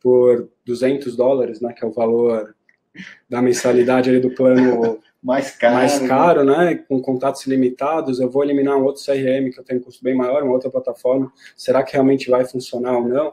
por 0.00 0.48
200 0.64 1.16
dólares, 1.16 1.60
né? 1.60 1.72
Que 1.72 1.84
é 1.84 1.88
o 1.88 1.92
valor 1.92 2.54
da 3.28 3.42
mensalidade 3.42 4.08
ali 4.08 4.20
do 4.20 4.30
plano 4.30 4.98
mais 5.22 5.50
caro, 5.50 5.74
mais 5.74 5.98
caro 5.98 6.44
né? 6.44 6.56
né? 6.56 6.74
Com 6.76 7.00
contatos 7.02 7.44
ilimitados, 7.46 8.20
eu 8.20 8.30
vou 8.30 8.44
eliminar 8.44 8.76
um 8.76 8.84
outro 8.84 9.04
CRM 9.04 9.50
que 9.50 9.58
eu 9.58 9.64
tenho 9.64 9.80
um 9.80 9.82
custo 9.82 10.02
bem 10.02 10.14
maior, 10.14 10.42
uma 10.42 10.52
outra 10.52 10.70
plataforma. 10.70 11.32
Será 11.56 11.82
que 11.82 11.92
realmente 11.92 12.30
vai 12.30 12.44
funcionar 12.44 12.96
ou 12.96 13.08
não? 13.08 13.32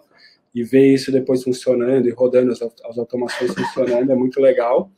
E 0.54 0.64
ver 0.64 0.94
isso 0.94 1.12
depois 1.12 1.44
funcionando 1.44 2.08
e 2.08 2.12
rodando 2.12 2.52
as, 2.52 2.62
as 2.62 2.98
automações 2.98 3.54
funcionando 3.54 4.12
é 4.12 4.16
muito 4.16 4.40
legal. 4.40 4.92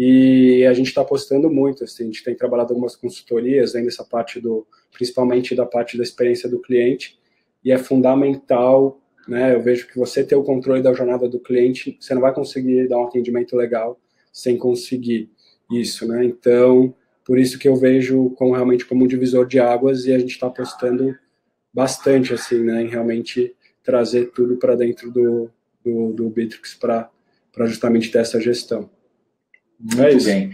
E 0.00 0.64
a 0.64 0.72
gente 0.72 0.86
está 0.86 1.00
apostando 1.00 1.50
muito, 1.50 1.82
assim, 1.82 2.04
a 2.04 2.06
gente 2.06 2.22
tem 2.22 2.32
trabalhado 2.32 2.72
algumas 2.72 2.94
consultorias 2.94 3.74
ainda 3.74 3.88
essa 3.88 4.04
parte 4.04 4.40
do, 4.40 4.64
principalmente 4.92 5.56
da 5.56 5.66
parte 5.66 5.96
da 5.96 6.04
experiência 6.04 6.48
do 6.48 6.60
cliente, 6.60 7.18
e 7.64 7.72
é 7.72 7.78
fundamental, 7.78 9.02
né? 9.26 9.56
Eu 9.56 9.60
vejo 9.60 9.88
que 9.88 9.98
você 9.98 10.22
ter 10.22 10.36
o 10.36 10.44
controle 10.44 10.80
da 10.80 10.92
jornada 10.92 11.28
do 11.28 11.40
cliente, 11.40 11.98
você 11.98 12.14
não 12.14 12.22
vai 12.22 12.32
conseguir 12.32 12.86
dar 12.86 13.00
um 13.00 13.06
atendimento 13.06 13.56
legal 13.56 14.00
sem 14.32 14.56
conseguir 14.56 15.32
isso, 15.68 16.06
né? 16.06 16.24
Então, 16.24 16.94
por 17.24 17.36
isso 17.36 17.58
que 17.58 17.66
eu 17.66 17.74
vejo 17.74 18.30
como 18.36 18.54
realmente 18.54 18.86
como 18.86 19.02
um 19.02 19.08
divisor 19.08 19.48
de 19.48 19.58
águas 19.58 20.06
e 20.06 20.12
a 20.14 20.18
gente 20.20 20.30
está 20.30 20.46
apostando 20.46 21.18
bastante, 21.74 22.32
assim, 22.32 22.62
né? 22.62 22.82
Em 22.82 22.88
realmente 22.88 23.52
trazer 23.82 24.26
tudo 24.26 24.58
para 24.58 24.76
dentro 24.76 25.10
do, 25.10 25.50
do, 25.84 26.12
do 26.12 26.30
Bitrix 26.30 26.74
para 26.74 27.10
justamente 27.66 28.12
ter 28.12 28.18
essa 28.18 28.40
gestão. 28.40 28.88
Muito 29.78 30.02
é 30.02 30.24
bem. 30.24 30.52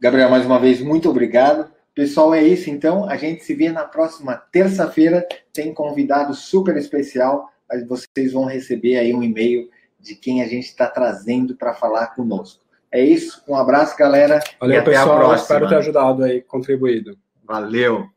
Gabriel, 0.00 0.30
mais 0.30 0.44
uma 0.44 0.58
vez, 0.58 0.80
muito 0.80 1.08
obrigado. 1.08 1.70
Pessoal, 1.94 2.32
é 2.34 2.42
isso 2.42 2.70
então. 2.70 3.08
A 3.08 3.16
gente 3.16 3.44
se 3.44 3.54
vê 3.54 3.70
na 3.70 3.84
próxima 3.84 4.36
terça-feira. 4.36 5.26
Tem 5.52 5.74
convidado 5.74 6.34
super 6.34 6.76
especial. 6.76 7.50
Vocês 7.88 8.32
vão 8.32 8.44
receber 8.44 8.96
aí 8.96 9.14
um 9.14 9.22
e-mail 9.22 9.68
de 9.98 10.14
quem 10.14 10.42
a 10.42 10.46
gente 10.46 10.66
está 10.66 10.86
trazendo 10.88 11.56
para 11.56 11.74
falar 11.74 12.14
conosco. 12.14 12.62
É 12.90 13.04
isso. 13.04 13.42
Um 13.48 13.54
abraço, 13.54 13.96
galera. 13.96 14.40
Valeu, 14.60 14.84
pessoal. 14.84 15.34
Espero 15.34 15.68
ter 15.68 15.76
ajudado 15.76 16.24
aí, 16.24 16.40
contribuído. 16.40 17.18
Valeu. 17.44 18.08